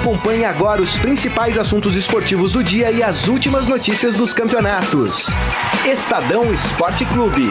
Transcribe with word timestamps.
Acompanhe 0.00 0.46
agora 0.46 0.80
os 0.80 0.96
principais 0.96 1.58
assuntos 1.58 1.94
esportivos 1.94 2.54
do 2.54 2.64
dia 2.64 2.90
e 2.90 3.02
as 3.02 3.28
últimas 3.28 3.68
notícias 3.68 4.16
dos 4.16 4.32
campeonatos. 4.32 5.26
Estadão 5.86 6.50
Esporte 6.54 7.04
Clube. 7.04 7.50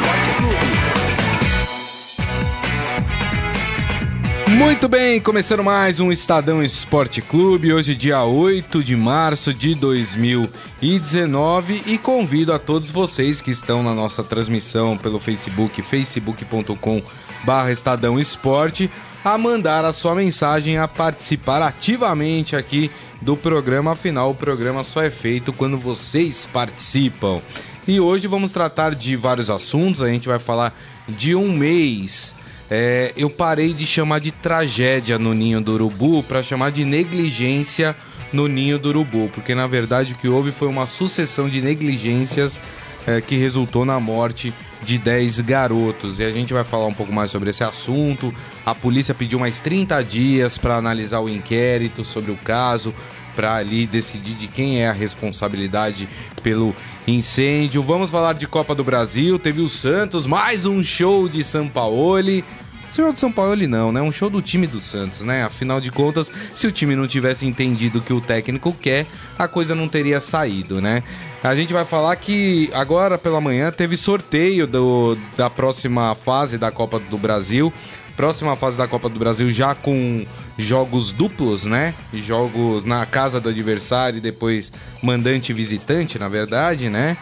Muito 4.48 4.90
bem, 4.90 5.22
começando 5.22 5.64
mais 5.64 6.00
um 6.00 6.12
Estadão 6.12 6.64
Esporte 6.64 7.22
Clube, 7.22 7.72
hoje 7.72 7.94
dia 7.94 8.24
8 8.24 8.84
de 8.84 8.96
março 8.96 9.54
de 9.54 9.76
2019 9.76 11.84
e 11.86 12.00
convido 12.00 12.52
a 12.52 12.58
todos 12.58 12.90
vocês 12.90 13.42
que 13.42 13.52
estão 13.52 13.84
na 13.84 13.94
nossa 13.94 14.24
transmissão 14.24 14.98
pelo 14.98 15.20
Facebook, 15.20 15.84
facebook.com 15.84 17.00
barra 17.46 17.72
Estadão 17.72 18.20
Esporte, 18.20 18.90
a 19.24 19.38
mandar 19.38 19.84
a 19.84 19.94
sua 19.94 20.16
mensagem, 20.16 20.78
a 20.78 20.88
participar 20.88 21.62
ativamente 21.62 22.56
aqui 22.56 22.90
do 23.22 23.36
programa, 23.36 23.92
afinal 23.92 24.32
o 24.32 24.36
programa 24.36 24.84
só 24.84 25.02
é 25.02 25.10
feito 25.10 25.52
quando 25.52 25.78
vocês 25.78 26.48
participam. 26.52 27.42
E 27.88 28.00
hoje 28.00 28.28
vamos 28.28 28.52
tratar 28.52 28.96
de 28.96 29.16
vários 29.16 29.50
assuntos, 29.50 30.02
a 30.02 30.10
gente 30.10 30.28
vai 30.28 30.40
falar 30.40 30.78
de 31.08 31.36
um 31.36 31.52
mês. 31.52 32.36
É, 32.70 33.12
eu 33.18 33.30
parei 33.30 33.74
de 33.74 33.86
chamar 33.86 34.20
de 34.20 34.32
tragédia 34.32 35.18
no 35.18 35.34
ninho 35.34 35.60
do 35.60 35.74
urubu 35.74 36.22
para 36.24 36.44
chamar 36.44 36.72
de 36.72 36.86
negligência 36.86 37.96
no 38.32 38.48
ninho 38.48 38.78
do 38.78 38.90
urubu, 38.90 39.30
porque 39.34 39.56
na 39.56 39.66
verdade 39.66 40.14
o 40.14 40.16
que 40.16 40.28
houve 40.28 40.52
foi 40.52 40.68
uma 40.68 40.86
sucessão 40.86 41.50
de 41.50 41.62
negligências 41.62 42.62
é, 43.10 43.22
que 43.22 43.36
resultou 43.36 43.86
na 43.86 44.00
morte 44.00 44.54
de 44.84 45.00
10 45.00 45.40
garotos. 45.42 46.20
E 46.20 46.24
a 46.24 46.30
gente 46.30 46.54
vai 46.54 46.64
falar 46.64 46.86
um 46.86 46.94
pouco 46.94 47.12
mais 47.12 47.32
sobre 47.32 47.50
esse 47.50 47.64
assunto. 47.64 48.32
A 48.64 48.76
polícia 48.76 49.16
pediu 49.16 49.40
mais 49.40 49.60
30 49.60 50.04
dias 50.04 50.60
para 50.60 50.76
analisar 50.76 51.20
o 51.20 51.28
inquérito 51.28 52.06
sobre 52.06 52.32
o 52.32 52.38
caso, 52.38 52.94
para 53.36 53.56
ali 53.56 53.88
decidir 53.88 54.36
de 54.36 54.48
quem 54.48 54.84
é 54.84 54.90
a 54.90 54.94
responsabilidade 54.94 56.08
pelo 56.44 56.76
incêndio. 57.08 57.82
Vamos 57.82 58.12
falar 58.12 58.34
de 58.34 58.46
Copa 58.48 58.76
do 58.76 58.84
Brasil. 58.84 59.40
Teve 59.40 59.62
o 59.62 59.70
Santos, 59.70 60.28
mais 60.28 60.68
um 60.68 60.84
show 60.84 61.28
de 61.28 61.44
São 61.44 61.68
Paulo. 61.68 62.44
Senhor 62.92 63.14
do 63.14 63.20
São 63.20 63.32
Paulo 63.32 63.56
não, 63.68 63.92
né? 63.92 64.02
Um 64.02 64.12
show 64.12 64.30
do 64.30 64.42
time 64.42 64.68
do 64.68 64.80
Santos, 64.80 65.22
né? 65.22 65.44
Afinal 65.44 65.80
de 65.80 65.92
contas, 65.92 66.32
se 66.56 66.68
o 66.68 66.72
time 66.72 66.96
não 66.96 67.08
tivesse 67.08 67.46
entendido 67.46 68.00
o 68.00 68.02
que 68.02 68.14
o 68.14 68.22
técnico 68.22 68.74
quer, 68.74 69.06
a 69.38 69.48
coisa 69.48 69.76
não 69.76 69.88
teria 69.88 70.20
saído, 70.20 70.82
né? 70.82 71.04
A 71.44 71.56
gente 71.56 71.72
vai 71.72 71.86
falar 71.86 72.16
que 72.16 72.70
agora 72.74 73.18
pela 73.18 73.40
manhã 73.40 73.72
teve 73.72 73.96
sorteio 73.96 74.68
do, 74.68 75.18
da 75.38 75.50
próxima 75.50 76.14
fase 76.16 76.58
da 76.58 76.72
Copa 76.72 77.00
do 77.00 77.18
Brasil. 77.18 77.72
Próxima 78.18 78.56
fase 78.56 78.76
da 78.76 78.88
Copa 78.88 79.08
do 79.08 79.18
Brasil 79.18 79.50
já 79.50 79.74
com 79.74 80.26
jogos 80.60 81.12
duplos, 81.12 81.64
né? 81.66 81.94
Jogos 82.14 82.84
na 82.84 83.06
casa 83.06 83.40
do 83.40 83.50
adversário 83.50 84.18
e 84.18 84.22
depois 84.22 84.72
mandante 85.02 85.54
visitante, 85.54 86.20
na 86.20 86.28
verdade, 86.28 86.90
né? 86.90 87.18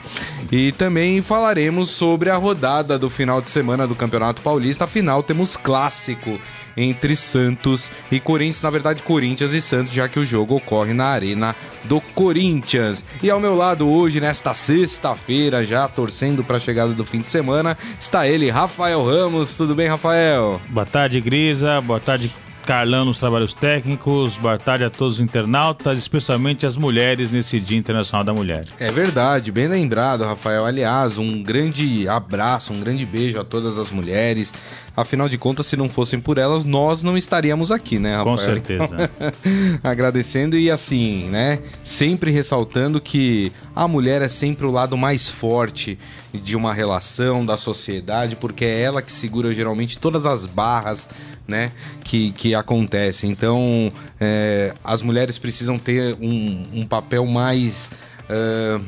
E 0.52 0.72
também 0.72 1.22
falaremos 1.22 1.92
sobre 1.92 2.30
a 2.30 2.36
rodada 2.36 2.98
do 2.98 3.10
final 3.10 3.42
de 3.42 3.50
semana 3.50 3.88
do 3.88 3.96
Campeonato 3.96 4.42
Paulista. 4.42 4.86
Afinal, 4.86 5.22
temos 5.22 5.56
clássico 5.56 6.40
entre 6.76 7.16
Santos 7.16 7.90
e 8.12 8.20
Corinthians, 8.20 8.62
na 8.62 8.70
verdade 8.70 9.02
Corinthians 9.02 9.52
e 9.52 9.62
Santos, 9.62 9.94
já 9.94 10.08
que 10.08 10.20
o 10.20 10.26
jogo 10.26 10.56
ocorre 10.56 10.94
na 10.94 11.06
Arena 11.06 11.56
do 11.84 12.00
Corinthians. 12.00 13.04
E 13.22 13.30
ao 13.30 13.40
meu 13.40 13.56
lado 13.56 13.90
hoje, 13.90 14.22
nesta 14.22 14.54
sexta-feira, 14.54 15.66
já 15.66 15.88
torcendo 15.88 16.44
para 16.44 16.58
a 16.58 16.60
chegada 16.60 16.94
do 16.94 17.06
fim 17.06 17.20
de 17.20 17.30
semana, 17.30 17.78
está 18.00 18.28
ele, 18.28 18.50
Rafael 18.50 19.04
Ramos. 19.04 19.56
Tudo 19.56 19.74
bem, 19.74 19.88
Rafael? 19.88 20.62
Boa 20.70 20.86
tarde, 20.86 21.20
Grisa. 21.20 21.82
Boa 21.82 22.00
tarde, 22.00 22.32
Carlão 22.68 23.06
nos 23.06 23.18
trabalhos 23.18 23.54
técnicos, 23.54 24.38
boa 24.38 24.58
tarde 24.58 24.84
a 24.84 24.90
todos 24.90 25.16
os 25.16 25.22
internautas, 25.22 25.98
especialmente 25.98 26.66
as 26.66 26.76
mulheres 26.76 27.32
nesse 27.32 27.62
Dia 27.62 27.78
Internacional 27.78 28.26
da 28.26 28.34
Mulher. 28.34 28.66
É 28.78 28.92
verdade, 28.92 29.54
bem 29.54 29.70
lembrado, 29.70 30.26
Rafael. 30.26 30.66
Aliás, 30.66 31.18
um 31.18 31.42
grande 31.42 32.10
abraço, 32.10 32.74
um 32.74 32.82
grande 32.82 33.06
beijo 33.06 33.40
a 33.40 33.46
todas 33.46 33.78
as 33.78 33.90
mulheres. 33.90 34.54
Afinal 34.98 35.30
de 35.30 35.38
contas, 35.38 35.68
se 35.68 35.78
não 35.78 35.88
fossem 35.88 36.20
por 36.20 36.38
elas, 36.38 36.66
nós 36.66 37.04
não 37.04 37.16
estaríamos 37.16 37.72
aqui, 37.72 38.00
né, 38.00 38.18
Rafael? 38.18 38.36
Com 38.36 38.44
certeza. 38.44 39.12
Agradecendo 39.82 40.58
e 40.58 40.70
assim, 40.70 41.30
né? 41.30 41.60
Sempre 41.84 42.32
ressaltando 42.32 43.00
que 43.00 43.50
a 43.74 43.88
mulher 43.88 44.22
é 44.22 44.28
sempre 44.28 44.66
o 44.66 44.72
lado 44.72 44.98
mais 44.98 45.30
forte 45.30 45.98
de 46.34 46.56
uma 46.56 46.74
relação, 46.74 47.46
da 47.46 47.56
sociedade, 47.56 48.36
porque 48.36 48.66
é 48.66 48.82
ela 48.82 49.02
que 49.02 49.12
segura 49.12 49.54
geralmente 49.54 49.98
todas 49.98 50.26
as 50.26 50.46
barras, 50.46 51.08
né, 51.48 51.72
que, 52.04 52.32
que 52.32 52.54
acontecem. 52.54 53.30
Então, 53.30 53.92
é, 54.20 54.74
as 54.84 55.02
mulheres 55.02 55.40
precisam 55.40 55.78
ter 55.80 56.16
um, 56.20 56.68
um 56.74 56.86
papel 56.86 57.26
mais. 57.26 57.90
Uh, 58.30 58.84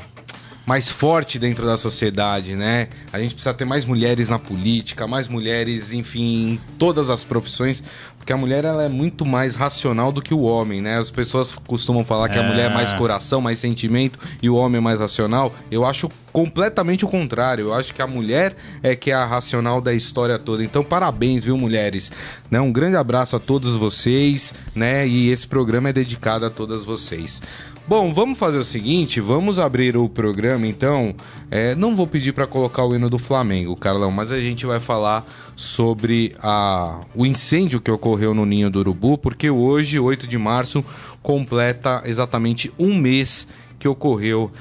mais 0.66 0.92
forte 0.92 1.40
dentro 1.40 1.66
da 1.66 1.80
sociedade, 1.80 2.56
né? 2.56 2.90
A 3.12 3.20
gente 3.20 3.34
precisa 3.34 3.56
ter 3.56 3.66
mais 3.66 3.86
mulheres 3.86 4.30
na 4.30 4.38
política, 4.38 5.08
mais 5.08 5.28
mulheres, 5.28 5.92
enfim, 5.92 6.52
em 6.52 6.62
todas 6.78 7.10
as 7.10 7.24
profissões, 7.24 7.82
porque 8.30 8.34
a 8.36 8.38
mulher 8.38 8.64
ela 8.64 8.84
é 8.84 8.88
muito 8.88 9.26
mais 9.26 9.56
racional 9.56 10.12
do 10.12 10.22
que 10.22 10.36
o 10.36 10.42
homem, 10.42 10.82
né? 10.82 11.00
As 11.00 11.10
pessoas 11.10 11.52
costumam 11.52 12.06
falar 12.06 12.30
que 12.30 12.38
a 12.38 12.44
mulher 12.44 12.70
é 12.70 12.74
mais 12.76 12.94
é. 12.94 12.96
coração, 12.96 13.42
mais 13.42 13.58
sentimento 13.58 14.20
e 14.40 14.48
o 14.48 14.54
homem 14.54 14.78
é 14.78 14.80
mais 14.80 15.00
racional. 15.00 15.52
Eu 15.72 15.84
acho 15.84 16.08
completamente 16.32 17.04
o 17.04 17.08
contrário. 17.08 17.66
Eu 17.66 17.74
acho 17.74 17.92
que 17.92 18.04
a 18.04 18.06
mulher 18.06 18.56
é 18.84 18.96
que 18.96 19.10
é 19.10 19.16
a 19.16 19.26
racional 19.26 19.82
da 19.82 19.96
história 19.96 20.38
toda. 20.38 20.64
Então, 20.64 20.84
parabéns, 20.84 21.44
viu, 21.44 21.58
mulheres? 21.58 22.12
Né? 22.52 22.62
Um 22.62 22.72
grande 22.72 22.98
abraço 22.98 23.36
a 23.36 23.40
todos 23.40 23.76
vocês, 23.76 24.54
né? 24.76 25.08
E 25.08 25.32
esse 25.32 25.48
programa 25.48 25.90
é 25.90 25.94
dedicado 25.94 26.46
a 26.46 26.52
todas 26.52 26.86
vocês. 26.86 27.42
Bom, 27.90 28.14
vamos 28.14 28.38
fazer 28.38 28.60
o 28.60 28.64
seguinte, 28.64 29.20
vamos 29.20 29.58
abrir 29.58 29.98
o 29.98 30.08
programa 30.08 30.68
então. 30.68 31.16
É, 31.50 31.74
não 31.74 31.96
vou 31.96 32.06
pedir 32.06 32.34
para 32.34 32.46
colocar 32.46 32.86
o 32.86 32.96
hino 32.96 33.10
do 33.10 33.18
Flamengo, 33.18 33.76
Carlão, 33.76 34.12
mas 34.12 34.32
a 34.32 34.40
gente 34.40 34.64
vai 34.64 34.80
falar 34.80 35.26
sobre 35.56 36.36
a, 36.40 37.00
o 37.16 37.26
incêndio 37.26 37.82
que 37.82 37.90
ocorreu 37.90 38.36
no 38.36 38.46
Ninho 38.46 38.70
do 38.70 38.78
Urubu, 38.78 39.18
porque 39.18 39.50
hoje, 39.50 40.00
8 40.00 40.28
de 40.28 40.38
março, 40.38 40.86
completa 41.24 42.04
exatamente 42.06 42.72
um 42.78 42.94
mês 42.94 43.48
que 43.80 43.88
ocorreu 43.88 44.52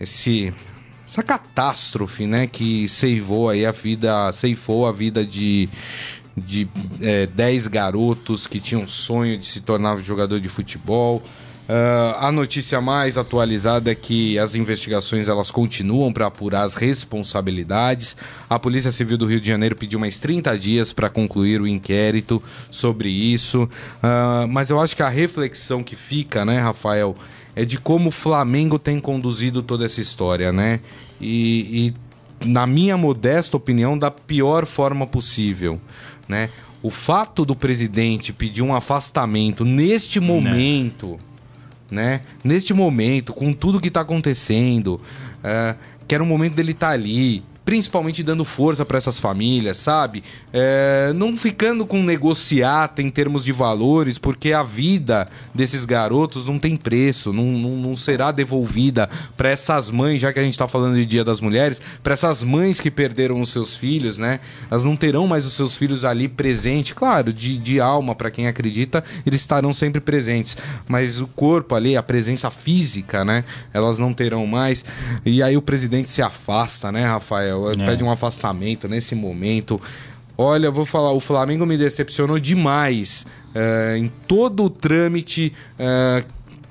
esse 0.00 0.54
essa 1.06 1.22
catástrofe, 1.22 2.26
né, 2.26 2.46
que 2.46 2.88
ceivou 2.88 3.50
aí 3.50 3.66
a 3.66 3.70
vida, 3.70 4.32
ceifou 4.32 4.86
a 4.86 4.92
vida 4.92 5.26
de 5.26 5.68
de 6.34 6.66
é, 7.02 7.26
10 7.26 7.66
garotos 7.66 8.46
que 8.46 8.58
tinham 8.58 8.88
sonho 8.88 9.36
de 9.36 9.46
se 9.46 9.60
tornar 9.60 9.98
jogador 9.98 10.40
de 10.40 10.48
futebol. 10.48 11.22
Uh, 11.68 12.16
a 12.18 12.32
notícia 12.32 12.80
mais 12.80 13.18
atualizada 13.18 13.92
é 13.92 13.94
que 13.94 14.38
as 14.38 14.54
investigações 14.54 15.28
elas 15.28 15.50
continuam 15.50 16.10
para 16.10 16.26
apurar 16.26 16.62
as 16.62 16.74
responsabilidades. 16.74 18.16
A 18.48 18.58
Polícia 18.58 18.90
Civil 18.90 19.18
do 19.18 19.26
Rio 19.26 19.38
de 19.38 19.48
Janeiro 19.48 19.76
pediu 19.76 20.00
mais 20.00 20.18
30 20.18 20.58
dias 20.58 20.94
para 20.94 21.10
concluir 21.10 21.60
o 21.60 21.66
inquérito 21.66 22.42
sobre 22.70 23.10
isso. 23.10 23.64
Uh, 23.64 24.48
mas 24.48 24.70
eu 24.70 24.80
acho 24.80 24.96
que 24.96 25.02
a 25.02 25.10
reflexão 25.10 25.82
que 25.82 25.94
fica, 25.94 26.42
né, 26.42 26.58
Rafael, 26.58 27.14
é 27.54 27.66
de 27.66 27.76
como 27.76 28.08
o 28.08 28.12
Flamengo 28.12 28.78
tem 28.78 28.98
conduzido 28.98 29.62
toda 29.62 29.84
essa 29.84 30.00
história, 30.00 30.50
né? 30.50 30.80
E, 31.20 31.92
e 32.40 32.46
na 32.48 32.66
minha 32.66 32.96
modesta 32.96 33.58
opinião, 33.58 33.98
da 33.98 34.10
pior 34.10 34.64
forma 34.64 35.06
possível, 35.06 35.78
né? 36.26 36.48
O 36.82 36.88
fato 36.88 37.44
do 37.44 37.54
presidente 37.54 38.32
pedir 38.32 38.62
um 38.62 38.74
afastamento 38.74 39.66
neste 39.66 40.18
né. 40.18 40.26
momento 40.26 41.18
né? 41.90 42.22
Neste 42.44 42.74
momento, 42.74 43.32
com 43.32 43.52
tudo 43.52 43.80
que 43.80 43.88
está 43.88 44.00
acontecendo, 44.00 45.00
é, 45.42 45.74
que 46.06 46.14
era 46.14 46.22
o 46.22 46.26
momento 46.26 46.54
dele 46.54 46.72
estar 46.72 46.88
tá 46.88 46.92
ali, 46.92 47.42
principalmente 47.68 48.22
dando 48.22 48.46
força 48.46 48.82
para 48.82 48.96
essas 48.96 49.18
famílias, 49.18 49.76
sabe? 49.76 50.24
É, 50.50 51.12
não 51.14 51.36
ficando 51.36 51.84
com 51.84 52.02
negociata 52.02 53.02
em 53.02 53.10
termos 53.10 53.44
de 53.44 53.52
valores, 53.52 54.16
porque 54.16 54.54
a 54.54 54.62
vida 54.62 55.28
desses 55.54 55.84
garotos 55.84 56.46
não 56.46 56.58
tem 56.58 56.78
preço, 56.78 57.30
não, 57.30 57.44
não, 57.44 57.76
não 57.76 57.94
será 57.94 58.32
devolvida 58.32 59.10
para 59.36 59.50
essas 59.50 59.90
mães, 59.90 60.18
já 60.18 60.32
que 60.32 60.38
a 60.38 60.42
gente 60.42 60.54
está 60.54 60.66
falando 60.66 60.94
de 60.94 61.04
Dia 61.04 61.22
das 61.22 61.42
Mulheres, 61.42 61.78
para 62.02 62.14
essas 62.14 62.42
mães 62.42 62.80
que 62.80 62.90
perderam 62.90 63.38
os 63.38 63.50
seus 63.50 63.76
filhos, 63.76 64.16
né? 64.16 64.40
Elas 64.70 64.84
não 64.84 64.96
terão 64.96 65.26
mais 65.26 65.44
os 65.44 65.52
seus 65.52 65.76
filhos 65.76 66.06
ali 66.06 66.26
presente, 66.26 66.94
claro, 66.94 67.34
de, 67.34 67.58
de 67.58 67.80
alma, 67.80 68.14
para 68.14 68.30
quem 68.30 68.46
acredita, 68.48 69.04
eles 69.26 69.42
estarão 69.42 69.74
sempre 69.74 70.00
presentes, 70.00 70.56
mas 70.88 71.20
o 71.20 71.26
corpo 71.26 71.74
ali, 71.74 71.98
a 71.98 72.02
presença 72.02 72.50
física, 72.50 73.26
né? 73.26 73.44
Elas 73.74 73.98
não 73.98 74.14
terão 74.14 74.46
mais. 74.46 74.86
E 75.22 75.42
aí 75.42 75.54
o 75.54 75.60
presidente 75.60 76.08
se 76.08 76.22
afasta, 76.22 76.90
né, 76.90 77.04
Rafael? 77.04 77.57
É. 77.70 77.86
pede 77.86 78.04
um 78.04 78.10
afastamento 78.10 78.88
nesse 78.88 79.14
momento. 79.14 79.80
Olha, 80.36 80.66
eu 80.66 80.72
vou 80.72 80.84
falar, 80.84 81.12
o 81.12 81.20
Flamengo 81.20 81.66
me 81.66 81.76
decepcionou 81.76 82.38
demais 82.38 83.26
é, 83.54 83.96
em 83.98 84.08
todo 84.26 84.64
o 84.64 84.70
trâmite 84.70 85.52
é, 85.78 86.24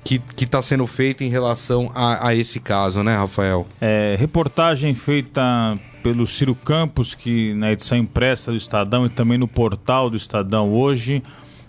que 0.04 0.44
está 0.44 0.62
sendo 0.62 0.86
feito 0.86 1.22
em 1.22 1.28
relação 1.28 1.90
a, 1.94 2.28
a, 2.28 2.34
esse 2.34 2.58
caso, 2.60 3.02
né, 3.02 3.14
Rafael? 3.14 3.66
É, 3.78 4.16
reportagem 4.18 4.94
feita 4.94 5.42
pelo 6.02 6.26
Ciro 6.26 6.54
Campos, 6.54 7.14
que 7.14 7.52
na 7.54 7.72
edição 7.72 7.98
impressa 7.98 8.50
do 8.50 8.56
Estadão 8.56 9.04
e 9.04 9.10
também 9.10 9.36
no 9.36 9.46
portal 9.46 10.08
do 10.08 10.16
Estadão 10.16 10.72
hoje, 10.72 11.22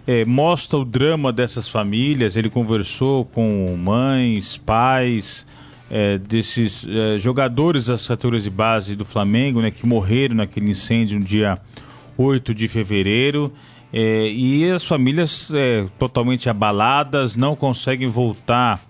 é, 0.07 0.23
mostra 0.23 0.79
o 0.79 0.85
drama 0.85 1.33
dessas 1.33 1.67
famílias. 1.67 2.37
Ele 2.37 2.49
conversou 2.49 3.25
com 3.25 3.75
mães, 3.77 4.55
pais, 4.57 5.45
é, 5.89 6.17
desses 6.17 6.85
é, 6.87 7.17
jogadores 7.17 7.87
das 7.87 8.07
categorias 8.07 8.43
de 8.43 8.49
base 8.49 8.95
do 8.95 9.03
Flamengo, 9.03 9.61
né, 9.61 9.71
que 9.71 9.85
morreram 9.85 10.35
naquele 10.35 10.69
incêndio 10.69 11.19
no 11.19 11.25
dia 11.25 11.57
8 12.17 12.53
de 12.53 12.67
fevereiro. 12.67 13.51
É, 13.91 14.29
e 14.29 14.69
as 14.69 14.83
famílias 14.83 15.49
é, 15.51 15.87
totalmente 15.97 16.49
abaladas, 16.49 17.35
não 17.35 17.55
conseguem 17.55 18.07
voltar 18.07 18.81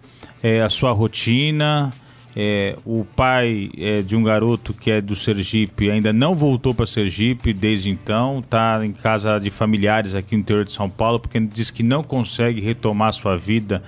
é, 0.44 0.62
à 0.62 0.70
sua 0.70 0.92
rotina. 0.92 1.94
É, 2.36 2.78
o 2.86 3.06
pai 3.16 3.72
de 4.06 4.16
um 4.16 4.24
garoto 4.24 4.72
que 4.72 4.92
é 4.92 5.02
do 5.02 5.16
Sergipe 5.16 5.90
ainda 5.90 6.14
não 6.14 6.36
voltou 6.36 6.76
para 6.76 6.86
Sergipe 6.86 7.52
desde 7.52 7.90
então, 7.90 8.40
está 8.40 8.86
em 8.86 8.94
casa 8.94 9.40
de 9.40 9.50
familiares 9.50 10.14
aqui 10.14 10.36
no 10.36 10.42
interior 10.42 10.64
de 10.64 10.72
São 10.72 10.90
Paulo, 10.90 11.20
porque 11.20 11.40
diz 11.40 11.72
que 11.72 11.82
não 11.82 12.04
consegue 12.04 12.62
retomar 12.62 13.14
sua 13.14 13.36
vida 13.36 13.84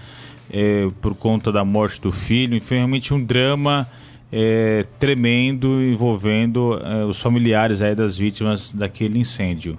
é, 0.51 0.87
por 1.01 1.15
conta 1.15 1.51
da 1.51 1.63
morte 1.63 2.01
do 2.01 2.11
filho. 2.11 2.61
Foi 2.61 2.77
realmente 2.77 3.13
um 3.13 3.23
drama 3.23 3.87
é, 4.31 4.85
tremendo 4.99 5.81
envolvendo 5.81 6.79
é, 6.83 7.05
os 7.05 7.19
familiares 7.19 7.81
aí 7.81 7.95
das 7.95 8.17
vítimas 8.17 8.71
daquele 8.71 9.19
incêndio. 9.19 9.77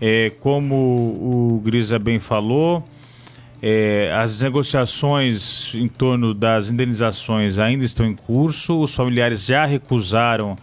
É, 0.00 0.30
como 0.40 0.74
o 0.74 1.62
Grisa 1.64 1.98
bem 1.98 2.18
falou, 2.18 2.86
é, 3.62 4.12
as 4.12 4.40
negociações 4.42 5.74
em 5.74 5.88
torno 5.88 6.34
das 6.34 6.70
indenizações 6.70 7.58
ainda 7.58 7.84
estão 7.84 8.04
em 8.06 8.14
curso. 8.14 8.80
Os 8.80 8.94
familiares 8.94 9.46
já 9.46 9.64
recusaram 9.64 10.56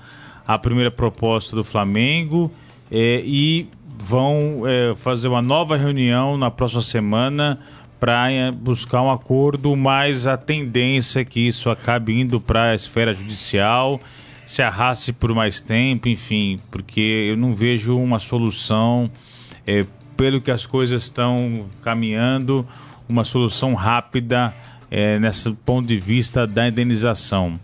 a 0.46 0.58
primeira 0.58 0.92
proposta 0.92 1.56
do 1.56 1.64
Flamengo 1.64 2.52
é, 2.92 3.22
e 3.26 3.68
vão 3.98 4.64
é, 4.66 4.94
fazer 4.96 5.28
uma 5.28 5.42
nova 5.42 5.78
reunião 5.78 6.38
na 6.38 6.52
próxima 6.52 6.82
semana 6.82 7.60
é, 8.10 8.52
buscar 8.52 9.02
um 9.02 9.12
acordo, 9.12 9.76
mas 9.76 10.26
a 10.26 10.36
tendência 10.36 11.20
é 11.20 11.26
que 11.26 11.40
isso 11.48 11.70
acabe 11.70 12.20
indo 12.20 12.42
para 12.42 12.72
a 12.72 12.76
esfera 12.76 13.14
judicial, 13.14 14.00
se 14.46 14.62
arraste 14.62 15.14
por 15.14 15.34
mais 15.34 15.62
tempo, 15.62 16.10
enfim, 16.10 16.60
porque 16.72 17.28
eu 17.30 17.38
não 17.38 17.54
vejo 17.54 17.98
uma 17.98 18.20
solução, 18.20 19.10
é, 19.68 19.86
pelo 20.18 20.42
que 20.42 20.52
as 20.52 20.66
coisas 20.66 21.04
estão 21.04 21.68
caminhando, 21.82 22.68
uma 23.08 23.24
solução 23.24 23.74
rápida 23.74 24.54
é, 24.90 25.20
nesse 25.20 25.52
ponto 25.52 25.88
de 25.88 26.00
vista 26.00 26.48
da 26.48 26.68
indenização. 26.68 27.60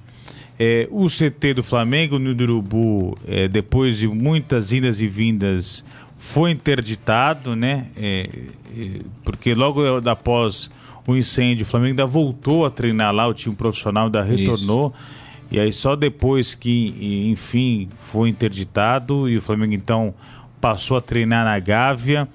É, 0.60 0.88
o 0.90 1.08
CT 1.08 1.54
do 1.56 1.64
Flamengo 1.64 2.18
no 2.18 2.32
Urubu, 2.32 3.16
é, 3.28 3.48
depois 3.48 3.98
de 3.98 4.08
muitas 4.08 4.72
idas 4.72 5.00
e 5.00 5.08
vindas, 5.08 5.84
foi 6.28 6.52
interditado, 6.52 7.56
né? 7.56 7.86
É, 7.96 8.30
é, 8.78 9.02
porque 9.24 9.54
logo 9.54 9.82
após 10.10 10.70
o 11.08 11.16
incêndio, 11.16 11.64
o 11.64 11.66
Flamengo 11.66 11.92
ainda 11.92 12.06
voltou 12.06 12.66
a 12.66 12.70
treinar 12.70 13.14
lá, 13.16 13.26
o 13.26 13.34
time 13.34 13.56
profissional 13.56 14.08
ainda 14.08 14.22
retornou. 14.22 14.94
Isso. 14.94 15.28
E 15.50 15.60
aí 15.60 15.72
só 15.72 15.96
depois 15.96 16.54
que, 16.54 17.30
enfim, 17.32 17.88
foi 18.12 18.28
interditado 18.28 19.30
e 19.30 19.38
o 19.38 19.42
Flamengo 19.42 19.74
então 19.74 20.14
passou 20.60 20.98
a 20.98 21.02
treinar 21.02 21.46
na 21.46 21.58
Gávea. 21.60 22.28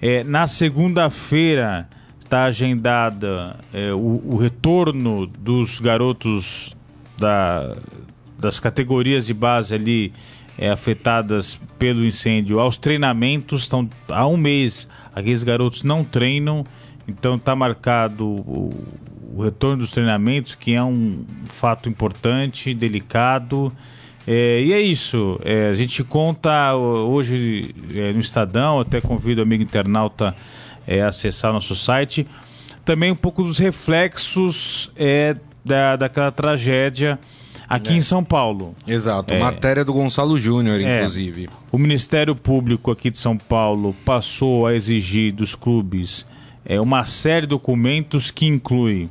É, 0.00 0.22
na 0.22 0.46
segunda-feira 0.46 1.88
está 2.20 2.44
agendada 2.44 3.56
é, 3.74 3.92
o, 3.92 4.22
o, 4.24 4.36
retorno 4.36 5.26
dos 5.26 5.80
garotos 5.80 6.76
da, 7.18 7.76
das 8.38 8.60
categorias 8.60 9.26
de 9.26 9.34
base 9.34 9.74
ali 9.74 10.12
é, 10.58 10.70
afetadas 10.70 11.58
pelo 11.78 12.04
incêndio 12.04 12.60
aos 12.60 12.76
treinamentos. 12.76 13.62
Estão 13.62 13.88
há 14.08 14.26
um 14.26 14.36
mês 14.36 14.88
aqueles 15.14 15.42
garotos 15.42 15.82
não 15.82 16.04
treinam, 16.04 16.64
então 17.06 17.34
está 17.34 17.54
marcado 17.54 18.26
o, 18.26 18.70
o, 19.34 19.42
retorno 19.42 19.78
dos 19.78 19.90
treinamentos, 19.90 20.54
que 20.54 20.74
é 20.74 20.82
um 20.82 21.24
fato 21.46 21.88
importante, 21.88 22.72
delicado. 22.74 23.72
É, 24.26 24.62
e 24.62 24.72
é 24.72 24.80
isso. 24.80 25.38
É, 25.44 25.68
a 25.68 25.74
gente 25.74 26.02
conta 26.04 26.74
hoje 26.74 27.74
é, 27.94 28.12
no 28.12 28.20
Estadão, 28.20 28.80
até 28.80 29.00
convido 29.00 29.40
o 29.40 29.44
amigo 29.44 29.62
internauta 29.62 30.34
é, 30.86 31.02
a 31.02 31.08
acessar 31.08 31.52
nosso 31.52 31.74
site, 31.74 32.26
também 32.84 33.10
um 33.10 33.16
pouco 33.16 33.42
dos 33.42 33.58
reflexos 33.58 34.90
é, 34.96 35.36
da, 35.64 35.96
daquela 35.96 36.30
tragédia 36.30 37.18
aqui 37.74 37.94
é. 37.94 37.96
em 37.96 38.02
São 38.02 38.22
Paulo. 38.22 38.74
Exato, 38.86 39.32
é, 39.32 39.38
matéria 39.38 39.84
do 39.84 39.92
Gonçalo 39.92 40.38
Júnior, 40.38 40.80
é. 40.80 40.98
inclusive. 40.98 41.48
O 41.70 41.78
Ministério 41.78 42.34
Público 42.34 42.90
aqui 42.90 43.10
de 43.10 43.18
São 43.18 43.36
Paulo 43.36 43.94
passou 44.04 44.66
a 44.66 44.74
exigir 44.74 45.32
dos 45.32 45.54
clubes 45.54 46.26
é, 46.64 46.80
uma 46.80 47.04
série 47.04 47.46
de 47.46 47.50
documentos 47.50 48.30
que 48.30 48.46
inclui 48.46 49.08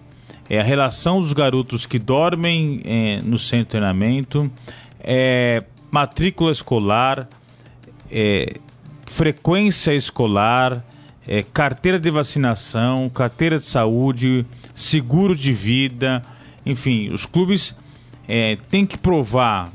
é, 0.49 0.59
a 0.59 0.63
relação 0.63 1.21
dos 1.21 1.33
garotos 1.33 1.85
que 1.85 1.97
dormem 1.99 2.81
no 3.23 3.39
centro 3.39 3.65
de 3.65 3.69
treinamento, 3.69 4.51
matrícula 5.89 6.51
escolar, 6.51 7.27
frequência 9.05 9.93
escolar, 9.93 10.83
é, 11.27 11.43
carteira 11.43 11.99
de 11.99 12.09
vacinação, 12.09 13.09
carteira 13.09 13.57
de 13.57 13.65
saúde, 13.65 14.45
seguro 14.73 15.35
de 15.35 15.53
vida, 15.53 16.21
enfim, 16.65 17.09
os 17.13 17.25
clubes 17.25 17.75
é, 18.27 18.57
tem 18.69 18.85
que 18.85 18.97
provar 18.97 19.69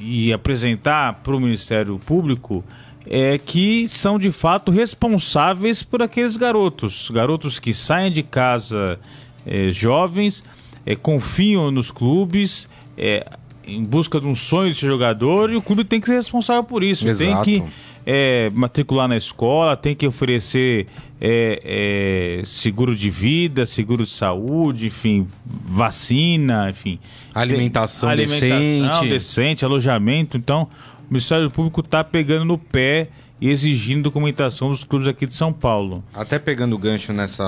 e 0.00 0.32
apresentar 0.32 1.20
para 1.20 1.34
o 1.34 1.40
Ministério 1.40 1.98
Público 1.98 2.64
é, 3.06 3.38
que 3.38 3.86
são 3.88 4.18
de 4.18 4.30
fato 4.30 4.70
responsáveis 4.70 5.82
por 5.82 6.02
aqueles 6.02 6.36
garotos. 6.36 7.10
Garotos 7.10 7.58
que 7.58 7.74
saem 7.74 8.10
de 8.10 8.22
casa 8.22 8.98
é, 9.46 9.70
jovens, 9.70 10.42
é, 10.86 10.94
confiam 10.94 11.70
nos 11.70 11.90
clubes, 11.90 12.68
é, 12.96 13.26
em 13.66 13.84
busca 13.84 14.20
de 14.20 14.26
um 14.26 14.34
sonho 14.34 14.72
de 14.72 14.78
ser 14.78 14.86
jogador, 14.86 15.50
e 15.50 15.56
o 15.56 15.62
clube 15.62 15.84
tem 15.84 16.00
que 16.00 16.06
ser 16.06 16.14
responsável 16.14 16.64
por 16.64 16.82
isso. 16.82 17.06
Exato. 17.06 17.44
Tem 17.44 17.62
que 17.62 17.72
é, 18.04 18.50
matricular 18.50 19.08
na 19.08 19.16
escola, 19.16 19.76
tem 19.76 19.94
que 19.94 20.06
oferecer 20.06 20.86
é, 21.20 22.40
é, 22.40 22.46
seguro 22.46 22.96
de 22.96 23.08
vida, 23.08 23.64
seguro 23.64 24.04
de 24.04 24.10
saúde, 24.10 24.86
enfim, 24.86 25.26
vacina, 25.44 26.68
enfim. 26.68 26.98
Alimentação, 27.34 28.08
alimentação 28.08 28.48
decente. 28.48 29.08
decente, 29.08 29.64
alojamento. 29.64 30.36
Então, 30.36 30.68
o 31.08 31.12
Ministério 31.12 31.50
Público 31.50 31.80
está 31.80 32.02
pegando 32.02 32.44
no 32.44 32.58
pé 32.58 33.08
e 33.40 33.48
exigindo 33.48 34.04
documentação 34.04 34.70
dos 34.70 34.84
clubes 34.84 35.08
aqui 35.08 35.26
de 35.26 35.34
São 35.34 35.52
Paulo. 35.52 36.02
Até 36.14 36.38
pegando 36.38 36.74
o 36.74 36.78
gancho 36.78 37.12
nessa 37.12 37.44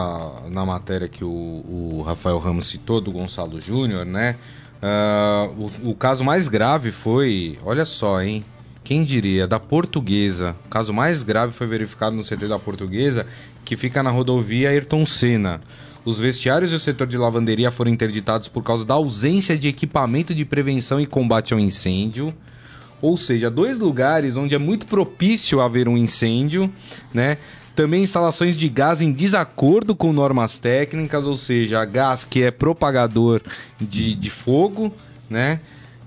na 0.50 0.64
matéria 0.64 1.08
que 1.08 1.24
o, 1.24 1.28
o 1.28 2.04
Rafael 2.04 2.38
Ramos 2.38 2.66
citou, 2.66 3.00
do 3.00 3.12
Gonçalo 3.12 3.60
Júnior, 3.60 4.04
né? 4.04 4.36
Uh, 4.82 5.70
o, 5.84 5.90
o 5.90 5.94
caso 5.94 6.22
mais 6.22 6.46
grave 6.46 6.90
foi, 6.90 7.58
olha 7.64 7.86
só, 7.86 8.20
hein? 8.20 8.44
Quem 8.84 9.02
diria, 9.02 9.46
da 9.46 9.58
Portuguesa. 9.58 10.54
O 10.66 10.68
caso 10.68 10.92
mais 10.92 11.22
grave 11.22 11.54
foi 11.54 11.66
verificado 11.66 12.14
no 12.14 12.22
CT 12.22 12.46
da 12.46 12.58
Portuguesa, 12.58 13.26
que 13.64 13.78
fica 13.78 14.02
na 14.02 14.10
rodovia 14.10 14.68
Ayrton 14.68 15.06
Senna. 15.06 15.58
Os 16.04 16.18
vestiários 16.18 16.70
e 16.70 16.74
o 16.74 16.78
setor 16.78 17.06
de 17.06 17.16
lavanderia 17.16 17.70
foram 17.70 17.90
interditados 17.90 18.46
por 18.46 18.62
causa 18.62 18.84
da 18.84 18.92
ausência 18.92 19.56
de 19.56 19.68
equipamento 19.68 20.34
de 20.34 20.44
prevenção 20.44 21.00
e 21.00 21.06
combate 21.06 21.54
ao 21.54 21.58
incêndio. 21.58 22.34
Ou 23.00 23.16
seja, 23.16 23.50
dois 23.50 23.78
lugares 23.78 24.36
onde 24.36 24.54
é 24.54 24.58
muito 24.58 24.86
propício 24.86 25.62
haver 25.62 25.88
um 25.88 25.96
incêndio, 25.96 26.70
né? 27.12 27.38
Também 27.74 28.02
instalações 28.02 28.56
de 28.56 28.68
gás 28.68 29.00
em 29.00 29.10
desacordo 29.10 29.96
com 29.96 30.12
normas 30.12 30.58
técnicas, 30.58 31.24
ou 31.24 31.36
seja, 31.36 31.84
gás 31.86 32.22
que 32.24 32.42
é 32.42 32.50
propagador 32.50 33.40
de, 33.80 34.14
de 34.14 34.30
fogo, 34.30 34.92
né? 35.28 35.60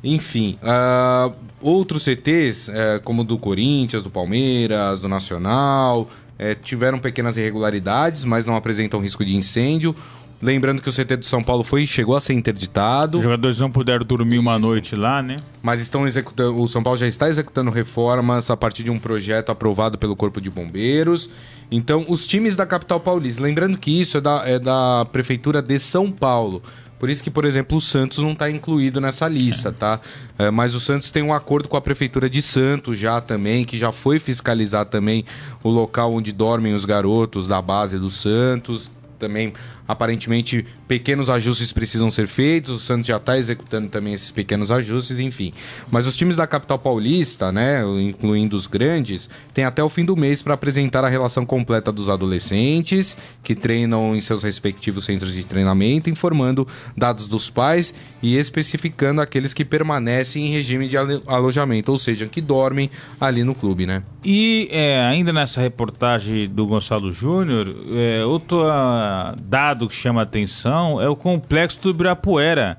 Enfim, 0.07 0.57
uh, 0.63 1.33
outros 1.61 2.03
CTs, 2.03 2.69
uh, 2.69 2.71
é, 2.71 2.99
como 2.99 3.23
do 3.23 3.37
Corinthians, 3.37 4.03
do 4.03 4.09
Palmeiras, 4.09 5.01
do 5.01 5.09
Nacional, 5.09 6.01
uh, 6.01 6.55
tiveram 6.63 6.97
pequenas 6.97 7.35
irregularidades, 7.35 8.23
mas 8.23 8.45
não 8.45 8.55
apresentam 8.55 9.01
risco 9.01 9.25
de 9.25 9.35
incêndio. 9.35 9.95
Lembrando 10.39 10.81
que 10.83 10.89
o 10.89 10.93
CT 10.93 11.17
do 11.17 11.25
São 11.25 11.43
Paulo 11.43 11.63
foi 11.63 11.87
chegou 11.87 12.15
a 12.15 12.21
ser 12.21 12.33
interditado. 12.33 13.17
Os 13.17 13.23
jogadores 13.23 13.59
não 13.59 13.71
puderam 13.71 14.05
dormir 14.05 14.37
uma 14.37 14.59
noite 14.59 14.95
lá, 14.95 15.21
né? 15.21 15.37
Mas 15.63 15.81
estão 15.81 16.07
executando. 16.07 16.61
O 16.61 16.67
São 16.67 16.83
Paulo 16.83 16.97
já 16.97 17.07
está 17.07 17.27
executando 17.27 17.71
reformas 17.71 18.51
a 18.51 18.55
partir 18.55 18.83
de 18.83 18.91
um 18.91 18.99
projeto 18.99 19.51
aprovado 19.51 19.97
pelo 19.97 20.15
Corpo 20.15 20.39
de 20.39 20.49
Bombeiros. 20.51 21.27
Então, 21.71 22.05
os 22.07 22.27
times 22.27 22.55
da 22.55 22.67
capital 22.67 22.99
paulista. 22.99 23.41
Lembrando 23.41 23.79
que 23.79 23.99
isso 23.99 24.17
é 24.17 24.21
da, 24.21 24.43
é 24.45 24.59
da 24.59 25.07
Prefeitura 25.11 25.59
de 25.59 25.79
São 25.79 26.11
Paulo. 26.11 26.61
Por 26.99 27.09
isso 27.09 27.23
que, 27.23 27.29
por 27.29 27.45
exemplo, 27.45 27.77
o 27.77 27.81
Santos 27.81 28.19
não 28.19 28.31
está 28.31 28.49
incluído 28.49 28.99
nessa 28.99 29.27
lista, 29.27 29.71
tá? 29.71 29.99
É, 30.37 30.49
mas 30.49 30.73
o 30.73 30.79
Santos 30.79 31.09
tem 31.09 31.21
um 31.23 31.33
acordo 31.33 31.69
com 31.69 31.77
a 31.77 31.81
Prefeitura 31.81 32.29
de 32.29 32.41
Santos 32.41 32.97
já 32.97 33.21
também, 33.21 33.65
que 33.65 33.77
já 33.77 33.91
foi 33.91 34.19
fiscalizar 34.19 34.85
também 34.85 35.25
o 35.63 35.69
local 35.69 36.13
onde 36.13 36.31
dormem 36.31 36.73
os 36.73 36.85
garotos 36.85 37.47
da 37.47 37.61
base 37.61 37.99
do 37.99 38.09
Santos. 38.09 38.91
também, 39.19 39.51
aparentemente, 39.87 40.65
pequenos 40.87 41.29
ajustes 41.29 41.71
precisam 41.71 42.11
ser 42.11 42.27
feitos. 42.27 42.75
O 42.75 42.79
Santos 42.79 43.07
já 43.07 43.17
está 43.17 43.37
executando 43.37 43.87
também 43.87 44.13
esses 44.13 44.31
pequenos 44.31 44.71
ajustes, 44.71 45.19
enfim. 45.19 45.53
Mas 45.89 46.05
os 46.05 46.15
times 46.15 46.35
da 46.35 46.45
capital 46.45 46.77
paulista, 46.77 47.51
né, 47.51 47.81
incluindo 48.01 48.55
os 48.55 48.67
grandes, 48.67 49.29
têm 49.53 49.63
até 49.63 49.83
o 49.83 49.89
fim 49.89 50.03
do 50.03 50.15
mês 50.15 50.41
para 50.41 50.53
apresentar 50.53 51.03
a 51.03 51.09
relação 51.09 51.45
completa 51.45 51.91
dos 51.91 52.09
adolescentes 52.09 53.15
que 53.43 53.55
treinam 53.55 54.15
em 54.15 54.21
seus 54.21 54.43
respectivos 54.43 55.05
centros 55.05 55.33
de 55.33 55.43
treinamento, 55.43 56.09
informando 56.09 56.67
dados 56.95 57.27
dos 57.27 57.49
pais 57.49 57.93
e 58.21 58.35
especificando 58.35 59.21
aqueles 59.21 59.53
que 59.53 59.63
permanecem 59.63 60.47
em 60.47 60.51
regime 60.51 60.87
de 60.87 60.97
alojamento, 60.97 61.91
ou 61.91 61.97
seja, 61.97 62.25
que 62.25 62.41
dormem 62.41 62.89
ali 63.19 63.43
no 63.43 63.55
clube, 63.55 63.85
né? 63.85 64.03
E 64.23 64.67
é, 64.71 64.99
ainda 64.99 65.31
nessa 65.31 65.61
reportagem 65.61 66.47
do 66.49 66.65
Gonçalo 66.65 67.11
Júnior, 67.11 67.73
é, 67.91 68.25
outro 68.25 68.63
uh, 68.63 69.39
dado 69.77 69.87
que 69.87 69.95
chama 69.95 70.23
atenção 70.23 70.99
é 70.99 71.07
o 71.07 71.15
complexo 71.15 71.79
do 71.81 71.91
Ibirapuera, 71.91 72.77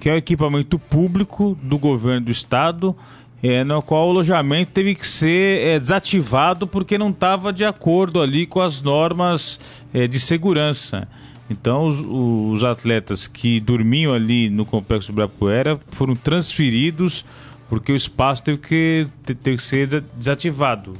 que 0.00 0.08
é 0.08 0.14
o 0.14 0.16
equipamento 0.16 0.78
público 0.78 1.56
do 1.62 1.78
governo 1.78 2.22
do 2.22 2.32
estado, 2.32 2.96
é, 3.42 3.62
no 3.62 3.82
qual 3.82 4.06
o 4.06 4.10
alojamento 4.10 4.72
teve 4.72 4.94
que 4.94 5.06
ser 5.06 5.66
é, 5.66 5.78
desativado 5.78 6.66
porque 6.66 6.96
não 6.96 7.10
estava 7.10 7.52
de 7.52 7.64
acordo 7.64 8.20
ali 8.20 8.46
com 8.46 8.60
as 8.60 8.80
normas 8.80 9.60
é, 9.92 10.06
de 10.06 10.18
segurança. 10.18 11.06
Então, 11.50 11.84
os, 11.84 12.00
os, 12.00 12.64
atletas 12.64 13.28
que 13.28 13.60
dormiam 13.60 14.14
ali 14.14 14.48
no 14.48 14.64
complexo 14.64 15.08
do 15.08 15.12
Ibirapuera 15.12 15.78
foram 15.90 16.16
transferidos 16.16 17.24
porque 17.68 17.92
o 17.92 17.96
espaço 17.96 18.42
teve 18.42 18.58
que, 18.58 19.06
teve 19.24 19.56
que 19.56 19.62
ser 19.62 20.00
desativado. 20.16 20.94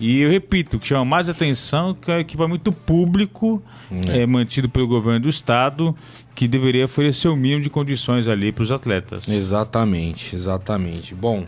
E 0.00 0.20
eu 0.20 0.30
repito, 0.30 0.76
o 0.76 0.80
que 0.80 0.86
chama 0.86 1.04
mais 1.04 1.28
atenção 1.28 1.94
que 1.94 2.10
é 2.10 2.16
o 2.16 2.20
equipamento 2.20 2.70
público 2.70 3.62
é. 4.08 4.22
é. 4.22 4.26
mantido 4.26 4.68
pelo 4.68 4.86
governo 4.86 5.20
do 5.20 5.28
estado 5.28 5.96
que 6.34 6.46
deveria 6.46 6.84
oferecer 6.84 7.28
o 7.28 7.36
mínimo 7.36 7.62
de 7.62 7.70
condições 7.70 8.28
ali 8.28 8.52
para 8.52 8.62
os 8.62 8.70
atletas. 8.70 9.26
Exatamente, 9.26 10.36
exatamente. 10.36 11.14
Bom, 11.14 11.46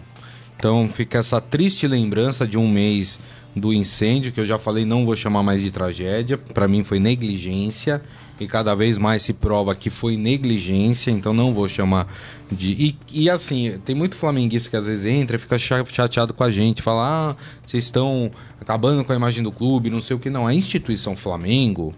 então 0.56 0.88
fica 0.88 1.18
essa 1.18 1.40
triste 1.40 1.86
lembrança 1.86 2.46
de 2.46 2.56
um 2.56 2.66
mês 2.66 3.18
do 3.54 3.72
incêndio 3.72 4.32
que 4.32 4.40
eu 4.40 4.46
já 4.46 4.58
falei, 4.58 4.84
não 4.84 5.04
vou 5.04 5.14
chamar 5.14 5.42
mais 5.42 5.62
de 5.62 5.70
tragédia, 5.70 6.38
para 6.38 6.66
mim 6.66 6.82
foi 6.82 6.98
negligência 6.98 8.02
e 8.40 8.46
cada 8.46 8.74
vez 8.74 8.98
mais 8.98 9.22
se 9.22 9.32
prova 9.32 9.74
que 9.74 9.90
foi 9.90 10.16
negligência, 10.16 11.10
então 11.10 11.32
não 11.32 11.52
vou 11.52 11.68
chamar 11.68 12.06
de. 12.50 12.72
E, 12.72 12.98
e 13.12 13.30
assim, 13.30 13.78
tem 13.84 13.94
muito 13.94 14.16
flamenguista 14.16 14.70
que 14.70 14.76
às 14.76 14.86
vezes 14.86 15.04
entra 15.04 15.36
e 15.36 15.38
fica 15.38 15.58
chateado 15.58 16.32
com 16.32 16.44
a 16.44 16.50
gente, 16.50 16.82
fala: 16.82 17.30
ah, 17.30 17.36
vocês 17.64 17.84
estão 17.84 18.30
acabando 18.60 19.04
com 19.04 19.12
a 19.12 19.16
imagem 19.16 19.42
do 19.42 19.50
clube, 19.50 19.90
não 19.90 20.00
sei 20.00 20.16
o 20.16 20.18
que. 20.18 20.30
Não, 20.30 20.46
a 20.46 20.54
instituição 20.54 21.16
Flamengo. 21.16 21.94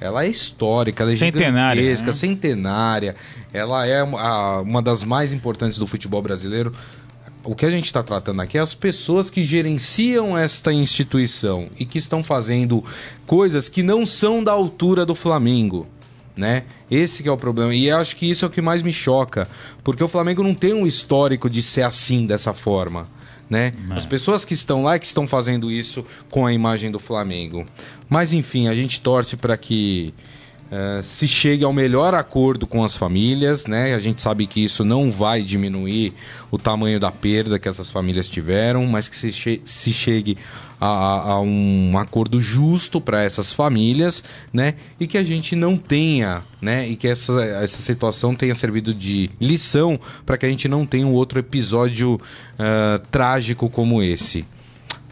Ela 0.00 0.24
é 0.24 0.28
histórica, 0.28 1.02
ela 1.02 1.12
é 1.12 1.16
centenária, 1.16 1.80
gigantesca, 1.80 2.06
né? 2.08 2.12
centenária. 2.12 3.16
Ela 3.52 3.86
é 3.86 4.02
uma 4.02 4.82
das 4.82 5.02
mais 5.02 5.32
importantes 5.32 5.78
do 5.78 5.86
futebol 5.86 6.20
brasileiro 6.20 6.74
o 7.44 7.54
que 7.54 7.66
a 7.66 7.70
gente 7.70 7.84
está 7.84 8.02
tratando 8.02 8.40
aqui 8.40 8.56
é 8.58 8.60
as 8.60 8.74
pessoas 8.74 9.28
que 9.28 9.44
gerenciam 9.44 10.36
esta 10.36 10.72
instituição 10.72 11.68
e 11.78 11.84
que 11.84 11.98
estão 11.98 12.22
fazendo 12.22 12.82
coisas 13.26 13.68
que 13.68 13.82
não 13.82 14.06
são 14.06 14.42
da 14.42 14.52
altura 14.52 15.04
do 15.04 15.14
Flamengo. 15.14 15.86
Né? 16.36 16.64
Esse 16.90 17.22
que 17.22 17.28
é 17.28 17.32
o 17.32 17.36
problema. 17.36 17.72
E 17.74 17.86
eu 17.86 17.98
acho 17.98 18.16
que 18.16 18.28
isso 18.28 18.44
é 18.44 18.48
o 18.48 18.50
que 18.50 18.60
mais 18.60 18.82
me 18.82 18.92
choca. 18.92 19.46
Porque 19.84 20.02
o 20.02 20.08
Flamengo 20.08 20.42
não 20.42 20.54
tem 20.54 20.72
um 20.72 20.86
histórico 20.86 21.48
de 21.48 21.62
ser 21.62 21.82
assim, 21.82 22.26
dessa 22.26 22.52
forma. 22.52 23.06
Né? 23.48 23.72
As 23.90 24.06
pessoas 24.06 24.44
que 24.44 24.54
estão 24.54 24.82
lá 24.82 24.94
é 24.94 24.98
que 24.98 25.06
estão 25.06 25.28
fazendo 25.28 25.70
isso 25.70 26.04
com 26.30 26.44
a 26.44 26.52
imagem 26.52 26.90
do 26.90 26.98
Flamengo. 26.98 27.64
Mas 28.08 28.32
enfim, 28.32 28.66
a 28.68 28.74
gente 28.74 29.00
torce 29.00 29.36
para 29.36 29.56
que 29.56 30.12
uh, 30.74 31.02
se 31.02 31.28
chegue 31.28 31.64
ao 31.64 31.72
melhor 31.72 32.14
acordo 32.14 32.66
com 32.66 32.82
as 32.82 32.96
famílias, 32.96 33.66
né? 33.66 33.94
A 33.94 33.98
gente 34.00 34.20
sabe 34.20 34.46
que 34.46 34.64
isso 34.64 34.84
não 34.84 35.10
vai 35.10 35.42
diminuir 35.42 36.12
o 36.50 36.58
tamanho 36.58 36.98
da 36.98 37.10
perda 37.10 37.58
que 37.58 37.68
essas 37.68 37.90
famílias 37.90 38.28
tiveram, 38.28 38.84
mas 38.86 39.08
que 39.08 39.16
se, 39.16 39.30
che 39.30 39.60
se 39.64 39.92
chegue 39.92 40.36
a, 40.80 41.32
a, 41.32 41.40
um 41.40 41.96
acordo 41.96 42.40
justo 42.40 43.00
para 43.00 43.22
essas 43.22 43.52
famílias, 43.52 44.22
né? 44.52 44.74
E 44.98 45.06
que 45.06 45.16
a 45.16 45.24
gente 45.24 45.54
não 45.54 45.76
tenha, 45.76 46.42
né? 46.60 46.86
E 46.88 46.96
que 46.96 47.06
essa, 47.06 47.42
essa 47.44 47.80
situação 47.80 48.34
tenha 48.34 48.54
servido 48.54 48.92
de 48.92 49.30
lição 49.40 49.98
para 50.26 50.36
que 50.36 50.44
a 50.44 50.48
gente 50.48 50.68
não 50.68 50.84
tenha 50.84 51.06
um 51.06 51.12
outro 51.12 51.38
episódio 51.38 52.14
uh, 52.14 52.98
trágico 53.10 53.70
como 53.70 54.02
esse. 54.02 54.44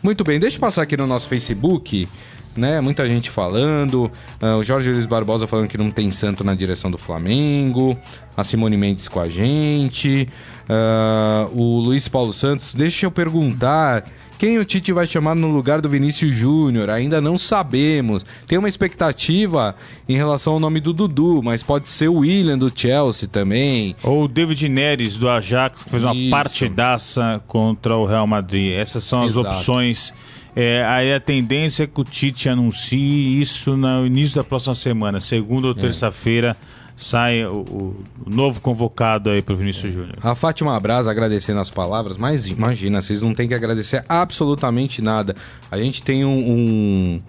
Muito 0.03 0.25
bem, 0.25 0.41
deixa 0.41 0.57
eu 0.57 0.61
passar 0.61 0.83
aqui 0.83 0.97
no 0.97 1.07
nosso 1.07 1.29
Facebook 1.29 2.09
né? 2.57 2.81
Muita 2.81 3.09
gente 3.09 3.31
falando. 3.31 4.11
Uh, 4.41 4.59
o 4.59 4.65
Jorge 4.65 4.91
Luiz 4.91 5.07
Barbosa 5.07 5.47
falando 5.47 5.69
que 5.69 5.79
não 5.79 5.91
tem 5.91 6.11
santo 6.11 6.45
na 6.45 6.55
direção 6.55 6.91
do 6.91 6.99
Flamengo. 6.99 7.97
A 8.37 8.45
Simone 8.45 8.77
Mendes 8.77 9.09
com 9.09 9.21
a 9.21 9.29
gente. 9.29 10.29
Uh, 10.65 11.59
o 11.59 11.81
Luiz 11.81 12.09
Paulo 12.09 12.33
Santos. 12.33 12.75
Deixa 12.75 13.07
eu 13.07 13.11
perguntar. 13.11 14.05
Quem 14.43 14.59
o 14.59 14.65
Tite 14.65 14.93
vai 14.93 15.07
chamar 15.07 15.37
no 15.37 15.53
lugar 15.53 15.81
do 15.81 15.89
Vinícius 15.89 16.35
Júnior? 16.35 16.91
Ainda 16.91 17.21
não 17.21 17.39
sabemos. 17.39 18.27
Tem 18.45 18.59
uma 18.59 18.69
expectativa 18.69 19.73
em 20.09 20.17
relação 20.17 20.55
ao 20.55 20.59
nome 20.59 20.81
do 20.81 20.93
Dudu, 20.93 21.41
mas 21.45 21.63
pode 21.63 21.89
ser 21.89 22.09
o 22.09 22.15
William 22.15 22.59
do 22.59 22.73
Chelsea 22.75 23.29
também. 23.29 23.95
Ou 24.03 24.25
o 24.25 24.29
David 24.29 24.69
Neres 24.69 25.17
do 25.17 25.29
Ajax, 25.29 25.85
que 25.85 25.91
fez 25.91 26.03
uma 26.03 26.13
Isso. 26.13 26.31
partidaça 26.31 27.41
contra 27.47 27.97
o 27.97 28.05
Real 28.05 28.27
Madrid. 28.27 28.73
Essas 28.73 29.05
são 29.05 29.23
as 29.23 29.31
Exato. 29.31 29.49
opções 29.49 30.13
é, 30.55 30.85
aí 30.87 31.13
a 31.13 31.21
tendência 31.21 31.85
é 31.85 31.87
que 31.87 32.01
o 32.01 32.05
Tite 32.05 32.49
anuncie 32.49 33.41
isso 33.41 33.77
no 33.77 34.07
início 34.07 34.37
da 34.37 34.45
próxima 34.45 34.75
semana, 34.75 35.21
segunda 35.21 35.69
ou 35.69 35.73
é. 35.73 35.77
terça-feira. 35.77 36.57
Sai 36.95 37.43
o, 37.45 37.61
o, 37.61 38.05
novo 38.27 38.61
convocado 38.61 39.31
aí 39.31 39.41
para 39.41 39.55
o 39.55 39.57
Vinícius 39.57 39.91
é. 39.91 39.95
Júnior. 39.95 40.19
A 40.23 40.35
Fátima 40.35 40.79
Braz 40.79 41.07
agradecendo 41.07 41.59
as 41.59 41.71
palavras, 41.71 42.19
mas 42.19 42.47
imagina, 42.49 43.01
vocês 43.01 43.23
não 43.23 43.35
têm 43.35 43.49
que 43.49 43.55
agradecer 43.55 44.05
absolutamente 44.09 45.01
nada. 45.01 45.35
A 45.71 45.79
gente 45.79 46.03
tem 46.03 46.25
um, 46.25 46.29
um, 46.29 47.21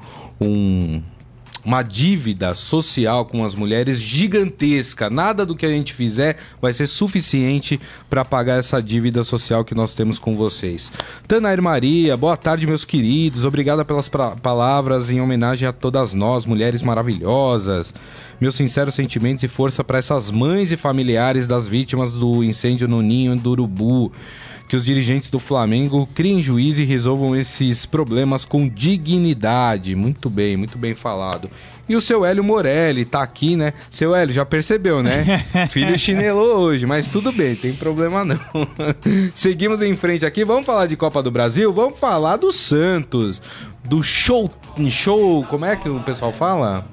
um 0.41 1.01
uma 1.65 1.81
dívida 1.81 2.53
social 2.55 3.25
com 3.25 3.45
as 3.45 3.55
mulheres 3.55 3.99
gigantesca. 3.99 5.09
Nada 5.09 5.45
do 5.45 5.55
que 5.55 5.65
a 5.65 5.69
gente 5.69 5.93
fizer 5.93 6.37
vai 6.61 6.73
ser 6.73 6.87
suficiente 6.87 7.79
para 8.09 8.25
pagar 8.25 8.59
essa 8.59 8.81
dívida 8.81 9.23
social 9.23 9.63
que 9.63 9.73
nós 9.73 9.93
temos 9.93 10.19
com 10.19 10.35
vocês. 10.35 10.91
Tanair 11.27 11.61
Maria, 11.61 12.17
boa 12.17 12.35
tarde, 12.35 12.67
meus 12.67 12.83
queridos. 12.83 13.45
Obrigada 13.45 13.85
pelas 13.85 14.09
palavras 14.09 15.09
em 15.09 15.21
homenagem 15.21 15.67
a 15.67 15.73
todas 15.73 16.13
nós, 16.13 16.45
mulheres 16.45 16.83
maravilhosas. 16.83 17.93
Meus 18.41 18.55
sinceros 18.55 18.95
sentimentos 18.95 19.43
e 19.43 19.47
força 19.47 19.83
para 19.83 19.99
essas 19.99 20.29
mães 20.29 20.71
e 20.71 20.75
familiares 20.75 21.47
das 21.47 21.67
vítimas 21.67 22.13
do 22.13 22.43
incêndio 22.43 22.87
no 22.87 23.01
Ninho 23.01 23.35
do 23.37 23.51
Urubu 23.51 24.11
que 24.67 24.75
os 24.75 24.85
dirigentes 24.85 25.29
do 25.29 25.39
Flamengo 25.39 26.07
criem 26.15 26.41
juízo 26.41 26.81
e 26.81 26.85
resolvam 26.85 27.35
esses 27.35 27.85
problemas 27.85 28.45
com 28.45 28.67
dignidade. 28.67 29.95
Muito 29.95 30.29
bem, 30.29 30.57
muito 30.57 30.77
bem 30.77 30.95
falado. 30.95 31.49
E 31.87 31.95
o 31.95 32.01
seu 32.01 32.23
Hélio 32.23 32.43
Morelli 32.43 33.03
tá 33.03 33.21
aqui, 33.21 33.55
né? 33.55 33.73
Seu 33.91 34.15
Hélio, 34.15 34.33
já 34.33 34.45
percebeu, 34.45 35.03
né? 35.03 35.43
Filho 35.69 35.97
chinelou 35.99 36.59
hoje, 36.59 36.85
mas 36.85 37.09
tudo 37.09 37.31
bem, 37.31 37.55
tem 37.55 37.73
problema 37.73 38.23
não. 38.23 38.39
Seguimos 39.35 39.81
em 39.81 39.95
frente 39.95 40.25
aqui, 40.25 40.45
vamos 40.45 40.65
falar 40.65 40.87
de 40.87 40.95
Copa 40.95 41.21
do 41.21 41.29
Brasil? 41.29 41.73
Vamos 41.73 41.99
falar 41.99 42.37
do 42.37 42.51
Santos, 42.51 43.41
do 43.83 44.01
show, 44.01 44.49
show, 44.89 45.43
como 45.45 45.65
é 45.65 45.75
que 45.75 45.89
o 45.89 45.99
pessoal 45.99 46.31
fala? 46.31 46.85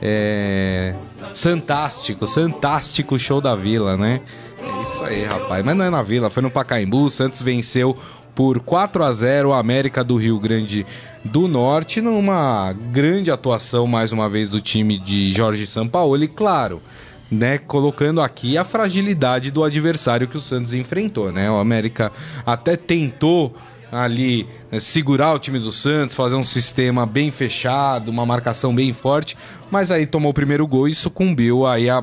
É... 0.00 0.94
Fantástico, 1.34 2.26
fantástico 2.26 3.18
show 3.18 3.40
da 3.40 3.54
Vila, 3.54 3.96
né? 3.96 4.20
É 4.60 4.82
isso 4.82 5.02
aí, 5.04 5.24
rapaz. 5.24 5.64
Mas 5.64 5.76
não 5.76 5.84
é 5.84 5.90
na 5.90 6.02
Vila, 6.02 6.30
foi 6.30 6.42
no 6.42 6.50
Pacaembu. 6.50 7.04
O 7.04 7.10
Santos 7.10 7.42
venceu 7.42 7.96
por 8.34 8.60
4 8.60 9.04
a 9.04 9.12
0 9.12 9.50
o 9.50 9.52
América 9.52 10.02
do 10.02 10.16
Rio 10.16 10.38
Grande 10.38 10.86
do 11.24 11.46
Norte 11.46 12.00
numa 12.00 12.74
grande 12.90 13.30
atuação 13.30 13.86
mais 13.86 14.12
uma 14.12 14.28
vez 14.28 14.48
do 14.48 14.60
time 14.60 14.98
de 14.98 15.30
Jorge 15.32 15.66
Sampaoli, 15.66 16.26
claro, 16.26 16.82
né, 17.30 17.58
colocando 17.58 18.20
aqui 18.20 18.58
a 18.58 18.64
fragilidade 18.64 19.50
do 19.50 19.62
adversário 19.64 20.28
que 20.28 20.36
o 20.36 20.40
Santos 20.40 20.74
enfrentou, 20.74 21.32
né? 21.32 21.50
O 21.50 21.56
América 21.56 22.12
até 22.44 22.76
tentou 22.76 23.54
ali 23.90 24.46
né, 24.70 24.80
segurar 24.80 25.34
o 25.34 25.38
time 25.38 25.58
do 25.58 25.70
Santos, 25.70 26.14
fazer 26.14 26.34
um 26.34 26.42
sistema 26.42 27.04
bem 27.04 27.30
fechado, 27.30 28.10
uma 28.10 28.24
marcação 28.24 28.74
bem 28.74 28.92
forte, 28.92 29.36
mas 29.70 29.90
aí 29.90 30.06
tomou 30.06 30.30
o 30.30 30.34
primeiro 30.34 30.66
gol 30.66 30.88
e 30.88 30.94
sucumbiu 30.94 31.66
aí 31.66 31.90
a 31.90 32.02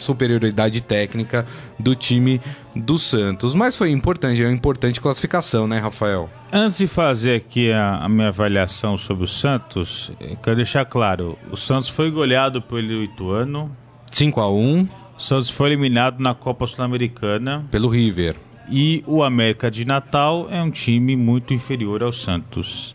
superioridade 0.00 0.80
técnica 0.80 1.46
do 1.78 1.94
time 1.94 2.40
do 2.74 2.98
Santos. 2.98 3.54
Mas 3.54 3.76
foi 3.76 3.90
importante, 3.90 4.42
é 4.42 4.46
uma 4.46 4.54
importante 4.54 5.00
classificação, 5.00 5.66
né, 5.66 5.78
Rafael? 5.78 6.28
Antes 6.52 6.78
de 6.78 6.86
fazer 6.86 7.34
aqui 7.36 7.70
a, 7.72 7.96
a 7.96 8.08
minha 8.08 8.28
avaliação 8.28 8.96
sobre 8.96 9.24
o 9.24 9.28
Santos, 9.28 10.10
quero 10.42 10.56
deixar 10.56 10.84
claro: 10.84 11.38
o 11.50 11.56
Santos 11.56 11.88
foi 11.88 12.10
goleado 12.10 12.62
pelo 12.62 13.02
Ituano. 13.02 13.74
5 14.10 14.40
a 14.40 14.50
1 14.50 14.88
O 15.16 15.20
Santos 15.20 15.50
foi 15.50 15.68
eliminado 15.68 16.20
na 16.20 16.34
Copa 16.34 16.66
Sul-Americana. 16.66 17.66
Pelo 17.70 17.88
River. 17.88 18.36
E 18.70 19.02
o 19.06 19.22
América 19.22 19.70
de 19.70 19.84
Natal 19.84 20.46
é 20.50 20.62
um 20.62 20.70
time 20.70 21.16
muito 21.16 21.54
inferior 21.54 22.02
ao 22.02 22.12
Santos. 22.12 22.94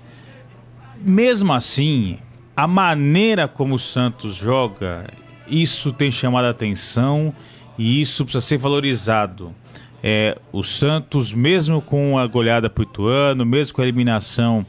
Mesmo 0.97 1.51
assim, 1.51 2.17
a 2.55 2.67
maneira 2.67 3.47
como 3.47 3.75
o 3.75 3.79
Santos 3.79 4.35
joga, 4.35 5.05
isso 5.47 5.91
tem 5.91 6.11
chamado 6.11 6.45
a 6.45 6.49
atenção 6.49 7.33
e 7.77 8.01
isso 8.01 8.23
precisa 8.23 8.41
ser 8.41 8.57
valorizado. 8.57 9.53
É, 10.01 10.37
o 10.51 10.63
Santos, 10.63 11.31
mesmo 11.31 11.81
com 11.81 12.17
a 12.17 12.27
goleada 12.27 12.69
para 12.69 12.81
o 12.81 12.83
Ituano, 12.83 13.45
mesmo 13.45 13.75
com 13.75 13.81
a 13.81 13.85
eliminação 13.85 14.65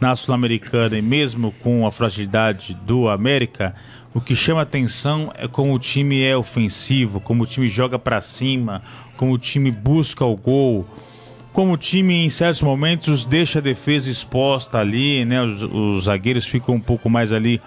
na 0.00 0.14
Sul-Americana 0.16 0.96
e 0.96 1.02
mesmo 1.02 1.52
com 1.60 1.86
a 1.86 1.92
fragilidade 1.92 2.74
do 2.86 3.08
América, 3.08 3.74
o 4.14 4.20
que 4.20 4.34
chama 4.34 4.62
atenção 4.62 5.30
é 5.36 5.46
como 5.46 5.74
o 5.74 5.78
time 5.78 6.22
é 6.22 6.36
ofensivo, 6.36 7.20
como 7.20 7.42
o 7.42 7.46
time 7.46 7.68
joga 7.68 7.98
para 7.98 8.20
cima, 8.20 8.82
como 9.16 9.32
o 9.32 9.38
time 9.38 9.70
busca 9.70 10.24
o 10.24 10.36
gol, 10.36 10.88
como 11.52 11.74
o 11.74 11.76
time 11.76 12.24
em 12.24 12.30
certos 12.30 12.62
momentos 12.62 13.24
deixa 13.24 13.58
a 13.58 13.62
defesa 13.62 14.10
exposta 14.10 14.78
ali, 14.78 15.24
né? 15.24 15.42
Os, 15.42 15.62
os 15.62 16.04
zagueiros 16.04 16.46
ficam 16.46 16.76
um 16.76 16.80
pouco 16.80 17.10
mais 17.10 17.32
ali 17.32 17.60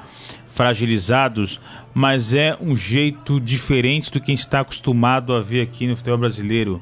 fragilizados, 0.47 1.59
mas 1.93 2.33
é 2.33 2.57
um 2.59 2.75
jeito 2.75 3.39
diferente 3.39 4.11
do 4.11 4.19
que 4.19 4.31
a 4.31 4.35
gente 4.35 4.45
está 4.45 4.61
acostumado 4.61 5.33
a 5.33 5.41
ver 5.41 5.61
aqui 5.61 5.87
no 5.87 5.95
futebol 5.95 6.19
brasileiro. 6.19 6.81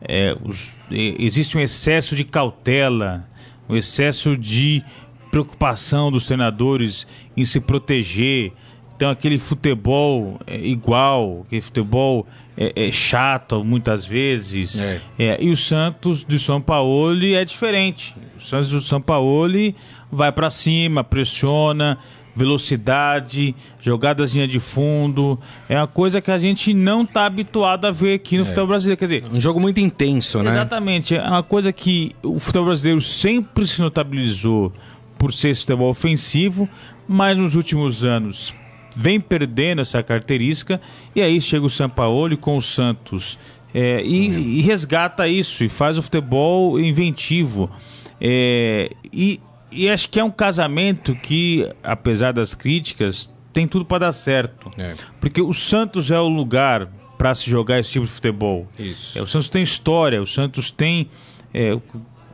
É, 0.00 0.36
os, 0.44 0.76
existe 0.90 1.56
um 1.56 1.60
excesso 1.60 2.14
de 2.14 2.24
cautela, 2.24 3.26
um 3.68 3.76
excesso 3.76 4.36
de 4.36 4.82
preocupação 5.30 6.10
dos 6.10 6.26
treinadores 6.26 7.06
em 7.36 7.44
se 7.44 7.60
proteger. 7.60 8.52
Então 8.96 9.10
aquele 9.10 9.38
futebol 9.38 10.40
é, 10.46 10.56
igual, 10.56 11.42
aquele 11.46 11.62
futebol 11.62 12.26
é, 12.56 12.88
é, 12.88 12.90
chato 12.90 13.62
muitas 13.62 14.04
vezes. 14.04 14.80
É. 14.80 15.00
É, 15.18 15.38
e 15.42 15.50
o 15.50 15.56
Santos 15.56 16.24
de 16.24 16.38
São 16.38 16.60
Paulo 16.60 17.14
é 17.22 17.44
diferente. 17.44 18.16
O 18.38 18.42
Santos 18.42 18.70
do 18.70 18.80
São 18.80 19.00
Paulo 19.00 19.74
vai 20.10 20.32
para 20.32 20.50
cima, 20.50 21.04
pressiona, 21.04 21.98
velocidade, 22.38 23.54
jogadas 23.80 24.30
de 24.32 24.60
fundo. 24.60 25.38
É 25.68 25.76
uma 25.76 25.86
coisa 25.86 26.20
que 26.20 26.30
a 26.30 26.38
gente 26.38 26.72
não 26.72 27.02
está 27.02 27.26
habituado 27.26 27.86
a 27.86 27.90
ver 27.90 28.14
aqui 28.14 28.36
no 28.36 28.42
é. 28.42 28.46
futebol 28.46 28.68
brasileiro. 28.68 28.98
Quer 28.98 29.06
dizer, 29.06 29.24
um 29.32 29.40
jogo 29.40 29.60
muito 29.60 29.80
intenso, 29.80 30.42
né? 30.42 30.50
Exatamente. 30.52 31.16
É 31.16 31.22
uma 31.22 31.42
coisa 31.42 31.72
que 31.72 32.14
o 32.22 32.38
futebol 32.38 32.66
brasileiro 32.66 33.00
sempre 33.00 33.66
se 33.66 33.80
notabilizou 33.80 34.72
por 35.18 35.32
ser 35.32 35.50
esse 35.50 35.62
futebol 35.62 35.90
ofensivo, 35.90 36.68
mas 37.06 37.36
nos 37.36 37.56
últimos 37.56 38.04
anos 38.04 38.54
vem 38.94 39.20
perdendo 39.20 39.80
essa 39.80 40.02
característica 40.02 40.80
e 41.14 41.20
aí 41.20 41.40
chega 41.40 41.66
o 41.66 41.70
Sampaoli 41.70 42.36
com 42.36 42.56
o 42.56 42.62
Santos 42.62 43.38
é, 43.72 44.02
e, 44.02 44.58
e, 44.58 44.60
resgata 44.62 45.28
isso 45.28 45.62
e 45.62 45.68
faz 45.68 45.98
o 45.98 46.02
futebol 46.02 46.80
inventivo. 46.80 47.70
É, 48.20 48.90
e, 49.12 49.40
e 49.70 49.88
acho 49.88 50.08
que 50.08 50.18
é 50.18 50.24
um 50.24 50.30
casamento 50.30 51.14
que, 51.14 51.68
apesar 51.82 52.32
das 52.32 52.54
críticas, 52.54 53.32
tem 53.52 53.66
tudo 53.66 53.84
para 53.84 54.06
dar 54.06 54.12
certo. 54.12 54.70
É. 54.78 54.94
Porque 55.20 55.42
o 55.42 55.52
Santos 55.52 56.10
é 56.10 56.18
o 56.18 56.28
lugar 56.28 56.88
para 57.18 57.34
se 57.34 57.50
jogar 57.50 57.80
esse 57.80 57.90
tipo 57.90 58.06
de 58.06 58.12
futebol. 58.12 58.66
Isso. 58.78 59.18
É, 59.18 59.22
o 59.22 59.26
Santos 59.26 59.48
tem 59.48 59.62
história, 59.62 60.22
o 60.22 60.26
Santos 60.26 60.70
tem 60.70 61.08
é, 61.52 61.76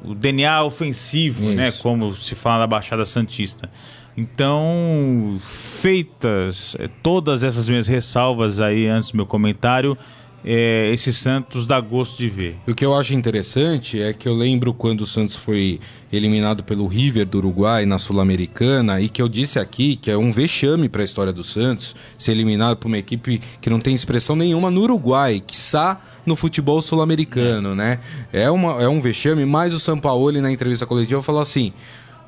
o 0.05 0.15
DNA 0.15 0.63
ofensivo, 0.63 1.45
né, 1.47 1.69
Isso. 1.69 1.79
né? 1.79 1.83
Como 1.83 2.15
se 2.15 2.35
fala 2.35 2.61
na 2.61 2.67
Baixada 2.67 3.07
Santista. 3.07 3.71
Então, 4.17 5.37
feitas 5.41 6.77
é, 6.79 6.89
todas 7.03 7.43
essas 7.43 7.69
minhas 7.69 7.89
ressalvas 7.89 8.61
aí 8.61 8.87
antes 8.87 9.11
do 9.11 9.17
meu 9.17 9.27
comentário, 9.27 9.99
é, 10.45 10.91
esse 10.93 11.13
Santos 11.13 11.67
dá 11.67 11.81
gosto 11.81 12.19
de 12.19 12.29
ver. 12.29 12.57
O 12.69 12.75
que 12.75 12.85
eu 12.85 12.95
acho 12.95 13.15
interessante 13.15 14.01
é 14.01 14.13
que 14.13 14.29
eu 14.29 14.35
lembro 14.35 14.75
quando 14.75 15.01
o 15.01 15.07
Santos 15.07 15.35
foi 15.35 15.81
eliminado 16.13 16.63
pelo 16.63 16.87
River 16.87 17.27
do 17.27 17.39
Uruguai 17.39 17.87
na 17.87 17.99
Sul-Americana 17.99 19.01
e 19.01 19.09
que 19.09 19.23
eu 19.23 19.29
disse 19.29 19.59
aqui 19.59 19.97
que 19.97 20.11
é 20.11 20.17
um 20.17 20.31
vexame 20.31 20.89
para 20.89 21.03
a 21.03 21.05
história 21.05 21.33
do 21.33 21.43
Santos 21.43 21.97
ser 22.19 22.33
eliminado 22.33 22.77
por 22.77 22.89
uma 22.89 22.99
equipe 22.99 23.41
que 23.61 23.71
não 23.71 23.81
tem 23.81 23.95
expressão 23.95 24.37
nenhuma 24.37 24.71
no 24.71 24.83
Uruguai, 24.83 25.43
quiçá 25.45 26.01
no 26.27 26.37
futebol 26.37 26.81
sul-americano, 26.83 27.73
é. 27.73 27.75
né? 27.75 28.01
É, 28.33 28.51
uma, 28.51 28.83
é 28.83 28.89
um 28.89 29.01
vexame, 29.01 29.47
mas 29.47 29.73
o 29.73 29.81
Sampaoli 29.81 30.41
na 30.41 30.53
entrevista 30.53 30.85
coletiva 30.85 31.23
falou 31.23 31.41
assim: 31.41 31.73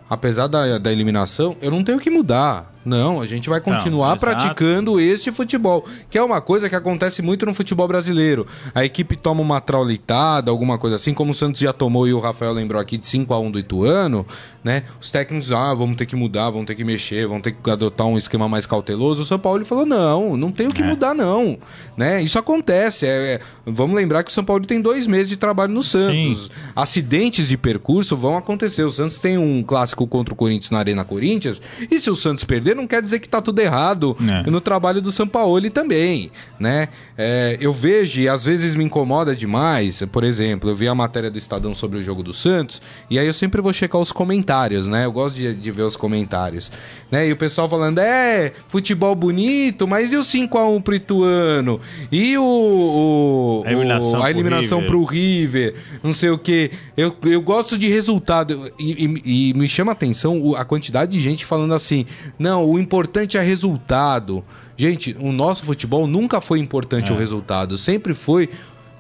apesar 0.09 0.47
da, 0.47 0.79
da 0.79 0.91
eliminação, 0.91 1.57
eu 1.61 1.71
não 1.71 1.85
tenho 1.85 2.01
que 2.01 2.11
mudar. 2.11 2.76
Não, 2.87 3.21
a 3.21 3.27
gente 3.27 3.49
vai 3.49 3.61
continuar 3.61 4.11
não, 4.11 4.19
praticando 4.19 5.01
este 5.01 5.33
futebol, 5.33 5.85
que 6.09 6.17
é 6.17 6.23
uma 6.23 6.41
coisa 6.41 6.69
que 6.69 6.77
acontece 6.77 7.21
muito 7.21 7.45
no 7.45 7.53
futebol 7.53 7.89
brasileiro. 7.89 8.47
A 8.73 8.85
equipe 8.85 9.17
toma 9.17 9.43
uma 9.43 9.61
traulitada, 9.61 10.53
alguma 10.53 10.79
coisa 10.79 10.95
assim, 10.95 11.13
como 11.13 11.33
o 11.33 11.35
Santos 11.35 11.61
já 11.61 11.73
tomou 11.73 12.07
e 12.07 12.15
o 12.15 12.21
Rafael 12.21 12.53
lembrou 12.53 12.81
aqui 12.81 12.97
de 12.97 13.05
5 13.05 13.35
a 13.35 13.41
1 13.41 13.51
do 13.51 13.59
Ituano, 13.59 14.25
né? 14.63 14.85
Os 15.01 15.11
técnicos, 15.11 15.51
ah, 15.51 15.75
vamos 15.75 15.97
ter 15.97 16.07
que 16.07 16.15
mudar, 16.15 16.51
vamos 16.51 16.67
ter 16.67 16.77
que 16.77 16.85
mexer, 16.85 17.27
vamos 17.27 17.43
ter 17.43 17.53
que 17.53 17.71
adotar 17.71 18.07
um 18.07 18.17
esquema 18.17 18.49
mais 18.49 18.67
cauteloso. 18.67 19.23
O 19.23 19.27
São 19.27 19.39
Paulo 19.39 19.65
falou: 19.65 19.85
"Não, 19.85 20.37
não 20.37 20.53
tem 20.53 20.69
o 20.69 20.71
que 20.71 20.83
é. 20.83 20.87
mudar 20.87 21.13
não", 21.13 21.59
né? 21.97 22.23
Isso 22.23 22.39
acontece, 22.39 23.05
é, 23.05 23.35
é, 23.35 23.41
vamos 23.67 23.97
lembrar 23.97 24.23
que 24.23 24.31
o 24.31 24.33
São 24.33 24.45
Paulo 24.45 24.65
tem 24.65 24.81
dois 24.81 25.09
meses 25.09 25.29
de 25.29 25.37
trabalho 25.37 25.73
no 25.73 25.83
Santos. 25.83 26.45
Sim. 26.45 26.51
Acidentes 26.77 27.49
de 27.49 27.57
percurso 27.57 28.17
vão 28.17 28.37
acontecer. 28.37 28.85
O 28.85 28.93
Santos 28.93 29.19
tem 29.19 29.37
um 29.37 29.61
clássico 29.65 30.07
contra 30.07 30.33
o 30.33 30.37
Corinthians 30.37 30.71
na 30.71 30.79
Arena 30.79 31.05
Corinthians, 31.05 31.61
e 31.91 31.99
se 31.99 32.09
o 32.09 32.15
Santos 32.15 32.45
perder, 32.45 32.76
não 32.77 32.87
quer 32.87 33.03
dizer 33.03 33.19
que 33.19 33.29
tá 33.29 33.41
tudo 33.41 33.61
errado 33.61 34.17
é. 34.47 34.51
no 34.51 34.61
trabalho 34.61 35.01
do 35.01 35.11
Sampaoli 35.11 35.71
também, 35.71 36.31
né? 36.59 36.89
É, 37.17 37.57
eu 37.61 37.73
vejo 37.73 38.21
e 38.21 38.29
às 38.29 38.45
vezes 38.45 38.75
me 38.75 38.85
incomoda 38.85 39.35
demais, 39.35 40.03
por 40.13 40.23
exemplo, 40.23 40.71
eu 40.71 40.77
vi 40.77 40.87
a 40.87 40.95
matéria 40.95 41.31
do 41.31 41.39
Estadão 41.39 41.75
sobre 41.75 41.99
o 41.99 42.03
jogo 42.03 42.23
do 42.23 42.33
Santos, 42.33 42.81
e 43.11 43.19
aí 43.19 43.27
eu 43.27 43.33
sempre 43.33 43.61
vou 43.61 43.73
checar 43.73 44.01
os 44.01 44.13
comentários, 44.13 44.87
né? 44.87 45.05
Eu 45.07 45.13
gosto 45.13 45.37
de, 45.37 45.55
de 45.55 45.71
ver 45.71 45.83
os 45.83 45.97
comentários, 45.97 46.71
né? 47.11 47.27
E 47.27 47.33
o 47.33 47.37
pessoal 47.37 47.69
falando, 47.69 47.99
é, 47.99 48.53
futebol 48.69 49.15
bonito, 49.15 49.87
mas 49.89 50.13
e 50.13 50.17
o 50.17 50.21
5x1 50.21 50.83
pro 50.83 50.95
Ituano? 50.95 51.81
E 52.13 52.37
o, 52.37 52.43
o 52.45 53.63
a 53.65 53.73
eliminação, 53.73 54.21
o, 54.21 54.23
a 54.23 54.31
eliminação 54.31 54.85
pro, 54.85 55.05
River. 55.05 55.73
pro, 55.73 55.83
River. 55.83 56.01
Não 56.03 56.13
sei 56.13 56.31
o 56.31 56.39
que. 56.39 56.71
Eu, 56.97 57.15
eu 57.25 57.41
gosto 57.41 57.79
de 57.79 57.89
resultado, 57.89 58.71
e, 58.79 59.21
e, 59.25 59.51
e 59.51 59.55
me 59.55 59.69
chama 59.69 59.93
a 59.93 59.95
atenção 59.95 60.55
a 60.57 60.65
quantidade 60.65 61.13
de 61.13 61.21
gente 61.21 61.45
falando 61.45 61.75
assim, 61.75 62.05
não, 62.39 62.66
o 62.71 62.79
importante 62.79 63.37
é 63.37 63.43
resultado. 63.43 64.45
Gente, 64.77 65.17
o 65.19 65.33
nosso 65.33 65.65
futebol 65.65 66.07
nunca 66.07 66.41
foi 66.41 66.59
importante 66.59 67.11
é. 67.11 67.15
o 67.15 67.19
resultado, 67.19 67.79
sempre 67.79 68.15
foi 68.15 68.51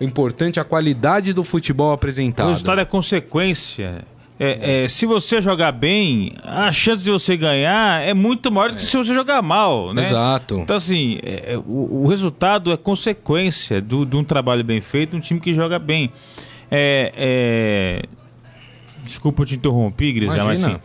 importante 0.00 0.60
a 0.60 0.64
qualidade 0.64 1.32
do 1.32 1.44
futebol 1.44 1.92
apresentado. 1.92 2.46
O 2.46 2.50
resultado 2.50 2.80
é 2.80 2.84
consequência. 2.84 4.04
É, 4.38 4.84
é, 4.84 4.88
se 4.88 5.06
você 5.06 5.40
jogar 5.40 5.72
bem, 5.72 6.34
a 6.44 6.70
chance 6.70 7.02
de 7.02 7.10
você 7.10 7.38
ganhar 7.38 8.02
é 8.02 8.12
muito 8.12 8.52
maior 8.52 8.70
do 8.70 8.76
que 8.76 8.82
é. 8.82 8.86
se 8.86 8.96
você 8.96 9.14
jogar 9.14 9.40
mal, 9.40 9.94
né? 9.94 10.02
Exato. 10.02 10.58
Então, 10.58 10.76
assim, 10.76 11.18
é, 11.22 11.54
é, 11.54 11.58
o, 11.58 12.02
o, 12.02 12.06
resultado 12.06 12.70
é 12.70 12.76
consequência 12.76 13.80
do, 13.80 14.04
de 14.04 14.14
um 14.14 14.22
trabalho 14.22 14.62
bem 14.62 14.82
feito, 14.82 15.16
um 15.16 15.20
time 15.20 15.40
que 15.40 15.54
joga 15.54 15.78
bem. 15.78 16.12
Desculpa 19.02 19.42
eu 19.42 19.46
te 19.46 19.54
interromper, 19.54 20.12
Grisel, 20.12 20.44
mas 20.44 20.62
assim, 20.62 20.76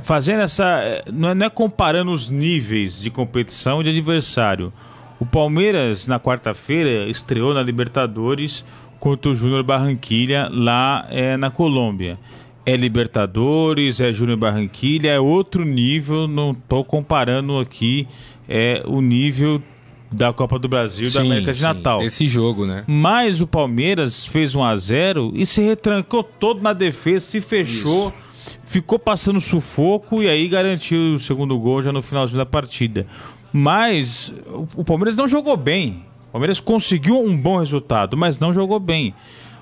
fazendo 0.00 0.42
essa. 0.42 1.02
Não 1.12 1.30
é, 1.30 1.34
não 1.34 1.46
é 1.46 1.50
comparando 1.50 2.10
os 2.10 2.28
níveis 2.28 3.00
de 3.00 3.10
competição 3.10 3.80
e 3.80 3.84
de 3.84 3.90
adversário. 3.90 4.72
O 5.18 5.26
Palmeiras, 5.26 6.06
na 6.06 6.18
quarta-feira, 6.18 7.08
estreou 7.08 7.54
na 7.54 7.62
Libertadores 7.62 8.64
contra 8.98 9.30
o 9.30 9.34
Júnior 9.34 9.62
Barranquilha, 9.62 10.48
lá 10.50 11.06
é, 11.10 11.36
na 11.36 11.50
Colômbia. 11.50 12.18
É 12.66 12.76
Libertadores, 12.76 14.00
é 14.00 14.12
Júnior 14.12 14.38
Barranquilha, 14.38 15.10
é 15.10 15.20
outro 15.20 15.64
nível, 15.64 16.26
não 16.26 16.52
estou 16.52 16.82
comparando 16.82 17.58
aqui 17.58 18.08
é 18.48 18.82
o 18.86 19.00
nível 19.00 19.62
da 20.10 20.32
Copa 20.32 20.58
do 20.58 20.68
Brasil 20.68 21.06
sim, 21.06 21.18
da 21.18 21.20
América 21.22 21.52
de 21.52 21.58
sim, 21.58 21.64
Natal. 21.64 22.02
Esse 22.02 22.28
jogo, 22.28 22.66
né? 22.66 22.84
Mas 22.86 23.40
o 23.40 23.46
Palmeiras 23.46 24.24
fez 24.24 24.54
1 24.54 24.62
a 24.62 24.76
0 24.76 25.32
e 25.34 25.44
se 25.44 25.60
retrancou 25.62 26.22
todo 26.22 26.62
na 26.62 26.72
defesa, 26.72 27.26
se 27.26 27.40
fechou. 27.40 28.08
Isso 28.08 28.23
ficou 28.66 28.98
passando 28.98 29.40
sufoco 29.40 30.22
e 30.22 30.28
aí 30.28 30.48
garantiu 30.48 31.14
o 31.14 31.18
segundo 31.18 31.58
gol 31.58 31.82
já 31.82 31.92
no 31.92 32.02
finalzinho 32.02 32.38
da 32.38 32.46
partida. 32.46 33.06
Mas 33.52 34.32
o 34.74 34.84
Palmeiras 34.84 35.16
não 35.16 35.28
jogou 35.28 35.56
bem. 35.56 36.04
O 36.28 36.32
Palmeiras 36.32 36.58
conseguiu 36.58 37.20
um 37.20 37.36
bom 37.36 37.58
resultado, 37.58 38.16
mas 38.16 38.38
não 38.38 38.52
jogou 38.52 38.80
bem. 38.80 39.14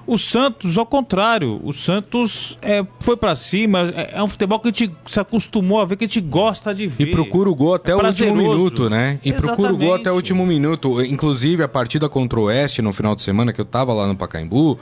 O 0.07 0.19
Santos, 0.19 0.77
ao 0.77 0.85
contrário, 0.85 1.61
o 1.63 1.73
Santos 1.73 2.59
é, 2.61 2.85
foi 2.99 3.17
para 3.17 3.37
cima. 3.37 3.93
É, 3.95 4.15
é, 4.15 4.23
um 4.23 4.27
futebol 4.27 4.59
que 4.59 4.69
a 4.69 4.73
gente 4.73 4.93
se 5.07 5.21
acostumou 5.21 5.81
a 5.81 5.85
ver, 5.85 5.97
que 5.97 6.05
a 6.05 6.09
gente 6.09 6.21
gosta 6.21 6.75
de 6.75 6.89
ver. 6.89 7.09
E 7.09 7.11
procura 7.13 7.49
o 7.49 7.55
gol 7.55 7.75
até 7.75 7.93
é 7.93 7.95
o 7.95 8.05
último 8.05 8.35
minuto, 8.35 8.91
né? 8.91 9.21
E 9.25 9.29
Exatamente. 9.29 9.57
procura 9.57 9.73
o 9.73 9.77
gol 9.77 9.95
até 9.95 10.11
o 10.11 10.15
último 10.15 10.45
minuto. 10.45 11.03
Inclusive, 11.05 11.63
a 11.63 11.69
partida 11.69 12.09
contra 12.09 12.41
o 12.41 12.45
Oeste 12.45 12.83
no 12.83 12.93
final 12.93 13.15
de 13.15 13.23
semana, 13.23 13.53
que 13.53 13.61
eu 13.61 13.65
tava 13.65 13.93
lá 13.93 14.09
no 14.09 14.17
Pacaembu, 14.17 14.77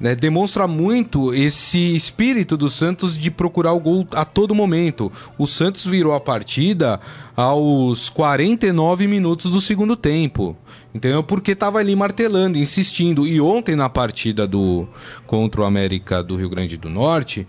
né, 0.00 0.14
demonstra 0.14 0.66
muito 0.66 1.34
esse 1.34 1.94
espírito 1.94 2.56
do 2.56 2.70
Santos 2.70 3.16
de 3.16 3.30
procurar 3.30 3.74
o 3.74 3.80
gol 3.80 4.06
a 4.12 4.24
todo 4.24 4.54
momento. 4.54 5.12
O 5.36 5.46
Santos 5.46 5.84
virou 5.84 6.14
a 6.14 6.20
partida 6.20 6.98
aos 7.36 8.08
49 8.08 9.06
minutos 9.06 9.50
do 9.50 9.60
segundo 9.60 9.94
tempo. 9.94 10.56
Entendeu? 10.94 11.22
Porque 11.22 11.52
estava 11.52 11.78
ali 11.78 11.94
martelando, 11.94 12.58
insistindo. 12.58 13.26
E 13.26 13.40
ontem 13.40 13.76
na 13.76 13.88
partida 13.88 14.46
do 14.46 14.88
contra 15.26 15.60
o 15.60 15.64
América 15.64 16.22
do 16.22 16.34
Rio 16.34 16.48
Grande 16.48 16.76
do 16.76 16.88
Norte, 16.88 17.46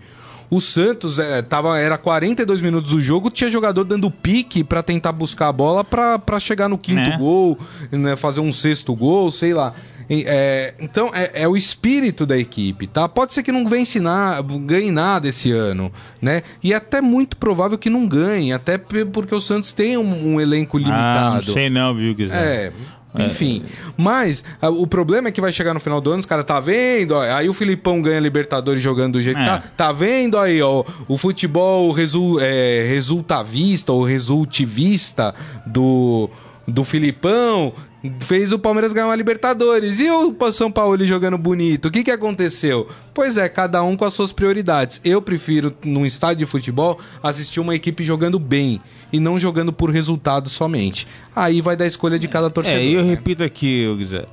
O 0.52 0.60
Santos 0.60 1.18
é, 1.18 1.40
tava, 1.40 1.78
era 1.78 1.96
42 1.96 2.60
minutos 2.60 2.90
do 2.90 3.00
jogo, 3.00 3.30
tinha 3.30 3.50
jogador 3.50 3.84
dando 3.84 4.10
pique 4.10 4.62
para 4.62 4.82
tentar 4.82 5.10
buscar 5.10 5.48
a 5.48 5.52
bola 5.52 5.82
para 5.82 6.38
chegar 6.38 6.68
no 6.68 6.76
quinto 6.76 7.08
é. 7.08 7.16
gol, 7.16 7.58
né, 7.90 8.16
fazer 8.16 8.40
um 8.40 8.52
sexto 8.52 8.94
gol, 8.94 9.32
sei 9.32 9.54
lá. 9.54 9.72
É, 10.10 10.74
então 10.78 11.10
é, 11.14 11.44
é, 11.44 11.48
o 11.48 11.56
espírito 11.56 12.26
da 12.26 12.36
equipe, 12.36 12.86
tá? 12.86 13.08
Pode 13.08 13.32
ser 13.32 13.42
que 13.42 13.50
não 13.50 13.66
vence 13.66 13.98
nada, 13.98 14.46
ganhe 14.58 14.90
nada 14.90 15.26
esse 15.26 15.50
ano, 15.50 15.90
né? 16.20 16.42
E 16.62 16.74
é 16.74 16.76
até 16.76 17.00
muito 17.00 17.38
provável 17.38 17.78
que 17.78 17.88
não 17.88 18.06
ganhe, 18.06 18.52
até 18.52 18.76
porque 18.76 19.34
o 19.34 19.40
Santos 19.40 19.72
tem 19.72 19.96
um, 19.96 20.34
um 20.34 20.38
elenco 20.38 20.76
limitado. 20.76 21.36
Ah, 21.36 21.42
não 21.46 21.54
sei 21.54 21.70
não, 21.70 21.94
viu, 21.94 22.14
Guilherme? 22.14 22.46
É. 22.46 22.72
Enfim, 23.18 23.62
é. 23.66 23.92
mas 23.96 24.42
a, 24.60 24.70
o 24.70 24.86
problema 24.86 25.28
é 25.28 25.32
que 25.32 25.40
vai 25.40 25.52
chegar 25.52 25.74
no 25.74 25.80
final 25.80 26.00
do 26.00 26.10
ano, 26.10 26.20
os 26.20 26.26
caras 26.26 26.44
tá 26.46 26.58
vendo, 26.58 27.12
ó, 27.12 27.20
aí 27.22 27.48
o 27.48 27.52
Filipão 27.52 28.00
ganha 28.00 28.18
Libertadores 28.18 28.82
jogando 28.82 29.14
do 29.14 29.22
jeito 29.22 29.38
é. 29.38 29.44
que 29.44 29.50
tá, 29.50 29.62
tá 29.76 29.92
vendo 29.92 30.38
aí, 30.38 30.62
ó, 30.62 30.82
o 31.06 31.18
futebol 31.18 31.90
resu, 31.90 32.38
é, 32.40 32.86
resultavista 32.88 33.92
ou 33.92 34.02
resultivista 34.02 35.34
do, 35.66 36.30
do 36.66 36.84
Filipão 36.84 37.74
fez 38.20 38.52
o 38.52 38.58
Palmeiras 38.58 38.92
ganhar 38.92 39.06
uma 39.06 39.16
Libertadores. 39.16 40.00
E 40.00 40.10
o 40.10 40.52
São 40.52 40.70
Paulo 40.70 41.02
jogando 41.04 41.38
bonito? 41.38 41.86
O 41.86 41.90
que, 41.90 42.04
que 42.04 42.10
aconteceu? 42.10 42.88
Pois 43.14 43.36
é, 43.36 43.48
cada 43.48 43.82
um 43.82 43.96
com 43.96 44.04
as 44.04 44.14
suas 44.14 44.32
prioridades. 44.32 45.00
Eu 45.04 45.22
prefiro, 45.22 45.74
num 45.84 46.04
estádio 46.04 46.44
de 46.44 46.50
futebol, 46.50 46.98
assistir 47.22 47.60
uma 47.60 47.74
equipe 47.74 48.02
jogando 48.02 48.38
bem 48.38 48.80
e 49.12 49.20
não 49.20 49.38
jogando 49.38 49.72
por 49.72 49.90
resultado 49.90 50.48
somente. 50.48 51.06
Aí 51.34 51.60
vai 51.60 51.76
da 51.76 51.86
escolha 51.86 52.18
de 52.18 52.28
cada 52.28 52.50
torcedor. 52.50 52.80
É, 52.80 52.86
eu 52.86 53.02
né? 53.02 53.10
repito 53.10 53.44
aqui, 53.44 53.84
Guizé. 53.96 54.26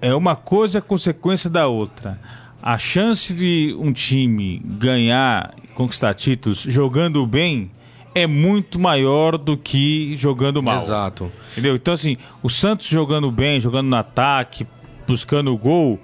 É 0.00 0.14
uma 0.14 0.36
coisa 0.36 0.80
consequência 0.80 1.48
da 1.48 1.66
outra. 1.66 2.20
A 2.62 2.78
chance 2.78 3.34
de 3.34 3.76
um 3.78 3.92
time 3.92 4.60
ganhar, 4.64 5.54
conquistar 5.74 6.14
títulos 6.14 6.60
jogando 6.60 7.26
bem 7.26 7.70
é 8.14 8.26
muito 8.26 8.78
maior 8.78 9.36
do 9.36 9.56
que 9.56 10.16
jogando 10.16 10.62
mal. 10.62 10.76
Exato. 10.76 11.32
Entendeu? 11.52 11.74
Então, 11.74 11.94
assim, 11.94 12.16
o 12.42 12.48
Santos 12.48 12.86
jogando 12.86 13.30
bem, 13.30 13.60
jogando 13.60 13.88
no 13.88 13.96
ataque, 13.96 14.66
buscando 15.06 15.52
o 15.52 15.58
gol, 15.58 16.00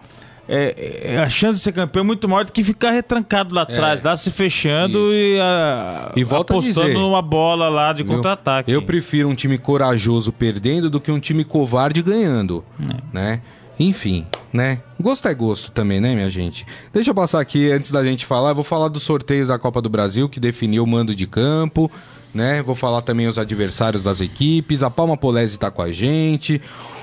é, 0.53 1.13
é, 1.15 1.19
a 1.19 1.29
chance 1.29 1.59
de 1.59 1.63
ser 1.63 1.71
campeão 1.71 2.03
é 2.03 2.05
muito 2.05 2.29
maior 2.29 2.45
do 2.45 2.51
que 2.51 2.65
ficar 2.65 2.91
retrancado 2.91 3.55
lá 3.55 3.63
atrás, 3.63 4.05
é, 4.05 4.09
lá 4.09 4.17
se 4.17 4.33
fechando 4.33 5.05
isso. 5.05 5.13
e, 5.13 5.39
a, 5.41 6.13
e 6.17 6.25
volta 6.25 6.53
apostando 6.53 6.81
a 6.81 6.87
dizer, 6.89 6.99
numa 6.99 7.23
bola 7.23 7.69
lá 7.69 7.93
de 7.93 8.03
contra-ataque. 8.03 8.69
Eu, 8.69 8.81
eu, 8.81 8.83
prefiro 8.83 9.29
um 9.29 9.35
time 9.35 9.57
corajoso 9.57 10.33
perdendo 10.33 10.91
do 10.91 11.01
que 11.01 11.13
um 11.13 11.21
time 11.21 11.45
covarde 11.45 12.03
ganhando, 12.03 12.65
é. 12.83 12.97
né? 13.13 13.43
Enfim, 13.81 14.27
né? 14.53 14.81
Gosto 15.01 15.27
é 15.27 15.33
gosto 15.33 15.73
também, 15.73 16.01
né, 16.01 16.15
minha 16.15 16.29
gente? 16.29 16.67
Deixa 16.93 17.11
eu 17.11 17.15
passar 17.15 17.41
aqui, 17.41 17.73
antes 17.73 17.91
da 17.91 18.05
gente 18.05 18.27
falar, 18.27 18.51
eu 18.51 18.55
vou 18.55 18.63
falar 18.63 18.89
dos 18.89 19.03
sorteios 19.03 19.49
da 19.49 19.59
Copa 19.59 19.81
do 19.81 19.89
Brasil, 19.89 20.29
que 20.29 20.39
definiu 20.39 20.85
o 20.85 20.87
mando 20.87 21.15
de 21.15 21.27
campo, 21.27 21.91
né? 22.35 22.63
Vou 22.63 22.75
falar 22.75 23.01
também 23.01 23.27
os 23.27 23.39
adversários 23.39 24.03
das 24.03 24.21
equipes. 24.21 24.83
A 24.83 24.91
Palma 24.91 25.17
Polese 25.17 25.59
tá 25.59 25.71
com 25.71 25.81
a 25.81 25.91
gente. 25.91 26.61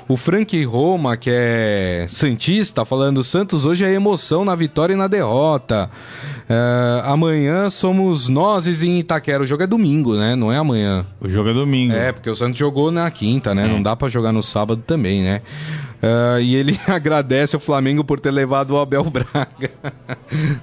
O 0.08 0.16
Frank 0.16 0.64
Roma, 0.64 1.18
que 1.18 1.30
é 1.34 2.06
Santista, 2.08 2.86
falando: 2.86 3.24
Santos 3.24 3.66
hoje 3.66 3.84
é 3.84 3.92
emoção 3.92 4.46
na 4.46 4.56
vitória 4.56 4.94
e 4.94 4.96
na 4.96 5.08
derrota. 5.08 5.90
Uh, 6.50 7.04
amanhã 7.04 7.70
somos 7.70 8.30
nós 8.30 8.68
em 8.82 9.00
Itaquera. 9.00 9.44
O 9.44 9.46
jogo 9.46 9.64
é 9.64 9.68
domingo, 9.68 10.16
né? 10.16 10.34
Não 10.36 10.52
é 10.52 10.58
amanhã. 10.58 11.06
O 11.20 11.28
jogo 11.28 11.50
é 11.50 11.54
domingo. 11.54 11.94
É, 11.94 12.14
porque 12.14 12.30
o 12.30 12.36
Santos 12.36 12.58
jogou 12.58 12.90
na 12.90 13.12
quinta, 13.12 13.54
né? 13.54 13.66
É. 13.66 13.68
Não 13.68 13.82
dá 13.82 13.98
para 13.98 14.08
jogar 14.08 14.32
no 14.32 14.42
sábado 14.42 14.82
também, 14.86 15.24
né? 15.24 15.42
Uh, 16.02 16.40
e 16.40 16.56
ele 16.56 16.80
agradece 16.88 17.56
o 17.56 17.60
Flamengo 17.60 18.04
por 18.04 18.20
ter 18.20 18.32
levado 18.32 18.72
o 18.72 18.80
Abel 18.80 19.04
Braga. 19.10 19.72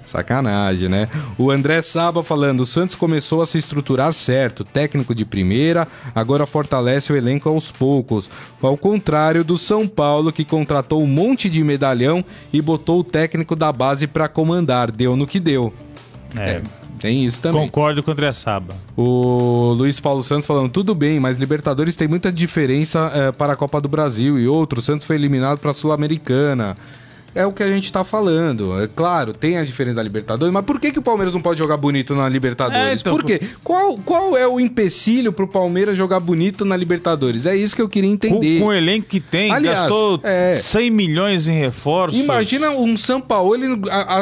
Sacanagem, 0.04 0.88
né? 0.88 1.08
O 1.36 1.50
André 1.50 1.82
Saba 1.82 2.22
falando: 2.22 2.60
o 2.60 2.66
Santos 2.66 2.94
começou 2.96 3.42
a 3.42 3.46
se 3.46 3.58
estruturar 3.58 4.12
certo, 4.12 4.64
técnico 4.64 5.14
de 5.14 5.24
primeira, 5.24 5.88
agora 6.14 6.46
fortalece 6.46 7.12
o 7.12 7.16
elenco 7.16 7.48
aos 7.48 7.72
poucos. 7.72 8.30
Ao 8.62 8.76
contrário 8.76 9.44
do 9.44 9.58
São 9.58 9.88
Paulo, 9.88 10.32
que 10.32 10.44
contratou 10.44 11.02
um 11.02 11.06
monte 11.06 11.50
de 11.50 11.62
medalhão 11.64 12.24
e 12.52 12.62
botou 12.62 13.00
o 13.00 13.04
técnico 13.04 13.56
da 13.56 13.72
base 13.72 14.06
para 14.06 14.28
comandar. 14.28 14.90
Deu 14.90 15.16
no 15.16 15.26
que 15.26 15.40
deu. 15.40 15.72
É. 16.38 16.50
é. 16.50 16.83
Tem 17.04 17.22
isso 17.22 17.42
também. 17.42 17.60
Concordo 17.60 18.02
com 18.02 18.10
o 18.10 18.12
André 18.12 18.32
Saba. 18.32 18.74
O 18.96 19.74
Luiz 19.76 20.00
Paulo 20.00 20.22
Santos 20.22 20.46
falando, 20.46 20.70
tudo 20.70 20.94
bem, 20.94 21.20
mas 21.20 21.36
Libertadores 21.36 21.94
tem 21.94 22.08
muita 22.08 22.32
diferença 22.32 23.12
é, 23.14 23.30
para 23.30 23.52
a 23.52 23.56
Copa 23.56 23.78
do 23.78 23.90
Brasil 23.90 24.38
e 24.38 24.48
outro. 24.48 24.78
O 24.78 24.82
Santos 24.82 25.06
foi 25.06 25.16
eliminado 25.16 25.58
para 25.58 25.70
a 25.70 25.74
Sul-Americana 25.74 26.74
é 27.34 27.44
o 27.46 27.52
que 27.52 27.62
a 27.62 27.70
gente 27.70 27.92
tá 27.92 28.04
falando. 28.04 28.80
É 28.80 28.88
claro, 28.88 29.32
tem 29.32 29.58
a 29.58 29.64
diferença 29.64 29.96
da 29.96 30.02
Libertadores, 30.02 30.52
mas 30.52 30.64
por 30.64 30.78
que, 30.78 30.92
que 30.92 30.98
o 30.98 31.02
Palmeiras 31.02 31.34
não 31.34 31.40
pode 31.40 31.58
jogar 31.58 31.76
bonito 31.76 32.14
na 32.14 32.28
Libertadores? 32.28 32.78
É, 32.78 32.94
então, 32.94 33.14
por 33.14 33.24
quê? 33.24 33.40
Qual, 33.62 33.98
qual 33.98 34.36
é 34.36 34.46
o 34.46 34.60
empecilho 34.60 35.32
pro 35.32 35.48
Palmeiras 35.48 35.96
jogar 35.96 36.20
bonito 36.20 36.64
na 36.64 36.76
Libertadores? 36.76 37.46
É 37.46 37.56
isso 37.56 37.74
que 37.74 37.82
eu 37.82 37.88
queria 37.88 38.10
entender. 38.10 38.58
Com, 38.58 38.66
com 38.66 38.70
o 38.70 38.72
elenco 38.72 39.08
que 39.08 39.20
tem, 39.20 39.50
Aliás, 39.50 39.80
gastou 39.80 40.20
é, 40.22 40.58
100 40.58 40.90
milhões 40.90 41.48
em 41.48 41.58
reforços. 41.58 42.18
Imagina 42.18 42.70
um 42.70 42.96
São 42.96 43.20
Paulo 43.20 43.54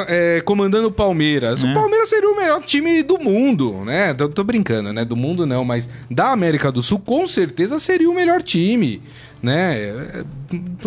é, 0.09 0.41
comandando 0.45 0.89
o 0.89 0.93
Palmeiras. 0.93 1.63
O 1.63 1.67
é. 1.67 1.75
Palmeiras 1.75 2.09
seria 2.09 2.31
o 2.31 2.37
melhor 2.37 2.63
time 2.63 3.03
do 3.03 3.19
mundo, 3.19 3.83
né? 3.85 4.15
Tô, 4.15 4.29
tô 4.29 4.45
brincando, 4.45 4.93
né? 4.93 5.05
Do 5.05 5.17
mundo 5.17 5.47
não, 5.47 5.65
mas 5.65 5.89
da 6.11 6.33
América 6.33 6.73
do 6.73 6.83
Sul, 6.83 6.99
com 6.99 7.27
certeza 7.27 7.79
seria 7.79 8.09
o 8.09 8.15
melhor 8.15 8.43
time 8.43 9.01
né? 9.43 9.77
É, 9.77 10.25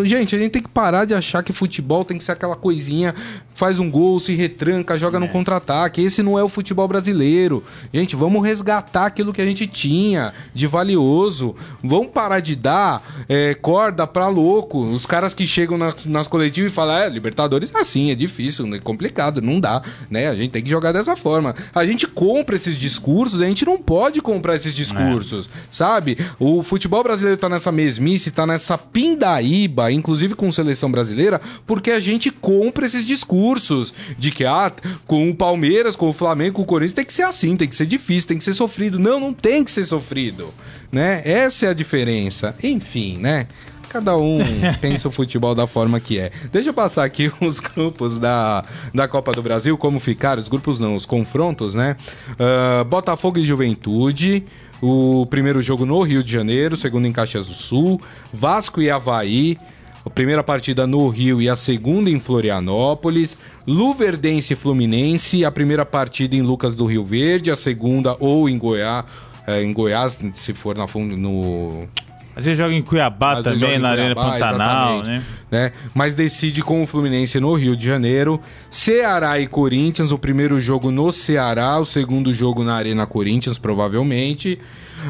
gente, 0.03 0.35
a 0.35 0.39
gente 0.39 0.51
tem 0.51 0.61
que 0.61 0.69
parar 0.69 1.05
de 1.05 1.13
achar 1.13 1.43
que 1.43 1.51
futebol 1.51 2.05
tem 2.05 2.17
que 2.17 2.23
ser 2.23 2.31
aquela 2.31 2.55
coisinha, 2.55 3.13
faz 3.53 3.79
um 3.79 3.89
gol, 3.89 4.19
se 4.19 4.33
retranca, 4.33 4.97
joga 4.97 5.17
é. 5.17 5.19
no 5.19 5.27
contra-ataque. 5.27 6.01
Esse 6.01 6.23
não 6.23 6.37
é 6.37 6.43
o 6.43 6.49
futebol 6.49 6.87
brasileiro. 6.87 7.63
Gente, 7.93 8.15
vamos 8.15 8.43
resgatar 8.43 9.05
aquilo 9.05 9.33
que 9.33 9.41
a 9.41 9.45
gente 9.45 9.67
tinha 9.67 10.33
de 10.53 10.67
valioso. 10.67 11.55
Vamos 11.83 12.11
parar 12.11 12.39
de 12.39 12.55
dar 12.55 13.25
é, 13.27 13.53
corda 13.55 14.05
pra 14.07 14.27
louco. 14.27 14.79
Os 14.85 15.05
caras 15.05 15.33
que 15.33 15.47
chegam 15.47 15.77
na, 15.77 15.93
nas 16.05 16.27
coletivas 16.27 16.71
e 16.71 16.75
falam, 16.75 16.95
é, 16.95 17.09
Libertadores 17.09 17.71
é 17.73 17.79
assim, 17.79 18.11
é 18.11 18.15
difícil, 18.15 18.73
é 18.73 18.79
complicado, 18.79 19.41
não 19.41 19.59
dá, 19.59 19.81
né? 20.09 20.27
A 20.27 20.35
gente 20.35 20.51
tem 20.51 20.63
que 20.63 20.69
jogar 20.69 20.91
dessa 20.91 21.15
forma. 21.15 21.55
A 21.73 21.85
gente 21.85 22.07
compra 22.07 22.55
esses 22.55 22.77
discursos, 22.77 23.41
a 23.41 23.45
gente 23.45 23.65
não 23.65 23.77
pode 23.77 24.21
comprar 24.21 24.55
esses 24.55 24.75
discursos, 24.75 25.47
é. 25.47 25.59
sabe? 25.71 26.17
O 26.39 26.61
futebol 26.61 27.03
brasileiro 27.03 27.39
tá 27.39 27.49
nessa 27.49 27.71
mesmice, 27.71 28.31
tá 28.31 28.44
nessa 28.45 28.77
pindaíba, 28.77 29.91
inclusive 29.91 30.35
com 30.35 30.51
seleção 30.51 30.91
brasileira, 30.91 31.41
porque 31.65 31.91
a 31.91 31.99
gente 31.99 32.31
compra 32.31 32.85
esses 32.85 33.05
discursos 33.05 33.93
de 34.17 34.31
que, 34.31 34.45
ah, 34.45 34.71
com 35.05 35.29
o 35.29 35.35
Palmeiras, 35.35 35.95
com 35.95 36.09
o 36.09 36.13
Flamengo, 36.13 36.55
com 36.55 36.61
o 36.61 36.65
Corinthians, 36.65 36.93
tem 36.93 37.05
que 37.05 37.13
ser 37.13 37.23
assim, 37.23 37.55
tem 37.55 37.67
que 37.67 37.75
ser 37.75 37.85
difícil, 37.85 38.27
tem 38.27 38.37
que 38.37 38.43
ser 38.43 38.53
sofrido. 38.53 38.99
Não, 38.99 39.19
não 39.19 39.33
tem 39.33 39.63
que 39.63 39.71
ser 39.71 39.85
sofrido, 39.85 40.53
né? 40.91 41.21
Essa 41.25 41.67
é 41.67 41.69
a 41.69 41.73
diferença. 41.73 42.55
Enfim, 42.63 43.17
né? 43.17 43.47
Cada 43.95 44.17
um 44.17 44.39
pensa 44.81 45.07
o 45.07 45.11
futebol 45.11 45.55
da 45.55 45.65
forma 45.65 46.01
que 46.01 46.19
é. 46.19 46.29
Deixa 46.51 46.69
eu 46.69 46.73
passar 46.73 47.05
aqui 47.05 47.31
os 47.39 47.59
grupos 47.61 48.19
da, 48.19 48.61
da 48.93 49.07
Copa 49.07 49.31
do 49.31 49.41
Brasil, 49.41 49.77
como 49.77 50.01
ficaram. 50.01 50.41
Os 50.41 50.49
grupos 50.49 50.79
não, 50.79 50.95
os 50.95 51.05
confrontos, 51.05 51.73
né? 51.73 51.95
Uh, 52.31 52.83
Botafogo 52.83 53.39
e 53.39 53.45
Juventude. 53.45 54.43
O 54.87 55.25
primeiro 55.25 55.63
jogo 55.63 55.83
no 55.83 55.99
Rio 56.03 56.23
de 56.23 56.31
Janeiro, 56.31 56.77
segundo 56.77 57.07
em 57.07 57.11
Caxias 57.11 57.47
do 57.47 57.55
Sul. 57.55 57.99
Vasco 58.31 58.79
e 58.79 58.91
Havaí. 58.91 59.57
A 60.05 60.11
primeira 60.11 60.43
partida 60.43 60.85
no 60.85 61.09
Rio 61.09 61.41
e 61.41 61.49
a 61.49 61.55
segunda 61.55 62.07
em 62.07 62.19
Florianópolis. 62.19 63.35
Luverdense 63.65 64.53
e 64.53 64.55
Fluminense, 64.55 65.43
a 65.43 65.51
primeira 65.51 65.83
partida 65.83 66.35
em 66.35 66.43
Lucas 66.43 66.75
do 66.75 66.85
Rio 66.85 67.03
Verde, 67.03 67.49
a 67.49 67.55
segunda 67.55 68.15
ou 68.19 68.47
em 68.47 68.59
Goiás, 68.59 69.05
é, 69.47 69.63
em 69.63 69.73
Goiás, 69.73 70.19
se 70.35 70.53
for 70.53 70.77
na, 70.77 70.85
no 71.17 71.87
às 72.35 72.43
vezes 72.43 72.57
joga 72.57 72.73
em 72.73 72.81
Cuiabá 72.81 73.37
Às 73.37 73.45
também, 73.45 73.79
na 73.79 73.89
Arena 73.89 74.13
Pantanal, 74.13 75.03
né? 75.03 75.23
né? 75.49 75.71
Mas 75.93 76.13
decide 76.13 76.61
com 76.61 76.83
o 76.83 76.85
Fluminense 76.85 77.39
no 77.39 77.53
Rio 77.53 77.77
de 77.77 77.85
Janeiro. 77.85 78.41
Ceará 78.69 79.39
e 79.39 79.47
Corinthians, 79.47 80.11
o 80.11 80.17
primeiro 80.17 80.59
jogo 80.59 80.91
no 80.91 81.13
Ceará, 81.13 81.79
o 81.79 81.85
segundo 81.85 82.33
jogo 82.33 82.61
na 82.63 82.75
Arena 82.75 83.05
Corinthians, 83.05 83.57
provavelmente. 83.57 84.59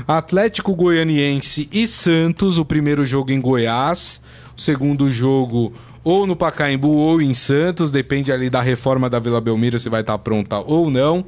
Atlético 0.07 0.75
Goianiense 0.75 1.67
e 1.71 1.87
Santos, 1.87 2.59
o 2.59 2.65
primeiro 2.65 3.05
jogo 3.05 3.31
em 3.31 3.41
Goiás, 3.41 4.21
o 4.55 4.61
segundo 4.61 5.09
jogo 5.09 5.73
ou 6.03 6.27
no 6.27 6.35
Pacaembu 6.35 6.95
ou 6.95 7.19
em 7.19 7.33
Santos, 7.33 7.89
depende 7.89 8.31
ali 8.31 8.47
da 8.47 8.61
reforma 8.61 9.09
da 9.09 9.17
Vila 9.17 9.41
Belmiro 9.41 9.79
se 9.79 9.89
vai 9.89 10.01
estar 10.01 10.19
pronta 10.19 10.57
ou 10.57 10.91
não. 10.91 11.25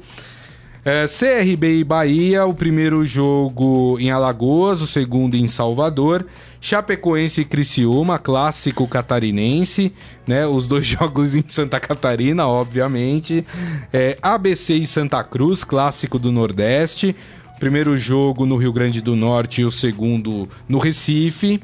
É, 0.90 1.04
CRB 1.06 1.80
e 1.80 1.84
Bahia, 1.84 2.46
o 2.46 2.54
primeiro 2.54 3.04
jogo 3.04 3.98
em 4.00 4.10
Alagoas, 4.10 4.80
o 4.80 4.86
segundo 4.86 5.34
em 5.34 5.46
Salvador. 5.46 6.24
Chapecoense 6.62 7.42
e 7.42 7.44
Criciúma, 7.44 8.18
clássico 8.18 8.88
catarinense, 8.88 9.92
né? 10.26 10.46
Os 10.46 10.66
dois 10.66 10.86
jogos 10.88 11.34
em 11.34 11.44
Santa 11.46 11.78
Catarina, 11.78 12.48
obviamente. 12.48 13.46
É, 13.92 14.16
ABC 14.22 14.76
e 14.76 14.86
Santa 14.86 15.22
Cruz, 15.22 15.62
clássico 15.62 16.18
do 16.18 16.32
Nordeste. 16.32 17.14
Primeiro 17.60 17.98
jogo 17.98 18.46
no 18.46 18.56
Rio 18.56 18.72
Grande 18.72 19.02
do 19.02 19.14
Norte 19.14 19.60
e 19.60 19.66
o 19.66 19.70
segundo 19.70 20.48
no 20.66 20.78
Recife. 20.78 21.60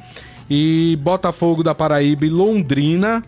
E 0.51 0.99
Botafogo 1.01 1.63
da 1.63 1.75
Paraíba 1.75 2.27
e 2.27 2.29
Londrina 2.29 3.23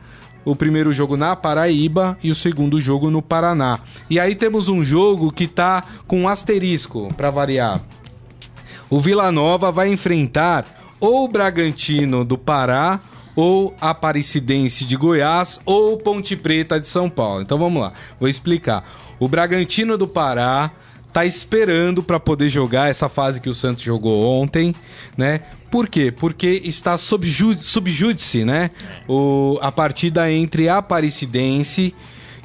o 0.46 0.54
primeiro 0.54 0.92
jogo 0.92 1.16
na 1.16 1.35
Paraíba 1.35 2.16
e 2.22 2.30
o 2.30 2.35
segundo 2.35 2.80
jogo 2.80 3.11
no 3.11 3.20
Paraná. 3.20 3.80
E 4.09 4.20
aí 4.20 4.37
temos 4.37 4.68
um 4.68 4.82
jogo 4.82 5.32
que 5.32 5.48
tá 5.48 5.82
com 6.06 6.22
um 6.22 6.28
asterisco 6.28 7.12
para 7.14 7.30
variar. 7.30 7.82
O 8.88 9.00
Vila 9.00 9.32
Nova 9.32 9.72
vai 9.72 9.88
enfrentar 9.88 10.64
ou 11.00 11.24
o 11.24 11.28
Bragantino 11.28 12.24
do 12.24 12.38
Pará 12.38 13.00
ou 13.35 13.74
Aparecidense 13.80 14.85
de 14.85 14.96
Goiás 14.96 15.59
ou 15.66 15.98
Ponte 15.98 16.37
Preta 16.37 16.78
de 16.78 16.87
São 16.87 17.11
Paulo. 17.11 17.42
Então 17.42 17.59
vamos 17.59 17.82
lá, 17.82 17.92
vou 18.20 18.28
explicar. 18.28 18.85
O 19.18 19.28
Bragantino 19.28 19.98
do 19.98 20.06
Pará 20.06 20.70
tá 21.16 21.24
esperando 21.24 22.02
para 22.02 22.20
poder 22.20 22.50
jogar 22.50 22.90
essa 22.90 23.09
fase 23.09 23.40
que 23.40 23.48
o 23.48 23.55
Santos 23.55 23.83
jogou 23.83 24.22
ontem, 24.38 24.74
né? 25.16 25.40
Por 25.70 25.88
quê? 25.88 26.12
Porque 26.12 26.61
está 26.62 26.98
subjúdice, 26.98 28.44
né? 28.44 28.68
O, 29.09 29.59
a 29.62 29.72
partida 29.72 30.31
entre 30.31 30.68
Aparecidense 30.68 31.94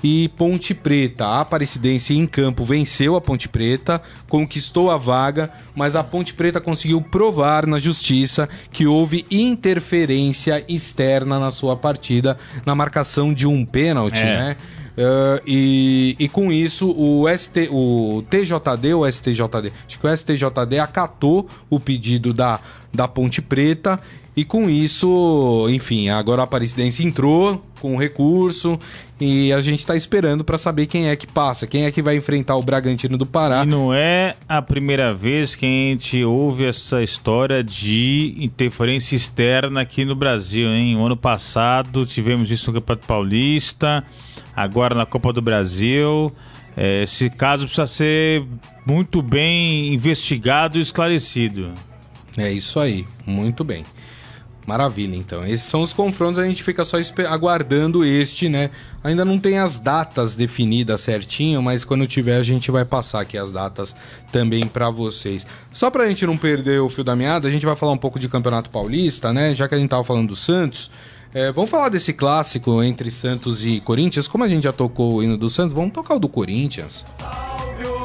e 0.02 0.30
Ponte 0.38 0.74
Preta. 0.74 1.26
A 1.26 1.42
Aparecidense 1.42 2.14
em 2.14 2.26
campo 2.26 2.64
venceu 2.64 3.18
a 3.18 3.20
Ponte 3.20 3.50
Preta, 3.50 4.02
conquistou 4.30 4.90
a 4.90 4.96
vaga, 4.96 5.52
mas 5.76 5.94
a 5.94 6.02
Ponte 6.02 6.34
Preta 6.34 6.62
conseguiu 6.62 7.02
provar 7.02 7.68
na 7.68 7.78
justiça 7.78 8.48
que 8.72 8.88
houve 8.88 9.26
interferência 9.30 10.64
externa 10.70 11.38
na 11.38 11.52
sua 11.52 11.76
partida, 11.76 12.38
na 12.66 12.74
marcação 12.74 13.34
de 13.34 13.46
um 13.46 13.66
pênalti, 13.66 14.24
é. 14.24 14.38
né? 14.38 14.58
Uh, 14.92 15.42
e, 15.46 16.16
e 16.20 16.28
com 16.28 16.52
isso 16.52 16.92
o, 16.92 17.26
ST, 17.30 17.70
o 17.72 18.24
TJD, 18.30 18.94
o 18.94 19.10
STJD, 19.10 19.72
acho 19.88 20.00
que 20.00 20.06
o 20.06 20.18
STJD 20.18 20.80
acatou 20.80 21.48
o 21.70 21.80
pedido 21.80 22.34
da, 22.34 22.60
da 22.94 23.08
Ponte 23.08 23.42
Preta 23.42 24.00
e 24.36 24.46
com 24.46 24.70
isso, 24.70 25.68
enfim, 25.70 26.08
agora 26.08 26.42
a 26.42 26.46
Aparecidense 26.46 27.06
entrou 27.06 27.62
com 27.82 27.96
o 27.96 28.00
recurso 28.00 28.80
e 29.20 29.52
a 29.52 29.60
gente 29.60 29.80
está 29.80 29.94
esperando 29.96 30.42
para 30.44 30.58
saber 30.58 30.86
quem 30.86 31.10
é 31.10 31.16
que 31.18 31.28
passa, 31.28 31.68
quem 31.68 31.84
é 31.84 31.92
que 31.92 32.02
vai 32.02 32.16
enfrentar 32.16 32.56
o 32.56 32.64
Bragantino 32.64 33.18
do 33.18 33.26
Pará. 33.26 33.64
E 33.64 33.68
não 33.68 33.94
é 33.94 34.36
a 34.48 34.62
primeira 34.62 35.14
vez 35.14 35.54
que 35.54 35.66
a 35.66 35.70
gente 35.70 36.24
ouve 36.24 36.66
essa 36.66 37.04
história 37.04 37.62
de 37.62 38.34
interferência 38.38 39.18
externa 39.18 39.82
aqui 39.82 40.06
no 40.06 40.16
Brasil, 40.16 40.70
hein? 40.70 40.96
O 40.96 41.06
ano 41.06 41.18
passado 41.18 42.06
tivemos 42.06 42.50
isso 42.50 42.72
no 42.72 42.80
Campeonato 42.80 43.08
Paulista, 43.08 44.02
agora 44.56 44.96
na 44.96 45.06
Copa 45.06 45.34
do 45.34 45.42
Brasil. 45.42 46.32
É, 46.76 47.04
esse 47.04 47.30
caso 47.30 47.66
precisa 47.66 47.88
ser 47.88 48.46
muito 48.86 49.22
bem 49.22 49.94
investigado 49.94 50.78
e 50.78 50.82
esclarecido. 50.82 51.74
É 52.38 52.52
isso 52.52 52.80
aí, 52.80 53.06
muito 53.26 53.64
bem. 53.64 53.84
Maravilha, 54.66 55.16
então. 55.16 55.46
Esses 55.46 55.66
são 55.66 55.82
os 55.82 55.92
confrontos, 55.92 56.38
a 56.38 56.46
gente 56.46 56.64
fica 56.64 56.86
só 56.86 56.98
aguardando 57.30 58.06
este, 58.06 58.48
né? 58.48 58.70
Ainda 59.04 59.26
não 59.26 59.40
tem 59.40 59.58
as 59.58 59.80
datas 59.80 60.36
definidas 60.36 61.02
certinho, 61.02 61.62
mas 61.62 61.84
quando 61.84 62.06
tiver 62.06 62.38
a 62.38 62.44
gente 62.44 62.70
vai 62.70 62.86
passar 62.86 63.22
aqui 63.22 63.38
as 63.38 63.52
datas 63.52 63.96
também 64.32 64.68
para 64.68 64.90
vocês. 64.90 65.46
Só 65.74 65.90
pra 65.90 66.08
gente 66.08 66.26
não 66.26 66.38
perder 66.38 66.80
o 66.80 66.90
fio 66.90 67.04
da 67.04 67.16
meada, 67.16 67.48
a 67.48 67.52
gente 67.52 67.66
vai 67.66 67.76
falar 67.76 67.92
um 67.92 67.98
pouco 67.98 68.20
de 68.20 68.30
Campeonato 68.30 68.70
Paulista, 68.70 69.34
né? 69.34 69.56
Já 69.56 69.68
que 69.68 69.76
a 69.76 69.78
gente 69.78 69.90
tava 69.90 70.04
falando 70.04 70.30
do 70.30 70.36
Santos. 70.36 70.92
É, 71.34 71.52
vamos 71.52 71.70
falar 71.70 71.90
desse 71.90 72.12
clássico 72.12 72.84
entre 72.84 73.10
Santos 73.10 73.66
e 73.66 73.80
Corinthians. 73.80 74.28
Como 74.28 74.44
a 74.44 74.50
gente 74.50 74.64
já 74.64 74.74
tocou 74.74 75.16
o 75.16 75.24
hino 75.24 75.38
do 75.38 75.50
Santos, 75.50 75.74
vamos 75.74 75.94
tocar 75.94 76.16
o 76.16 76.20
do 76.20 76.28
Corinthians. 76.28 77.06
Salve 77.20 77.86
o 77.88 78.02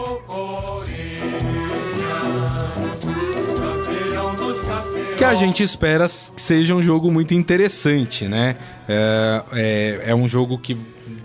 que 5.17 5.25
a 5.25 5.35
gente 5.35 5.63
espera 5.63 6.07
que 6.07 6.43
seja 6.43 6.75
um 6.75 6.83
jogo 6.83 7.11
muito 7.11 7.33
interessante, 7.33 8.29
né? 8.29 8.57
É, 8.87 9.43
é, 9.53 10.03
é 10.11 10.15
um 10.15 10.29
jogo 10.29 10.59
que 10.59 10.77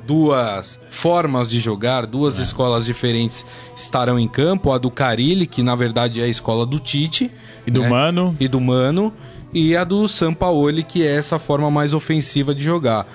duas 0.07 0.79
formas 0.89 1.49
de 1.49 1.59
jogar, 1.59 2.05
duas 2.05 2.39
é. 2.39 2.41
escolas 2.41 2.85
diferentes 2.85 3.45
estarão 3.75 4.17
em 4.17 4.29
campo. 4.29 4.71
A 4.71 4.77
do 4.77 4.89
Carilli, 4.89 5.45
que 5.45 5.61
na 5.61 5.75
verdade 5.75 6.21
é 6.21 6.23
a 6.23 6.27
escola 6.27 6.65
do 6.65 6.79
Tite. 6.79 7.29
E 7.67 7.71
do 7.71 7.81
né? 7.81 7.89
Mano. 7.89 8.35
E 8.39 8.47
do 8.47 8.61
Mano. 8.61 9.13
E 9.53 9.75
a 9.75 9.83
do 9.83 10.07
Sampaoli, 10.07 10.83
que 10.83 11.05
é 11.05 11.15
essa 11.15 11.37
forma 11.37 11.69
mais 11.69 11.93
ofensiva 11.93 12.55
de 12.55 12.63
jogar. 12.63 13.05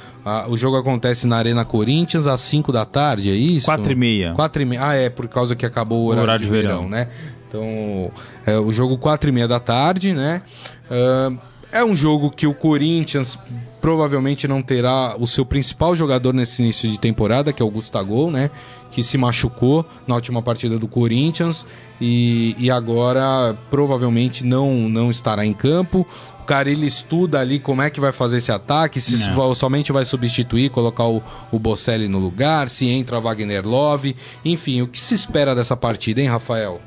o 0.48 0.56
jogo 0.56 0.76
acontece 0.76 1.26
na 1.26 1.36
Arena 1.36 1.64
Corinthians 1.64 2.26
às 2.26 2.40
5 2.42 2.70
da 2.72 2.84
tarde, 2.84 3.30
é 3.30 3.34
isso? 3.34 3.66
4 3.66 3.92
e 3.92 3.94
meia. 3.94 4.32
4 4.34 4.62
e 4.62 4.64
meia. 4.64 4.80
Ah, 4.84 4.94
é, 4.94 5.08
por 5.08 5.26
causa 5.28 5.56
que 5.56 5.64
acabou 5.64 6.04
o 6.04 6.06
horário, 6.06 6.20
o 6.20 6.24
horário 6.24 6.44
de, 6.44 6.50
verão, 6.50 6.76
verão, 6.82 6.88
né? 6.88 7.08
Então, 7.48 8.10
é 8.44 8.58
o 8.58 8.70
jogo 8.72 8.98
4 8.98 9.30
e 9.30 9.32
meia 9.32 9.48
da 9.48 9.58
tarde, 9.58 10.12
né? 10.12 10.42
Uh, 10.90 11.38
é 11.72 11.84
um 11.84 11.94
jogo 11.94 12.30
que 12.30 12.46
o 12.46 12.54
Corinthians 12.54 13.38
provavelmente 13.80 14.48
não 14.48 14.62
terá 14.62 15.14
o 15.18 15.26
seu 15.26 15.44
principal 15.44 15.94
jogador 15.94 16.32
nesse 16.32 16.62
início 16.62 16.90
de 16.90 16.98
temporada, 16.98 17.52
que 17.52 17.62
é 17.62 17.64
o 17.64 17.70
Gustavo, 17.70 18.30
né? 18.30 18.50
Que 18.90 19.02
se 19.02 19.18
machucou 19.18 19.86
na 20.06 20.14
última 20.14 20.42
partida 20.42 20.78
do 20.78 20.88
Corinthians 20.88 21.66
e, 22.00 22.56
e 22.58 22.70
agora 22.70 23.56
provavelmente 23.70 24.44
não, 24.44 24.88
não 24.88 25.10
estará 25.10 25.44
em 25.46 25.52
campo. 25.52 26.06
O 26.40 26.44
cara 26.46 26.70
ele 26.70 26.86
estuda 26.86 27.40
ali 27.40 27.58
como 27.58 27.82
é 27.82 27.90
que 27.90 28.00
vai 28.00 28.12
fazer 28.12 28.38
esse 28.38 28.52
ataque, 28.52 29.00
se 29.00 29.16
somente 29.54 29.92
vai 29.92 30.06
substituir, 30.06 30.70
colocar 30.70 31.04
o, 31.04 31.22
o 31.50 31.58
Bocelli 31.58 32.08
no 32.08 32.18
lugar, 32.18 32.68
se 32.68 32.88
entra 32.88 33.20
Wagner 33.20 33.66
Love, 33.66 34.16
enfim, 34.44 34.82
o 34.82 34.86
que 34.86 34.98
se 34.98 35.14
espera 35.14 35.54
dessa 35.54 35.76
partida, 35.76 36.20
hein, 36.20 36.28
Rafael? 36.28 36.80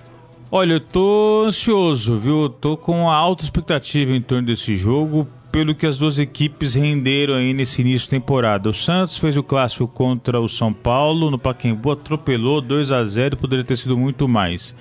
Olha, 0.52 0.74
eu 0.74 0.80
tô 0.80 1.44
ansioso, 1.46 2.18
viu? 2.18 2.44
Eu 2.44 2.50
tô 2.50 2.76
com 2.76 3.04
uma 3.04 3.14
alta 3.14 3.44
expectativa 3.44 4.14
em 4.14 4.22
torno 4.22 4.48
desse 4.48 4.76
jogo, 4.76 5.28
pelo 5.52 5.76
que 5.76 5.86
as 5.86 6.00
duas 6.00 6.18
equipes 6.18 6.74
renderam 6.74 7.36
aí 7.36 7.54
nesse 7.54 7.82
início 7.82 8.08
de 8.08 8.10
temporada. 8.10 8.68
O 8.68 8.74
Santos 8.74 9.16
fez 9.16 9.38
o 9.38 9.44
clássico 9.44 9.88
contra 9.88 10.42
o 10.42 10.50
São 10.50 10.74
Paulo, 10.74 11.30
no 11.30 11.38
Pacaembu 11.38 11.92
atropelou 11.92 12.62
2 12.62 12.92
a 12.92 13.06
0 13.06 13.38
poderia 13.38 13.64
ter 13.64 13.78
sido 13.78 13.96
muito 13.96 14.28
mais. 14.28 14.74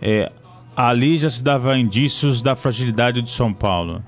É, 0.00 0.30
ali 0.76 1.18
já 1.18 1.28
se 1.28 1.42
dava 1.42 1.76
indícios 1.76 2.40
da 2.40 2.54
fragilidade 2.54 3.20
do 3.20 3.28
São 3.28 3.52
Paulo. 3.52 4.00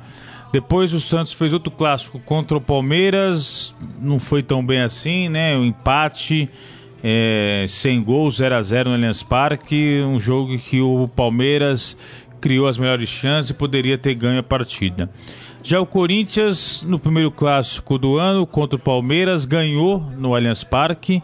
Depois 0.52 0.94
o 0.94 1.00
Santos 1.00 1.32
fez 1.32 1.52
outro 1.52 1.72
clássico 1.72 2.20
contra 2.20 2.56
o 2.56 2.60
Palmeiras, 2.60 3.74
não 4.00 4.20
foi 4.20 4.44
tão 4.44 4.64
bem 4.64 4.80
assim, 4.80 5.28
né? 5.28 5.56
O 5.56 5.64
empate 5.64 6.48
é, 7.02 7.64
sem 7.68 8.02
gol, 8.02 8.30
0 8.30 8.54
a 8.54 8.62
0 8.62 8.90
no 8.90 8.96
Allianz 8.96 9.22
Parque, 9.22 10.02
um 10.02 10.18
jogo 10.20 10.58
que 10.58 10.80
o 10.80 11.08
Palmeiras 11.08 11.96
criou 12.40 12.66
as 12.66 12.78
melhores 12.78 13.08
chances 13.08 13.50
e 13.50 13.54
poderia 13.54 13.98
ter 13.98 14.14
ganho 14.14 14.40
a 14.40 14.42
partida. 14.42 15.10
Já 15.62 15.78
o 15.78 15.86
Corinthians, 15.86 16.82
no 16.88 16.98
primeiro 16.98 17.30
clássico 17.30 17.98
do 17.98 18.16
ano, 18.16 18.46
contra 18.46 18.76
o 18.76 18.78
Palmeiras, 18.78 19.44
ganhou 19.44 20.00
no 20.16 20.34
Allianz 20.34 20.64
Parque. 20.64 21.22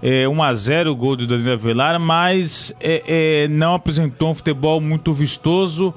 É, 0.00 0.26
1 0.28 0.42
a 0.42 0.54
0 0.54 0.90
o 0.90 0.96
gol 0.96 1.16
do 1.16 1.26
Danilo 1.26 1.52
Avelar, 1.52 1.98
mas 2.00 2.74
é, 2.80 3.44
é, 3.44 3.48
não 3.48 3.74
apresentou 3.74 4.30
um 4.30 4.34
futebol 4.34 4.80
muito 4.80 5.12
vistoso, 5.12 5.94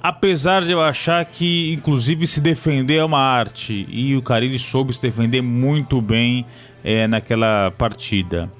apesar 0.00 0.64
de 0.64 0.70
eu 0.70 0.80
achar 0.80 1.24
que, 1.24 1.72
inclusive, 1.72 2.28
se 2.28 2.40
defender 2.40 2.96
é 2.96 3.04
uma 3.04 3.18
arte. 3.18 3.86
E 3.88 4.16
o 4.16 4.22
Carilli 4.22 4.58
soube 4.58 4.92
se 4.92 5.02
defender 5.02 5.42
muito 5.42 6.00
bem 6.00 6.46
é, 6.84 7.08
naquela 7.08 7.70
partida. 7.70 8.52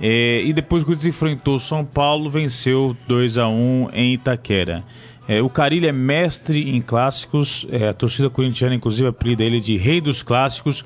É, 0.00 0.42
e 0.44 0.52
depois 0.52 0.82
que 0.82 0.90
ele 0.90 1.08
enfrentou 1.08 1.60
São 1.60 1.84
Paulo, 1.84 2.28
venceu 2.28 2.96
2 3.06 3.38
a 3.38 3.48
1 3.48 3.90
em 3.92 4.12
Itaquera. 4.14 4.84
É, 5.28 5.40
o 5.40 5.48
Carilho 5.48 5.88
é 5.88 5.92
mestre 5.92 6.74
em 6.74 6.80
clássicos, 6.80 7.64
é, 7.70 7.88
a 7.88 7.94
torcida 7.94 8.28
corintiana, 8.28 8.74
inclusive, 8.74 9.08
apelida 9.08 9.44
ele 9.44 9.60
de 9.60 9.76
Rei 9.76 10.00
dos 10.00 10.22
Clássicos. 10.22 10.84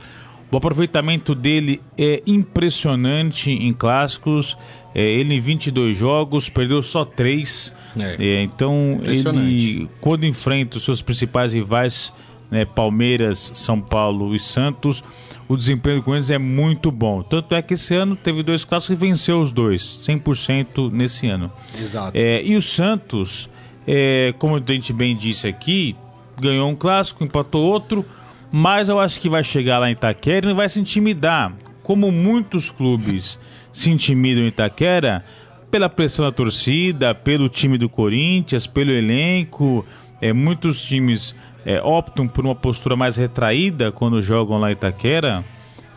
O 0.53 0.57
aproveitamento 0.57 1.35
dele 1.35 1.81
é 1.99 2.23
impressionante 2.27 3.51
em 3.51 3.73
clássicos. 3.73 4.57
É, 4.95 5.01
ele 5.03 5.35
em 5.35 5.41
22 5.41 5.97
jogos 5.97 6.49
perdeu 6.49 6.83
só 6.83 7.05
3. 7.05 7.75
É, 7.99 8.17
é, 8.19 8.43
então, 8.43 9.01
ele, 9.03 9.89
quando 10.01 10.27
enfrenta 10.27 10.77
os 10.77 10.85
seus 10.85 11.01
principais 11.01 11.55
rivais, 11.55 12.13
né, 12.51 12.65
Palmeiras, 12.65 13.51
São 13.55 13.81
Paulo 13.81 14.35
e 14.35 14.39
Santos, 14.39 15.03
o 15.49 15.57
desempenho 15.57 15.97
do 15.97 16.03
Corinthians 16.03 16.31
é 16.31 16.39
muito 16.39 16.91
bom. 16.91 17.23
Tanto 17.23 17.55
é 17.55 17.63
que 17.63 17.75
esse 17.75 17.95
ano 17.95 18.17
teve 18.17 18.43
dois 18.43 18.65
clássicos 18.65 18.97
e 18.97 19.01
venceu 19.01 19.41
os 19.41 19.53
dois, 19.53 19.83
100% 20.03 20.91
nesse 20.91 21.29
ano. 21.29 21.53
Exato. 21.79 22.17
É, 22.17 22.43
e 22.43 22.57
o 22.57 22.63
Santos, 22.63 23.49
é, 23.87 24.35
como 24.39 24.57
a 24.57 24.61
gente 24.61 24.93
bem 24.93 25.17
disse 25.17 25.47
aqui, 25.47 25.95
ganhou 26.41 26.69
um 26.69 26.75
clássico, 26.75 27.25
empatou 27.25 27.65
outro, 27.65 28.05
mas 28.51 28.89
eu 28.89 28.99
acho 28.99 29.21
que 29.21 29.29
vai 29.29 29.45
chegar 29.45 29.79
lá 29.79 29.89
em 29.89 29.93
Itaquera 29.93 30.51
e 30.51 30.55
vai 30.55 30.69
se 30.69 30.81
intimidar. 30.81 31.53
Como 31.83 32.11
muitos 32.11 32.71
clubes 32.71 33.39
se 33.73 33.91
intimidam 33.91 34.43
em 34.43 34.49
Itaquera, 34.49 35.25
pela 35.71 35.89
pressão 35.89 36.25
da 36.25 36.33
torcida, 36.33 37.15
pelo 37.15 37.49
time 37.49 37.79
do 37.79 37.89
Corinthians, 37.89 38.67
pelo 38.67 38.91
elenco, 38.91 39.85
é, 40.21 40.33
muitos 40.33 40.83
times 40.83 41.35
é, 41.67 41.83
optam 41.83 42.29
por 42.29 42.45
uma 42.45 42.55
postura 42.55 42.95
mais 42.95 43.17
retraída 43.17 43.91
quando 43.91 44.23
jogam 44.23 44.57
lá 44.57 44.71
em 44.71 44.73
Itaquera. 44.73 45.45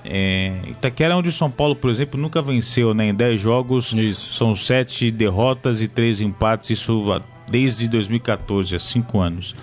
É, 0.04 0.52
Itaquera 0.68 1.14
é 1.14 1.16
onde 1.16 1.30
o 1.30 1.32
São 1.32 1.52
Paulo, 1.52 1.76
por 1.76 1.92
exemplo, 1.92 2.20
nunca 2.20 2.42
venceu 2.42 2.94
né? 2.94 3.10
em 3.10 3.14
10 3.14 3.40
jogos. 3.40 3.94
Isso. 3.94 4.36
São 4.36 4.56
7 4.56 5.12
derrotas 5.12 5.80
e 5.80 5.88
3 5.88 6.22
empates. 6.22 6.72
Isso 6.72 7.22
desde 7.48 7.88
2014, 7.88 8.76
há 8.76 8.80
cinco 8.80 9.20
anos. 9.20 9.56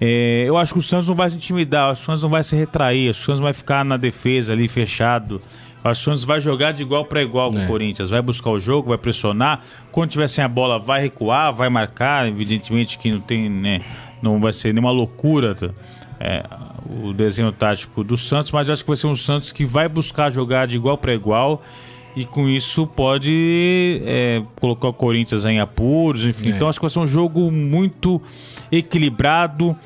É, 0.00 0.44
eu 0.46 0.56
acho 0.56 0.72
que 0.72 0.78
o 0.78 0.82
Santos 0.82 1.08
não 1.08 1.14
vai 1.14 1.28
se 1.28 1.36
intimidar, 1.36 1.90
acho 1.90 2.00
que 2.00 2.04
o 2.04 2.06
Santos 2.06 2.22
não 2.22 2.30
vai 2.30 2.42
se 2.42 2.56
retrair, 2.56 3.10
acho 3.10 3.18
que 3.18 3.22
o 3.24 3.26
Santos 3.26 3.40
vai 3.40 3.52
ficar 3.52 3.84
na 3.84 3.96
defesa 3.96 4.52
ali 4.52 4.66
fechado. 4.68 5.42
Acho 5.82 6.00
que 6.00 6.02
o 6.02 6.10
Santos 6.10 6.24
vai 6.24 6.40
jogar 6.40 6.72
de 6.72 6.82
igual 6.82 7.04
para 7.06 7.22
igual 7.22 7.50
com 7.50 7.58
é. 7.58 7.64
o 7.64 7.66
Corinthians, 7.66 8.10
vai 8.10 8.20
buscar 8.20 8.50
o 8.50 8.60
jogo, 8.60 8.90
vai 8.90 8.98
pressionar. 8.98 9.60
Quando 9.90 10.10
tiver 10.10 10.28
sem 10.28 10.44
a 10.44 10.48
bola, 10.48 10.78
vai 10.78 11.00
recuar, 11.00 11.52
vai 11.52 11.70
marcar. 11.70 12.28
Evidentemente 12.28 12.98
que 12.98 13.10
não 13.10 13.20
tem, 13.20 13.48
né, 13.48 13.80
não 14.22 14.40
vai 14.40 14.52
ser 14.52 14.72
nenhuma 14.72 14.90
loucura 14.90 15.56
é, 16.18 16.44
o 17.02 17.12
desenho 17.12 17.50
tático 17.52 18.04
do 18.04 18.16
Santos, 18.16 18.52
mas 18.52 18.68
acho 18.68 18.84
que 18.84 18.90
vai 18.90 18.96
ser 18.96 19.06
um 19.06 19.16
Santos 19.16 19.52
que 19.52 19.64
vai 19.64 19.88
buscar 19.88 20.30
jogar 20.30 20.66
de 20.66 20.76
igual 20.76 20.98
para 20.98 21.14
igual 21.14 21.62
e 22.14 22.24
com 22.24 22.48
isso 22.48 22.86
pode 22.86 24.02
é, 24.04 24.42
colocar 24.56 24.88
o 24.88 24.92
Corinthians 24.92 25.44
em 25.44 25.60
apuros, 25.60 26.22
enfim. 26.22 26.50
É. 26.50 26.52
Então 26.52 26.68
acho 26.68 26.78
que 26.78 26.84
vai 26.84 26.90
ser 26.90 26.98
um 26.98 27.06
jogo 27.06 27.50
muito 27.50 28.20
equilibrado, 28.70 29.76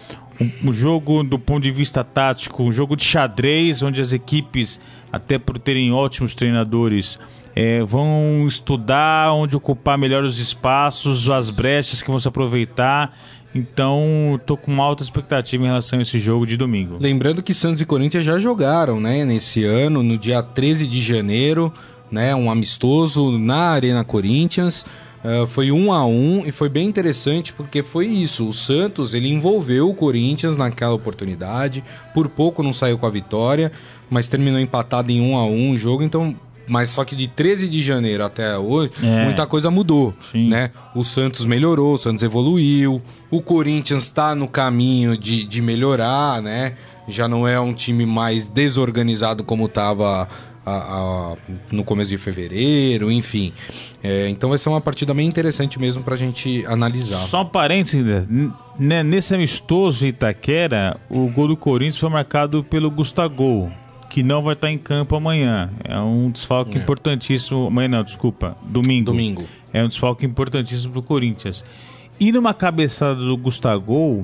um, 0.41 0.69
um, 0.69 0.73
jogo 0.73 1.23
do 1.23 1.39
ponto 1.39 1.63
de 1.63 1.71
vista 1.71 2.03
tático, 2.03 2.63
um 2.63 2.73
jogo 2.73 2.97
de 2.97 3.05
xadrez, 3.05 3.83
onde 3.83 4.01
as 4.01 4.13
equipes, 4.13 4.81
até 5.13 5.39
por 5.39 5.59
terem 5.59 5.93
ótimos 5.93 6.35
treinadores, 6.35 7.19
é, 7.55 7.85
vão 7.85 8.45
estudar 8.49 9.33
onde 9.33 9.55
ocupar 9.55 9.97
melhor 9.97 10.25
os 10.25 10.39
espaços, 10.39 11.31
as 11.31 11.51
brechas 11.51 12.03
que 12.03 12.11
vão 12.11 12.19
se 12.19 12.27
aproveitar. 12.27 13.17
Então, 13.55 14.41
tô 14.45 14.57
com 14.57 14.83
alta 14.83 15.03
expectativa 15.03 15.63
em 15.63 15.67
relação 15.67 16.01
a 16.01 16.03
esse 16.03 16.19
jogo 16.19 16.45
de 16.45 16.57
domingo. 16.57 16.97
Lembrando 17.01 17.43
que 17.43 17.55
Santos 17.55 17.81
e 17.81 17.87
Corinthians 17.87 18.25
já 18.25 18.39
jogaram, 18.39 19.01
né, 19.01 19.25
nesse 19.25 19.65
ano, 19.65 20.03
no 20.03 20.19
dia 20.19 20.43
13 20.43 20.89
de 20.89 21.01
janeiro, 21.01 21.73
né, 22.11 22.35
um 22.35 22.51
amistoso 22.51 23.39
na 23.39 23.71
Arena 23.71 24.05
Corinthians. 24.05 24.85
Uh, 25.25 25.47
foi 25.47 25.73
um 25.73 25.91
a 25.91 26.05
um 26.05 26.43
e 26.45 26.53
foi 26.53 26.69
bem 26.69 26.87
interessante 26.87 27.55
porque 27.55 27.83
foi 27.83 28.07
isso. 28.07 28.47
O 28.47 28.53
Santos 28.53 29.15
ele 29.15 29.29
envolveu 29.29 29.89
o 29.89 29.95
Corinthians 29.95 30.55
naquela 30.55 30.93
oportunidade, 30.93 31.83
por 32.13 32.29
pouco 32.29 32.63
não 32.63 32.75
saiu 32.75 32.99
com 32.99 33.07
a 33.07 33.11
vitória, 33.11 33.73
mas 34.11 34.29
terminou 34.29 34.61
empatado 34.61 35.11
em 35.11 35.23
um 35.23 35.39
a 35.39 35.47
um 35.47 35.71
o 35.71 35.79
jogo. 35.79 36.03
Então 36.03 36.37
mas 36.67 36.91
só 36.91 37.05
que 37.05 37.15
de 37.15 37.29
13 37.29 37.69
de 37.69 37.83
janeiro 37.83 38.25
até 38.25 38.57
hoje, 38.57 38.93
é. 39.03 39.25
muita 39.25 39.47
coisa 39.47 39.71
mudou, 39.71 40.15
Sim. 40.33 40.49
né? 40.49 40.71
O 40.95 41.05
Santos 41.05 41.45
melhorou, 41.45 41.95
o 41.95 41.99
Santos 41.99 42.23
evoluiu, 42.23 43.03
o 43.31 43.43
Corinthians 43.43 44.05
está 44.05 44.35
no 44.35 44.49
caminho 44.49 45.17
de, 45.17 45.45
de 45.45 45.63
melhorar, 45.63 46.43
né? 46.43 46.75
Já 47.07 47.29
não 47.29 47.47
é 47.47 47.61
um 47.61 47.75
time 47.75 48.07
mais 48.07 48.49
desorganizado 48.49 49.45
como 49.45 49.67
estava 49.67 50.27
no 51.71 51.85
começo 51.85 52.11
de 52.11 52.19
fevereiro, 52.19 53.13
enfim. 53.13 53.53
É, 54.03 54.29
então 54.29 54.49
vai 54.49 54.59
ser 54.59 54.71
uma 54.71 54.81
partida 54.81 55.13
bem 55.13 55.27
interessante 55.27 55.79
mesmo 55.79 56.03
para 56.03 56.15
a 56.15 56.19
gente 56.19 56.65
analisar. 56.67 57.27
Só 57.27 57.43
um 57.43 57.47
parênteses, 57.47 58.03
né? 58.79 59.03
nesse 59.03 59.35
amistoso 59.35 60.07
Itaquera, 60.07 60.97
o 61.11 61.29
gol 61.29 61.49
do 61.49 61.57
Corinthians 61.57 61.99
foi 61.99 62.09
marcado 62.09 62.65
pelo 62.65 62.91
Gustavo 62.91 63.71
que 64.15 64.23
não 64.23 64.43
vai 64.43 64.53
estar 64.53 64.71
em 64.71 64.79
campo 64.79 65.17
amanhã. 65.17 65.69
É 65.83 65.99
um 65.99 66.31
desfalque 66.31 66.79
é. 66.79 66.81
importantíssimo. 66.81 67.67
Amanhã 67.67 67.89
não, 67.89 68.05
desculpa. 68.05 68.57
Domingo. 68.63 69.07
Domingo. 69.07 69.43
É 69.73 69.83
um 69.83 69.89
desfalque 69.89 70.25
importantíssimo 70.25 70.93
para 70.93 71.01
o 71.01 71.03
Corinthians. 71.03 71.65
E 72.21 72.31
numa 72.31 72.55
cabeçada 72.55 73.17
do 73.17 73.37
Gustavo, 73.37 74.23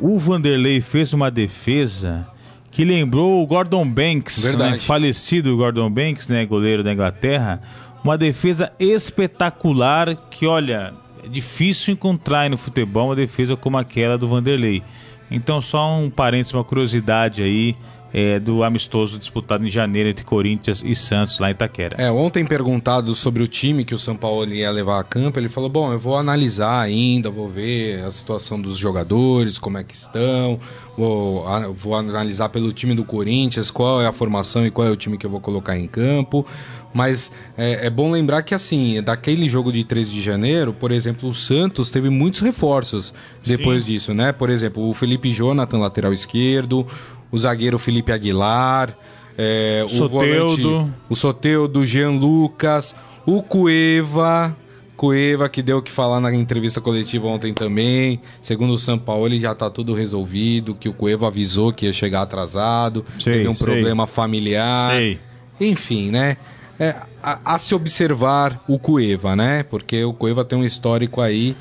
o 0.00 0.18
Vanderlei 0.18 0.80
fez 0.80 1.12
uma 1.12 1.30
defesa 1.30 2.26
que 2.72 2.84
lembrou 2.84 3.40
o 3.40 3.46
Gordon 3.46 3.88
Banks, 3.88 4.42
né, 4.42 4.76
falecido 4.80 5.56
Gordon 5.56 5.88
Banks, 5.88 6.26
né, 6.26 6.44
goleiro 6.44 6.82
da 6.82 6.92
Inglaterra. 6.92 7.62
Uma 8.02 8.18
defesa 8.18 8.72
espetacular 8.76 10.16
que, 10.32 10.48
olha, 10.48 10.94
é 11.24 11.28
difícil 11.28 11.94
encontrar 11.94 12.50
no 12.50 12.58
futebol 12.58 13.10
uma 13.10 13.14
defesa 13.14 13.56
como 13.56 13.78
aquela 13.78 14.18
do 14.18 14.26
Vanderlei. 14.26 14.82
Então, 15.30 15.60
só 15.60 15.96
um 15.96 16.10
parênteses, 16.10 16.52
uma 16.52 16.64
curiosidade 16.64 17.40
aí 17.40 17.76
é, 18.12 18.38
do 18.38 18.62
amistoso 18.62 19.18
disputado 19.18 19.64
em 19.64 19.70
janeiro 19.70 20.08
entre 20.08 20.24
Corinthians 20.24 20.82
e 20.84 20.94
Santos, 20.94 21.38
lá 21.38 21.48
em 21.48 21.52
Itaquera. 21.52 21.96
É, 21.98 22.10
ontem 22.10 22.44
perguntado 22.44 23.14
sobre 23.14 23.42
o 23.42 23.48
time 23.48 23.84
que 23.84 23.94
o 23.94 23.98
São 23.98 24.16
Paulo 24.16 24.52
ia 24.52 24.70
levar 24.70 25.00
a 25.00 25.04
campo, 25.04 25.38
ele 25.38 25.48
falou: 25.48 25.70
Bom, 25.70 25.92
eu 25.92 25.98
vou 25.98 26.16
analisar 26.16 26.80
ainda, 26.80 27.30
vou 27.30 27.48
ver 27.48 28.04
a 28.04 28.10
situação 28.10 28.60
dos 28.60 28.76
jogadores, 28.76 29.58
como 29.58 29.78
é 29.78 29.84
que 29.84 29.94
estão, 29.94 30.60
vou, 30.96 31.44
vou 31.74 31.94
analisar 31.94 32.48
pelo 32.50 32.72
time 32.72 32.94
do 32.94 33.04
Corinthians, 33.04 33.70
qual 33.70 34.02
é 34.02 34.06
a 34.06 34.12
formação 34.12 34.66
e 34.66 34.70
qual 34.70 34.86
é 34.86 34.90
o 34.90 34.96
time 34.96 35.16
que 35.16 35.24
eu 35.24 35.30
vou 35.30 35.40
colocar 35.40 35.78
em 35.78 35.86
campo. 35.86 36.46
Mas 36.94 37.32
é, 37.56 37.86
é, 37.86 37.90
bom 37.90 38.10
lembrar 38.10 38.42
que, 38.42 38.54
assim, 38.54 39.02
daquele 39.02 39.48
jogo 39.48 39.72
de 39.72 39.82
13 39.82 40.12
de 40.12 40.20
janeiro, 40.20 40.74
por 40.74 40.92
exemplo, 40.92 41.28
o 41.28 41.34
Santos 41.34 41.90
teve 41.90 42.10
muitos 42.10 42.40
reforços 42.40 43.14
depois 43.44 43.84
Sim. 43.84 43.92
disso, 43.92 44.14
né? 44.14 44.30
Por 44.30 44.50
exemplo, 44.50 44.86
o 44.86 44.92
Felipe 44.92 45.32
Jonathan, 45.32 45.78
lateral 45.78 46.12
esquerdo, 46.12 46.86
o 47.32 47.38
zagueiro 47.38 47.78
Felipe 47.78 48.12
Aguilar, 48.12 48.96
é, 49.36 49.82
o 49.84 49.88
Soteudo. 49.88 50.70
Volante, 50.70 50.92
o 51.08 51.16
Soteudo, 51.16 51.84
Jean 51.84 52.10
Lucas, 52.10 52.94
o 53.26 53.42
Cueva, 53.42 54.54
Cueva 54.96 55.48
que 55.48 55.62
deu 55.62 55.78
o 55.78 55.82
que 55.82 55.90
falar 55.90 56.20
na 56.20 56.32
entrevista 56.32 56.80
coletiva 56.80 57.26
ontem 57.26 57.52
também. 57.52 58.20
Segundo 58.40 58.74
o 58.74 58.78
São 58.78 58.98
Paulo, 58.98 59.26
ele 59.26 59.40
já 59.40 59.52
está 59.52 59.68
tudo 59.68 59.94
resolvido, 59.94 60.74
que 60.74 60.88
o 60.88 60.92
Cueva 60.92 61.26
avisou 61.26 61.72
que 61.72 61.86
ia 61.86 61.92
chegar 61.92 62.22
atrasado, 62.22 63.04
sei, 63.18 63.32
teve 63.32 63.48
um 63.48 63.54
sei. 63.54 63.66
problema 63.66 64.06
familiar. 64.06 64.92
Sei. 64.92 65.18
Enfim, 65.60 66.10
né? 66.10 66.36
É, 66.78 66.94
a, 67.22 67.54
a, 67.54 67.58
se 67.58 67.74
observar 67.74 68.62
o 68.68 68.78
Cueva, 68.78 69.34
né? 69.34 69.62
Porque 69.62 70.04
o 70.04 70.12
Cueva 70.12 70.44
tem 70.44 70.58
um 70.58 70.64
histórico 70.64 71.20
aí 71.20 71.56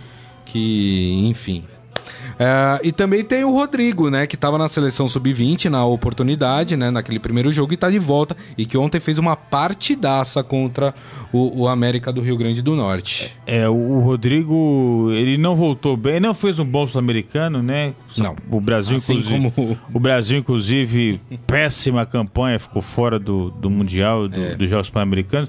que, 0.46 1.24
enfim, 1.26 1.64
é, 2.42 2.80
e 2.88 2.92
também 2.92 3.24
tem 3.24 3.44
o 3.44 3.52
Rodrigo, 3.52 4.10
né? 4.10 4.26
Que 4.26 4.34
estava 4.34 4.58
na 4.58 4.68
seleção 4.68 5.08
sub-20 5.08 5.66
na 5.66 5.86
oportunidade, 5.86 6.76
né? 6.76 6.90
Naquele 6.90 7.20
primeiro 7.20 7.52
jogo 7.52 7.72
e 7.72 7.76
está 7.76 7.88
de 7.88 8.00
volta. 8.00 8.36
E 8.58 8.66
que 8.66 8.76
ontem 8.76 9.00
fez 9.00 9.20
uma 9.20 9.36
partidaça 9.36 10.44
contra 10.44 10.92
o, 11.32 11.62
o, 11.62 11.68
América 11.68 12.12
do 12.12 12.20
Rio 12.20 12.36
Grande 12.36 12.64
do 12.64 12.76
Norte. 12.76 13.38
É, 13.46 13.70
o 13.70 14.00
Rodrigo, 14.00 15.12
ele 15.12 15.38
não 15.38 15.56
voltou 15.56 15.96
bem, 15.96 16.20
não 16.20 16.34
fez 16.34 16.58
um 16.58 16.66
bom 16.66 16.88
sul-americano, 16.88 17.62
né? 17.62 17.94
Não. 18.18 18.36
O 18.50 18.60
Brasil, 18.60 18.98
assim 18.98 19.18
inclusive. 19.18 19.52
Como... 19.52 19.78
O 19.94 20.00
Brasil, 20.00 20.40
inclusive, 20.40 21.22
péssima 21.46 22.08
campanha, 22.08 22.58
ficou 22.58 22.82
fora 22.82 23.20
do, 23.20 23.52
do 23.52 23.70
Mundial, 23.70 24.28
do, 24.28 24.42
é. 24.42 24.56
dos 24.56 24.68
Jogos 24.68 24.90
Pan-Americanos. 24.90 25.48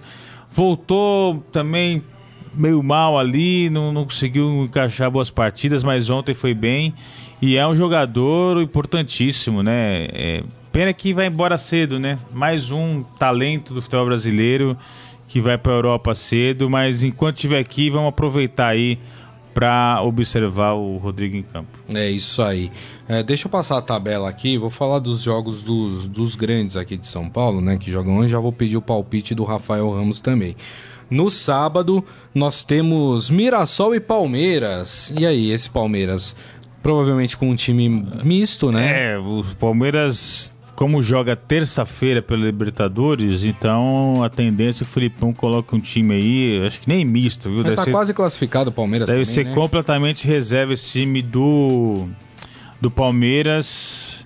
Voltou 0.50 1.42
também 1.50 2.02
meio 2.54 2.82
mal 2.82 3.18
ali, 3.18 3.70
não, 3.70 3.92
não 3.92 4.04
conseguiu 4.04 4.64
encaixar 4.64 5.10
boas 5.10 5.30
partidas, 5.30 5.82
mas 5.82 6.10
ontem 6.10 6.34
foi 6.34 6.54
bem. 6.54 6.94
E 7.40 7.56
é 7.56 7.66
um 7.66 7.74
jogador 7.74 8.60
importantíssimo, 8.62 9.62
né? 9.62 10.06
É, 10.12 10.42
pena 10.70 10.92
que 10.92 11.12
vai 11.12 11.26
embora 11.26 11.58
cedo, 11.58 11.98
né? 11.98 12.18
Mais 12.32 12.70
um 12.70 13.02
talento 13.18 13.74
do 13.74 13.82
futebol 13.82 14.06
brasileiro 14.06 14.76
que 15.26 15.40
vai 15.40 15.56
para 15.56 15.72
a 15.72 15.76
Europa 15.76 16.14
cedo, 16.14 16.68
mas 16.68 17.02
enquanto 17.02 17.36
estiver 17.36 17.58
aqui, 17.58 17.88
vamos 17.88 18.10
aproveitar 18.10 18.68
aí 18.68 18.98
para 19.54 20.02
observar 20.02 20.72
o 20.72 20.96
Rodrigo 20.96 21.36
em 21.36 21.42
campo. 21.42 21.70
É 21.94 22.10
isso 22.10 22.42
aí. 22.42 22.70
É, 23.08 23.22
deixa 23.22 23.46
eu 23.46 23.50
passar 23.50 23.78
a 23.78 23.82
tabela 23.82 24.28
aqui, 24.28 24.56
vou 24.56 24.70
falar 24.70 24.98
dos 24.98 25.22
jogos 25.22 25.62
dos, 25.62 26.06
dos 26.06 26.34
grandes 26.34 26.76
aqui 26.76 26.96
de 26.96 27.06
São 27.06 27.28
Paulo, 27.28 27.60
né? 27.60 27.76
Que 27.76 27.90
jogam 27.90 28.18
hoje, 28.18 28.28
já 28.28 28.38
vou 28.38 28.52
pedir 28.52 28.76
o 28.76 28.82
palpite 28.82 29.34
do 29.34 29.44
Rafael 29.44 29.90
Ramos 29.90 30.20
também. 30.20 30.56
No 31.12 31.30
sábado, 31.30 32.02
nós 32.34 32.64
temos 32.64 33.28
Mirassol 33.28 33.94
e 33.94 34.00
Palmeiras. 34.00 35.12
E 35.18 35.26
aí, 35.26 35.50
esse 35.50 35.68
Palmeiras? 35.68 36.34
Provavelmente 36.82 37.36
com 37.36 37.50
um 37.50 37.54
time 37.54 37.86
misto, 38.24 38.72
né? 38.72 39.12
É, 39.12 39.18
o 39.18 39.44
Palmeiras, 39.60 40.58
como 40.74 41.02
joga 41.02 41.36
terça-feira 41.36 42.22
pela 42.22 42.46
Libertadores, 42.46 43.44
então 43.44 44.24
a 44.24 44.30
tendência 44.30 44.82
é 44.82 44.86
que 44.86 44.90
o 44.90 44.94
Filipão 44.94 45.34
coloque 45.34 45.74
um 45.76 45.80
time 45.80 46.14
aí, 46.14 46.66
acho 46.66 46.80
que 46.80 46.88
nem 46.88 47.04
misto, 47.04 47.50
viu? 47.50 47.58
Mas 47.58 47.66
deve 47.66 47.76
tá 47.76 47.84
ser, 47.84 47.90
quase 47.90 48.14
classificado 48.14 48.70
o 48.70 48.72
Palmeiras 48.72 49.06
Deve 49.06 49.24
também, 49.24 49.34
ser 49.34 49.44
né? 49.44 49.54
completamente 49.54 50.26
reserva 50.26 50.72
esse 50.72 50.92
time 50.92 51.20
do, 51.20 52.08
do 52.80 52.90
Palmeiras. 52.90 54.24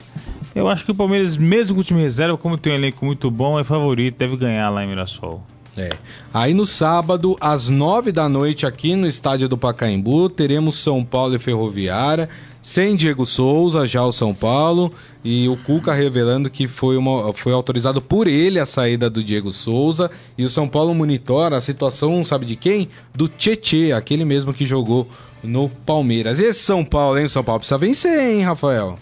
Eu 0.55 0.69
acho 0.69 0.85
que 0.85 0.93
o 0.93 0.95
Palmeiras, 0.95 1.37
mesmo 1.37 1.75
com 1.75 1.81
o 1.81 1.85
time 1.85 2.01
reserva, 2.01 2.39
como 2.39 2.57
tem 2.57 2.73
um 2.73 2.77
elenco 2.77 3.05
muito 3.05 3.29
bom, 3.29 3.59
é 3.59 3.65
favorito, 3.65 4.17
deve 4.17 4.37
ganhar 4.37 4.71
lá 4.71 4.85
em 4.85 4.87
Mirassol. 4.87 5.45
É. 5.77 5.91
Aí 6.33 6.55
no 6.55 6.65
sábado, 6.65 7.37
às 7.41 7.69
nove 7.69 8.11
da 8.11 8.29
noite, 8.29 8.65
aqui 8.65 8.95
no 8.97 9.07
estádio 9.07 9.49
do 9.49 9.59
Pacaembu, 9.59 10.31
teremos 10.31 10.77
São 10.77 11.05
Paulo 11.05 11.35
e 11.35 11.39
Ferroviária, 11.39 12.29
sem 12.63 12.97
Diego 12.97 13.25
Souza, 13.25 13.87
já 13.87 14.03
o 14.05 14.11
São 14.11 14.35
Paulo, 14.35 14.91
e 15.23 15.49
o 15.49 15.57
Cuca 15.57 15.93
revelando 15.93 16.51
que 16.51 16.67
foi, 16.67 16.97
uma, 16.97 17.33
foi 17.33 17.53
autorizado 17.53 18.01
por 18.01 18.27
ele 18.27 18.59
a 18.59 18.67
saída 18.67 19.09
do 19.11 19.23
Diego 19.23 19.53
Souza, 19.53 20.11
e 20.37 20.45
o 20.45 20.49
São 20.51 20.67
Paulo 20.67 20.95
monitora 20.95 21.57
a 21.57 21.61
situação, 21.61 22.25
sabe 22.25 22.47
de 22.47 22.57
quem? 22.57 22.89
Do 23.15 23.29
Tietê, 23.29 23.93
aquele 23.93 24.25
mesmo 24.25 24.53
que 24.53 24.65
jogou 24.65 25.07
no 25.45 25.69
Palmeiras. 25.69 26.41
Esse 26.41 26.61
São 26.61 26.85
Paulo, 26.85 27.19
hein? 27.19 27.27
O 27.27 27.31
São 27.31 27.45
Paulo 27.45 27.61
precisa 27.61 27.79
vencer, 27.79 28.19
hein, 28.19 28.43
Rafael? 28.43 28.99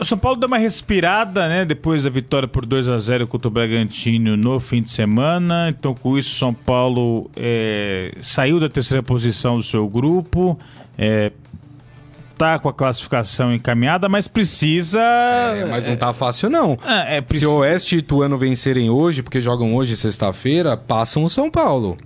O 0.00 0.04
São 0.04 0.16
Paulo 0.16 0.40
deu 0.40 0.46
uma 0.46 0.56
respirada, 0.56 1.46
né? 1.46 1.64
Depois 1.66 2.04
da 2.04 2.10
vitória 2.10 2.48
por 2.48 2.64
2 2.64 2.88
a 2.88 2.98
0 2.98 3.26
contra 3.26 3.48
o 3.48 3.50
Bragantino 3.50 4.34
no 4.34 4.58
fim 4.58 4.80
de 4.80 4.90
semana. 4.90 5.68
Então, 5.68 5.94
com 5.94 6.16
isso, 6.16 6.34
o 6.34 6.38
São 6.38 6.54
Paulo 6.54 7.30
é, 7.36 8.14
saiu 8.22 8.58
da 8.58 8.68
terceira 8.68 9.02
posição 9.02 9.58
do 9.58 9.62
seu 9.62 9.86
grupo. 9.86 10.58
É, 10.96 11.30
tá 12.38 12.58
com 12.58 12.70
a 12.70 12.72
classificação 12.72 13.52
encaminhada, 13.52 14.08
mas 14.08 14.26
precisa. 14.26 14.98
É, 14.98 15.66
mas 15.66 15.86
não 15.86 15.96
tá 15.96 16.14
fácil, 16.14 16.48
não. 16.48 16.78
É, 16.86 17.18
é, 17.18 17.24
Se 17.38 17.44
o 17.44 17.56
Oeste 17.56 17.96
e 17.96 17.98
Ituano 17.98 18.38
vencerem 18.38 18.88
hoje, 18.88 19.22
porque 19.22 19.42
jogam 19.42 19.74
hoje, 19.74 19.94
sexta-feira, 19.94 20.78
passam 20.78 21.24
o 21.24 21.28
São 21.28 21.50
Paulo. 21.50 21.98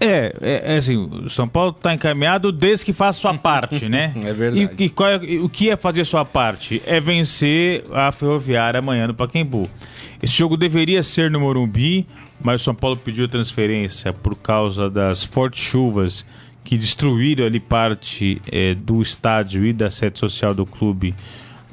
É, 0.00 0.34
é, 0.40 0.74
é 0.74 0.76
assim, 0.78 0.96
o 0.96 1.28
São 1.28 1.46
Paulo 1.46 1.70
está 1.76 1.92
encaminhado 1.92 2.50
desde 2.50 2.86
que 2.86 2.92
faça 2.92 3.20
sua 3.20 3.34
parte, 3.34 3.86
né? 3.88 4.14
É 4.24 4.32
verdade. 4.32 4.70
E, 4.78 4.86
e 4.86 5.36
é- 5.36 5.40
o 5.40 5.48
que 5.48 5.68
é 5.68 5.76
fazer 5.76 6.04
sua 6.04 6.24
parte? 6.24 6.82
É 6.86 6.98
vencer 6.98 7.84
a 7.92 8.10
Ferroviária 8.10 8.78
amanhã 8.80 9.06
no 9.06 9.14
Pacaembu. 9.14 9.68
Esse 10.22 10.36
jogo 10.36 10.56
deveria 10.56 11.02
ser 11.02 11.30
no 11.30 11.40
Morumbi, 11.40 12.06
mas 12.42 12.62
o 12.62 12.64
São 12.64 12.74
Paulo 12.74 12.96
pediu 12.96 13.28
transferência 13.28 14.12
por 14.12 14.34
causa 14.36 14.88
das 14.88 15.22
fortes 15.22 15.62
chuvas 15.62 16.24
que 16.64 16.76
destruíram 16.78 17.44
ali 17.44 17.60
parte 17.60 18.40
eh, 18.50 18.74
do 18.74 19.02
estádio 19.02 19.64
e 19.64 19.72
da 19.72 19.90
sede 19.90 20.18
social 20.18 20.54
do 20.54 20.64
clube 20.66 21.14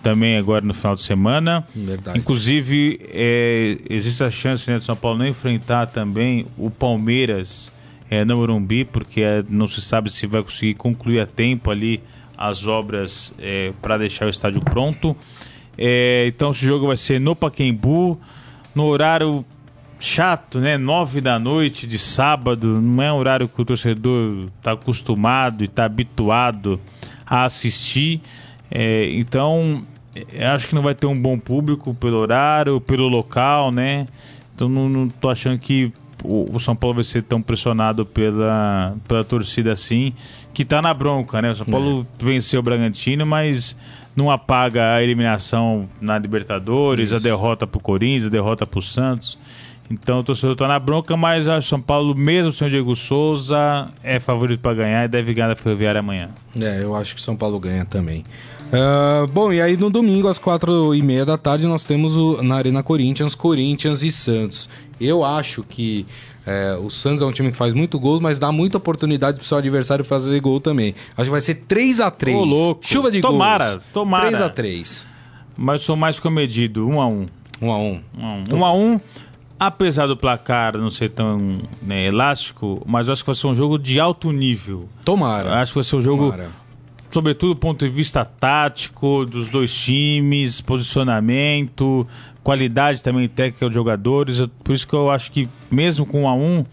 também 0.01 0.37
agora 0.37 0.63
no 0.65 0.73
final 0.73 0.95
de 0.95 1.01
semana. 1.01 1.67
Verdade. 1.75 2.17
Inclusive, 2.17 2.99
eh, 3.13 3.77
existe 3.89 4.23
a 4.23 4.31
chance 4.31 4.69
né, 4.69 4.77
de 4.77 4.83
São 4.85 4.95
Paulo 4.95 5.19
não 5.19 5.27
enfrentar 5.27 5.87
também 5.87 6.45
o 6.57 6.69
Palmeiras 6.69 7.71
eh, 8.09 8.25
no 8.25 8.37
Morumbi, 8.37 8.85
porque 8.85 9.21
eh, 9.21 9.43
não 9.49 9.67
se 9.67 9.81
sabe 9.81 10.11
se 10.11 10.25
vai 10.27 10.41
conseguir 10.41 10.75
concluir 10.75 11.19
a 11.19 11.25
tempo 11.25 11.71
ali 11.71 12.01
as 12.37 12.67
obras 12.67 13.33
para 13.81 13.97
deixar 13.97 14.27
o 14.27 14.29
estádio 14.29 14.61
pronto. 14.61 15.15
Eh, 15.77 16.25
então, 16.27 16.51
esse 16.51 16.65
jogo 16.65 16.87
vai 16.87 16.97
ser 16.97 17.19
no 17.19 17.35
Pacaembu, 17.35 18.19
no 18.73 18.85
horário 18.85 19.45
chato, 19.99 20.59
né? 20.59 20.77
Nove 20.77 21.21
da 21.21 21.37
noite 21.37 21.85
de 21.85 21.99
sábado, 21.99 22.81
não 22.81 23.03
é 23.03 23.13
um 23.13 23.17
horário 23.17 23.47
que 23.47 23.61
o 23.61 23.65
torcedor 23.65 24.45
está 24.57 24.71
acostumado 24.71 25.61
e 25.61 25.65
está 25.65 25.85
habituado 25.85 26.79
a 27.25 27.45
assistir. 27.45 28.21
É, 28.71 29.09
então, 29.11 29.85
é, 30.33 30.47
acho 30.47 30.67
que 30.67 30.75
não 30.75 30.81
vai 30.81 30.95
ter 30.95 31.05
um 31.05 31.19
bom 31.19 31.37
público 31.37 31.93
pelo 31.93 32.17
horário, 32.17 32.81
pelo 32.81 33.07
local, 33.07 33.71
né? 33.71 34.05
Então, 34.55 34.67
não, 34.67 34.89
não 34.89 35.07
tô 35.07 35.29
achando 35.29 35.59
que 35.59 35.93
o, 36.27 36.45
o 36.53 36.59
São 36.59 36.75
Paulo 36.75 36.95
vai 36.95 37.03
ser 37.03 37.23
tão 37.23 37.41
pressionado 37.41 38.05
pela, 38.05 38.95
pela 39.07 39.23
torcida 39.23 39.71
assim, 39.71 40.13
que 40.53 40.65
tá 40.65 40.81
na 40.81 40.93
bronca, 40.93 41.41
né? 41.41 41.51
O 41.51 41.55
São 41.55 41.65
Paulo 41.65 42.05
venceu 42.19 42.59
o 42.59 42.63
Bragantino, 42.63 43.25
mas 43.25 43.75
não 44.15 44.29
apaga 44.29 44.95
a 44.95 45.03
eliminação 45.03 45.87
na 46.01 46.17
Libertadores, 46.17 47.13
a 47.13 47.19
derrota 47.19 47.65
pro 47.65 47.79
Corinthians, 47.79 48.25
a 48.25 48.29
derrota 48.29 48.65
pro 48.67 48.81
Santos. 48.81 49.37
Então 49.89 50.19
o 50.19 50.23
torcedor 50.23 50.55
tá 50.55 50.67
na 50.67 50.77
bronca, 50.77 51.15
mas 51.15 51.47
acho 51.47 51.61
que 51.61 51.69
São 51.69 51.81
Paulo, 51.81 52.13
mesmo 52.13 52.51
sem 52.51 52.67
o 52.67 52.69
Diego 52.69 52.93
Souza, 52.93 53.87
é 54.03 54.19
favorito 54.19 54.59
para 54.59 54.73
ganhar 54.73 55.05
e 55.05 55.07
deve 55.07 55.33
ganhar 55.33 55.47
da 55.47 55.55
Ferroviária 55.55 55.99
amanhã. 55.99 56.29
É, 56.59 56.83
eu 56.83 56.93
acho 56.93 57.15
que 57.15 57.21
São 57.21 57.37
Paulo 57.37 57.57
ganha 57.57 57.85
também. 57.85 58.25
Ah, 58.71 59.25
bom, 59.31 59.51
e 59.53 59.61
aí 59.61 59.77
no 59.77 59.89
domingo, 59.89 60.27
às 60.27 60.37
quatro 60.37 60.93
e 60.93 61.01
meia 61.01 61.25
da 61.25 61.37
tarde, 61.37 61.65
nós 61.65 61.83
temos 61.83 62.17
o, 62.17 62.41
na 62.43 62.55
Arena 62.55 62.83
Corinthians, 62.83 63.33
Corinthians 63.33 64.03
e 64.03 64.11
Santos. 64.11 64.69
Eu 64.99 65.23
acho 65.23 65.63
que 65.63 66.05
é, 66.45 66.77
o 66.81 66.89
Santos 66.89 67.21
é 67.21 67.25
um 67.25 67.31
time 67.31 67.51
que 67.51 67.57
faz 67.57 67.73
muito 67.73 67.99
gol, 67.99 68.19
mas 68.19 68.39
dá 68.39 68.51
muita 68.51 68.77
oportunidade 68.77 69.37
pro 69.37 69.45
seu 69.45 69.57
adversário 69.57 70.03
fazer 70.03 70.39
gol 70.41 70.59
também. 70.59 70.95
Acho 71.15 71.25
que 71.25 71.31
vai 71.31 71.41
ser 71.41 71.55
3 71.55 71.99
a 71.99 72.11
3 72.11 72.37
Ô, 72.37 72.43
louco. 72.43 72.85
Chuva 72.85 73.09
de 73.11 73.21
Tomara, 73.21 73.71
gols. 73.71 73.83
tomara. 73.93 74.27
3 74.27 74.41
a 74.41 74.49
3 74.49 75.07
Mas 75.55 75.81
sou 75.81 75.95
mais 75.95 76.19
comedido, 76.19 76.87
um 76.87 76.99
a 77.01 77.07
um. 77.07 77.25
1 77.61 77.71
a 77.71 77.77
1 77.77 77.81
Um 77.81 78.25
a 78.25 78.33
um. 78.33 78.43
Um 78.59 78.65
a 78.65 78.73
um, 78.73 78.99
apesar 79.59 80.07
do 80.07 80.15
placar 80.15 80.77
não 80.77 80.91
ser 80.91 81.09
tão 81.09 81.59
né, 81.81 82.05
elástico, 82.05 82.81
mas 82.85 83.07
eu 83.07 83.13
acho 83.13 83.23
que 83.23 83.27
vai 83.27 83.35
ser 83.35 83.47
um 83.47 83.55
jogo 83.55 83.79
de 83.79 83.99
alto 83.99 84.31
nível. 84.31 84.81
Eu 84.81 85.05
Tomara. 85.05 85.59
acho 85.59 85.71
que 85.71 85.75
vai 85.75 85.83
ser 85.83 85.95
um 85.95 86.01
jogo, 86.01 86.25
Tomara. 86.31 86.66
Sobretudo 87.11 87.53
do 87.53 87.59
ponto 87.59 87.85
de 87.85 87.91
vista 87.91 88.23
tático, 88.25 89.25
dos 89.25 89.49
dois 89.49 89.73
times, 89.73 90.61
posicionamento, 90.61 92.07
qualidade 92.43 93.03
também 93.03 93.27
técnica 93.27 93.65
dos 93.65 93.73
jogadores. 93.73 94.41
Por 94.63 94.73
isso 94.73 94.87
que 94.87 94.93
eu 94.93 95.09
acho 95.09 95.31
que, 95.31 95.47
mesmo 95.69 96.05
com 96.05 96.23
um 96.23 96.27
a 96.27 96.33
um, 96.33 96.65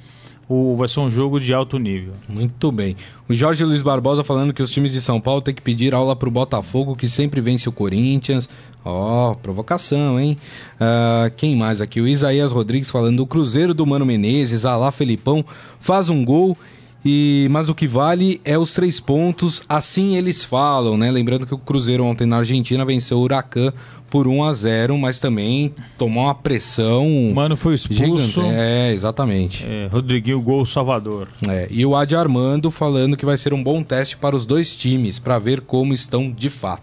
o, 0.48 0.76
vai 0.76 0.88
ser 0.88 1.00
um 1.00 1.10
jogo 1.10 1.40
de 1.40 1.52
alto 1.52 1.78
nível. 1.78 2.12
Muito 2.28 2.70
bem. 2.70 2.96
O 3.28 3.34
Jorge 3.34 3.64
Luiz 3.64 3.82
Barbosa 3.82 4.22
falando 4.22 4.52
que 4.52 4.62
os 4.62 4.70
times 4.70 4.92
de 4.92 5.00
São 5.00 5.20
Paulo 5.20 5.40
têm 5.40 5.54
que 5.54 5.62
pedir 5.62 5.94
aula 5.94 6.14
pro 6.14 6.30
Botafogo, 6.30 6.94
que 6.94 7.08
sempre 7.08 7.40
vence 7.40 7.68
o 7.68 7.72
Corinthians. 7.72 8.48
Ó, 8.84 9.34
provocação, 9.34 10.20
hein? 10.20 10.36
Ah, 10.78 11.30
quem 11.36 11.56
mais 11.56 11.80
aqui? 11.80 12.00
O 12.00 12.06
Isaías 12.06 12.52
Rodrigues 12.52 12.90
falando 12.90 13.16
do 13.16 13.26
Cruzeiro 13.26 13.72
do 13.72 13.86
Mano 13.86 14.04
Menezes, 14.04 14.66
Alá 14.66 14.92
Felipão, 14.92 15.44
faz 15.80 16.10
um 16.10 16.24
gol. 16.24 16.56
E, 17.04 17.46
mas 17.50 17.68
o 17.68 17.74
que 17.74 17.86
vale 17.86 18.40
é 18.44 18.56
os 18.58 18.72
três 18.72 18.98
pontos, 18.98 19.62
assim 19.68 20.16
eles 20.16 20.42
falam, 20.42 20.96
né? 20.96 21.10
Lembrando 21.10 21.46
que 21.46 21.52
o 21.54 21.58
Cruzeiro 21.58 22.02
ontem 22.04 22.26
na 22.26 22.38
Argentina 22.38 22.82
venceu 22.84 23.18
o 23.18 23.22
Huracan 23.22 23.72
por 24.08 24.26
1 24.26 24.44
a 24.44 24.52
0 24.52 24.96
mas 24.96 25.18
também 25.20 25.74
tomou 25.98 26.24
uma 26.24 26.34
pressão 26.34 27.06
O 27.30 27.34
Mano 27.34 27.56
foi 27.56 27.74
expulso. 27.74 28.26
gigante. 28.26 28.54
É, 28.54 28.92
exatamente. 28.92 29.66
É, 29.66 29.88
Rodriguinho, 29.92 30.40
gol 30.40 30.64
Salvador. 30.64 31.28
É, 31.48 31.66
e 31.70 31.84
o 31.84 31.94
Adi 31.94 32.16
Armando 32.16 32.70
falando 32.70 33.16
que 33.16 33.26
vai 33.26 33.36
ser 33.36 33.52
um 33.52 33.62
bom 33.62 33.82
teste 33.82 34.16
para 34.16 34.34
os 34.34 34.46
dois 34.46 34.74
times, 34.74 35.18
para 35.18 35.38
ver 35.38 35.60
como 35.60 35.92
estão 35.92 36.30
de 36.30 36.48
fato. 36.48 36.82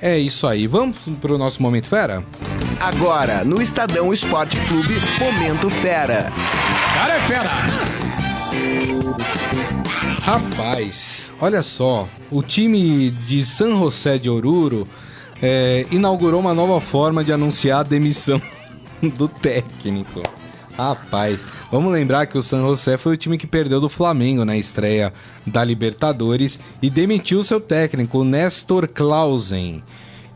É 0.00 0.18
isso 0.18 0.46
aí. 0.46 0.66
Vamos 0.66 0.96
pro 1.20 1.36
nosso 1.36 1.62
Momento 1.62 1.86
Fera? 1.88 2.24
Agora, 2.80 3.44
no 3.44 3.60
Estadão 3.60 4.12
Esporte 4.12 4.56
Clube, 4.66 4.94
Momento 5.20 5.68
Fera. 5.68 6.32
Cara 6.94 7.14
é 7.16 7.20
fera! 7.20 8.01
Rapaz, 10.22 11.32
olha 11.40 11.62
só. 11.62 12.08
O 12.30 12.42
time 12.42 13.10
de 13.10 13.44
San 13.44 13.76
José 13.76 14.18
de 14.18 14.30
Oruro 14.30 14.86
é, 15.42 15.84
inaugurou 15.90 16.40
uma 16.40 16.54
nova 16.54 16.80
forma 16.80 17.24
de 17.24 17.32
anunciar 17.32 17.80
a 17.80 17.82
demissão 17.82 18.40
do 19.18 19.28
técnico. 19.28 20.22
Rapaz, 20.76 21.44
vamos 21.70 21.92
lembrar 21.92 22.26
que 22.26 22.38
o 22.38 22.42
San 22.42 22.62
José 22.62 22.96
foi 22.96 23.14
o 23.14 23.16
time 23.16 23.36
que 23.36 23.46
perdeu 23.46 23.80
do 23.80 23.88
Flamengo 23.88 24.44
na 24.44 24.56
estreia 24.56 25.12
da 25.46 25.62
Libertadores 25.62 26.58
e 26.80 26.88
demitiu 26.88 27.44
seu 27.44 27.60
técnico, 27.60 28.24
Nestor 28.24 28.88
Clausen. 28.88 29.82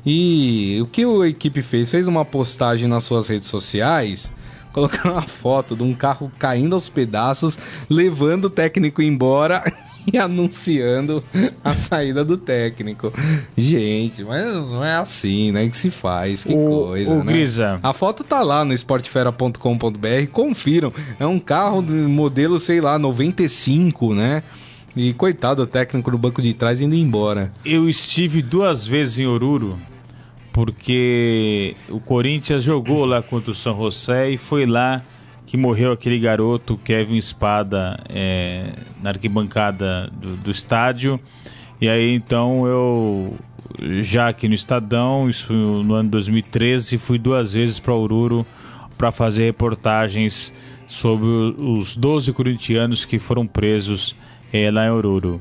E 0.04 0.78
o 0.82 0.86
que 0.86 1.04
a 1.04 1.26
equipe 1.26 1.62
fez? 1.62 1.90
Fez 1.90 2.06
uma 2.06 2.24
postagem 2.24 2.86
nas 2.86 3.04
suas 3.04 3.28
redes 3.28 3.48
sociais 3.48 4.32
colocando 4.76 5.12
uma 5.12 5.22
foto 5.22 5.74
de 5.74 5.82
um 5.82 5.94
carro 5.94 6.30
caindo 6.38 6.74
aos 6.74 6.90
pedaços, 6.90 7.58
levando 7.88 8.44
o 8.44 8.50
técnico 8.50 9.00
embora 9.00 9.64
e 10.12 10.18
anunciando 10.18 11.24
a 11.64 11.74
saída 11.74 12.22
do 12.22 12.36
técnico. 12.36 13.10
Gente, 13.56 14.22
mas 14.22 14.54
não 14.54 14.84
é 14.84 14.96
assim, 14.96 15.50
né? 15.50 15.66
Que 15.66 15.76
se 15.76 15.90
faz, 15.90 16.44
que 16.44 16.52
Ô, 16.52 16.88
coisa, 16.88 17.10
ô, 17.10 17.24
né? 17.24 17.32
Grisa. 17.32 17.80
A 17.82 17.94
foto 17.94 18.22
tá 18.22 18.42
lá 18.42 18.66
no 18.66 18.74
esportefera.com.br, 18.74 20.30
confiram. 20.30 20.92
É 21.18 21.24
um 21.24 21.40
carro 21.40 21.80
de 21.80 21.92
modelo, 21.92 22.60
sei 22.60 22.78
lá, 22.78 22.98
95, 22.98 24.14
né? 24.14 24.42
E 24.94 25.14
coitado 25.14 25.64
do 25.64 25.66
técnico 25.66 26.10
no 26.10 26.18
banco 26.18 26.42
de 26.42 26.52
trás 26.52 26.82
indo 26.82 26.94
embora. 26.94 27.50
Eu 27.64 27.88
estive 27.88 28.42
duas 28.42 28.86
vezes 28.86 29.18
em 29.18 29.26
Oruro, 29.26 29.78
porque 30.56 31.76
o 31.90 32.00
Corinthians 32.00 32.62
jogou 32.62 33.04
lá 33.04 33.20
contra 33.20 33.50
o 33.50 33.54
São 33.54 33.76
José 33.76 34.30
e 34.30 34.38
foi 34.38 34.64
lá 34.64 35.02
que 35.44 35.54
morreu 35.54 35.92
aquele 35.92 36.18
garoto, 36.18 36.78
Kevin 36.78 37.18
Espada, 37.18 38.02
é, 38.08 38.72
na 39.02 39.10
arquibancada 39.10 40.10
do, 40.10 40.34
do 40.36 40.50
estádio. 40.50 41.20
E 41.78 41.86
aí 41.90 42.14
então 42.14 42.66
eu, 42.66 43.36
já 44.00 44.28
aqui 44.28 44.48
no 44.48 44.54
Estadão, 44.54 45.28
isso 45.28 45.52
no 45.52 45.92
ano 45.92 46.08
2013, 46.08 46.96
fui 46.96 47.18
duas 47.18 47.52
vezes 47.52 47.78
para 47.78 47.92
Oruro 47.92 48.46
para 48.96 49.12
fazer 49.12 49.44
reportagens 49.44 50.54
sobre 50.88 51.28
os 51.28 51.98
12 51.98 52.32
corintianos 52.32 53.04
que 53.04 53.18
foram 53.18 53.46
presos 53.46 54.16
é, 54.50 54.70
lá 54.70 54.86
em 54.86 54.90
Oruro. 54.90 55.38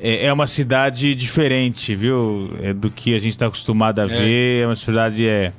É, 0.00 0.26
é 0.26 0.32
uma 0.32 0.46
cidade 0.46 1.14
diferente, 1.14 1.94
viu? 1.96 2.50
É 2.62 2.72
do 2.74 2.90
que 2.90 3.14
a 3.14 3.18
gente 3.18 3.32
está 3.32 3.46
acostumado 3.46 3.98
a 4.00 4.06
ver. 4.06 4.62
É 4.62 4.66
uma 4.66 4.76
cidade 4.76 5.26
é. 5.26 5.52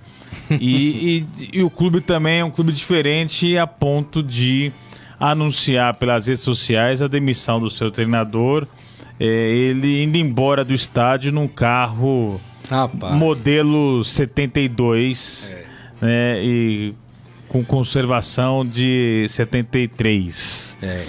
E, 0.51 1.25
e- 1.41 1.49
e 1.59 1.63
o 1.63 1.69
clube 1.69 2.01
também 2.01 2.39
é 2.39 2.45
um 2.45 2.51
clube 2.51 2.71
diferente 2.71 3.57
a 3.57 3.65
ponto 3.67 4.21
de 4.21 4.71
anunciar 5.19 5.95
pelas 5.95 6.27
redes 6.27 6.43
sociais 6.43 7.01
a 7.01 7.07
demissão 7.07 7.59
do 7.59 7.71
seu 7.71 7.89
treinador. 7.89 8.67
é, 9.19 9.25
ele 9.25 10.03
indo 10.03 10.15
embora 10.17 10.63
do 10.63 10.73
estádio 10.75 11.31
num 11.31 11.47
carro 11.47 12.39
Rapaz. 12.69 13.15
modelo 13.15 14.03
72, 14.03 15.57
né? 16.01 16.39
E 16.43 16.93
com 17.47 17.63
conservação 17.63 18.65
de 18.65 19.25
73. 19.29 20.77
É. 20.81 21.03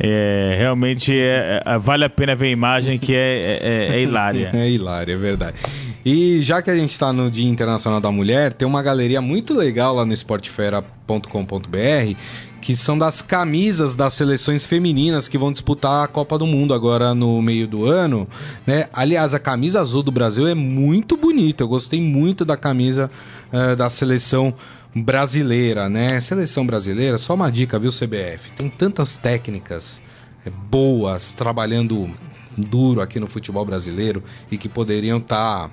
É, 0.00 0.56
realmente 0.58 1.12
é- 1.16 1.62
é- 1.64 1.78
vale 1.78 2.04
a 2.04 2.10
pena 2.10 2.34
ver 2.34 2.46
a 2.46 2.50
imagem 2.50 2.98
que 2.98 3.14
é, 3.14 3.18
é- 3.18 3.88
é- 3.92 3.96
é 3.96 4.02
hilária. 4.02 4.50
É 4.54 4.70
hilário, 4.70 5.14
é 5.14 5.16
verdade. 5.16 5.56
E 6.04 6.42
já 6.42 6.60
que 6.60 6.70
a 6.70 6.76
gente 6.76 6.90
está 6.90 7.12
no 7.12 7.30
Dia 7.30 7.48
Internacional 7.48 8.00
da 8.00 8.10
Mulher, 8.10 8.52
tem 8.52 8.66
uma 8.66 8.82
galeria 8.82 9.20
muito 9.20 9.54
legal 9.54 9.94
lá 9.94 10.04
no 10.04 10.12
esportefera.com.br 10.12 12.16
que 12.60 12.76
são 12.76 12.96
das 12.96 13.20
camisas 13.20 13.96
das 13.96 14.14
seleções 14.14 14.64
femininas 14.64 15.28
que 15.28 15.36
vão 15.36 15.50
disputar 15.50 16.04
a 16.04 16.08
Copa 16.08 16.38
do 16.38 16.46
Mundo 16.46 16.72
agora 16.72 17.12
no 17.12 17.42
meio 17.42 17.66
do 17.66 17.86
ano, 17.86 18.26
né? 18.64 18.86
Aliás, 18.92 19.34
a 19.34 19.40
camisa 19.40 19.80
azul 19.80 20.00
do 20.02 20.12
Brasil 20.12 20.46
é 20.46 20.54
muito 20.54 21.16
bonita. 21.16 21.64
Eu 21.64 21.68
gostei 21.68 22.00
muito 22.00 22.44
da 22.44 22.56
camisa 22.56 23.10
uh, 23.52 23.74
da 23.74 23.90
seleção 23.90 24.54
brasileira, 24.94 25.88
né? 25.88 26.20
Seleção 26.20 26.66
brasileira, 26.66 27.18
só 27.18 27.34
uma 27.34 27.50
dica, 27.50 27.78
viu, 27.78 27.90
CBF? 27.90 28.52
Tem 28.56 28.68
tantas 28.68 29.16
técnicas 29.16 30.00
é, 30.44 30.50
boas 30.50 31.32
trabalhando 31.32 32.10
duro 32.56 33.00
aqui 33.00 33.18
no 33.18 33.26
futebol 33.26 33.64
brasileiro 33.64 34.22
e 34.50 34.58
que 34.58 34.68
poderiam 34.68 35.18
estar 35.18 35.68
tá, 35.68 35.70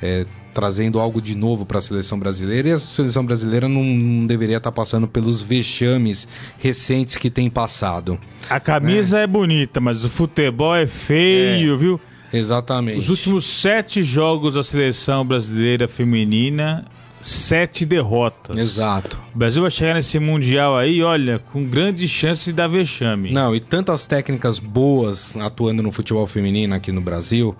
é, 0.00 0.24
trazendo 0.54 1.00
algo 1.00 1.20
de 1.20 1.34
novo 1.34 1.64
para 1.64 1.78
a 1.78 1.80
seleção 1.80 2.18
brasileira 2.18 2.68
e 2.68 2.72
a 2.72 2.78
seleção 2.78 3.24
brasileira 3.24 3.68
não, 3.68 3.82
não 3.82 4.26
deveria 4.26 4.58
estar 4.58 4.70
tá 4.70 4.74
passando 4.74 5.08
pelos 5.08 5.42
vexames 5.42 6.28
recentes 6.58 7.16
que 7.16 7.30
tem 7.30 7.50
passado. 7.50 8.18
A 8.48 8.60
camisa 8.60 9.18
é, 9.18 9.24
é 9.24 9.26
bonita, 9.26 9.80
mas 9.80 10.04
o 10.04 10.08
futebol 10.08 10.76
é 10.76 10.86
feio, 10.86 11.74
é, 11.74 11.76
viu? 11.76 12.00
Exatamente. 12.32 12.98
Os 12.98 13.08
últimos 13.08 13.44
sete 13.44 14.02
jogos 14.04 14.54
da 14.54 14.62
seleção 14.62 15.24
brasileira 15.24 15.88
feminina 15.88 16.86
sete 17.20 17.84
derrotas. 17.84 18.56
Exato. 18.56 19.18
O 19.34 19.38
Brasil 19.38 19.62
vai 19.62 19.70
chegar 19.70 19.94
nesse 19.94 20.18
Mundial 20.18 20.76
aí, 20.76 21.02
olha, 21.02 21.38
com 21.38 21.62
grande 21.64 22.08
chance 22.08 22.44
de 22.44 22.52
dar 22.52 22.68
vexame. 22.68 23.30
Não, 23.32 23.54
e 23.54 23.60
tantas 23.60 24.04
técnicas 24.04 24.58
boas 24.58 25.36
atuando 25.36 25.82
no 25.82 25.92
futebol 25.92 26.26
feminino 26.26 26.74
aqui 26.74 26.90
no 26.90 27.00
Brasil, 27.00 27.54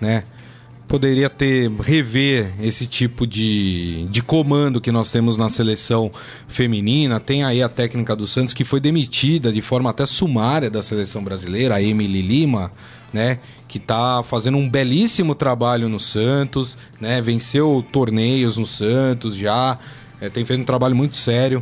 né? 0.00 0.24
Poderia 0.86 1.30
ter, 1.30 1.70
rever 1.80 2.52
esse 2.60 2.86
tipo 2.86 3.26
de, 3.26 4.06
de 4.10 4.22
comando 4.22 4.82
que 4.82 4.92
nós 4.92 5.10
temos 5.10 5.36
na 5.36 5.48
seleção 5.48 6.12
feminina. 6.46 7.18
Tem 7.18 7.42
aí 7.42 7.62
a 7.62 7.70
técnica 7.70 8.14
do 8.14 8.26
Santos 8.26 8.52
que 8.52 8.64
foi 8.64 8.80
demitida 8.80 9.50
de 9.50 9.62
forma 9.62 9.88
até 9.88 10.04
sumária 10.04 10.70
da 10.70 10.82
seleção 10.82 11.24
brasileira, 11.24 11.76
a 11.76 11.82
Emily 11.82 12.20
Lima, 12.20 12.70
né? 13.14 13.38
Que 13.74 13.78
está 13.78 14.22
fazendo 14.22 14.56
um 14.56 14.70
belíssimo 14.70 15.34
trabalho 15.34 15.88
no 15.88 15.98
Santos, 15.98 16.78
né? 17.00 17.20
Venceu 17.20 17.84
torneios 17.90 18.56
no 18.56 18.64
Santos 18.64 19.34
já, 19.34 19.76
é, 20.20 20.28
tem 20.28 20.44
feito 20.44 20.60
um 20.60 20.64
trabalho 20.64 20.94
muito 20.94 21.16
sério, 21.16 21.60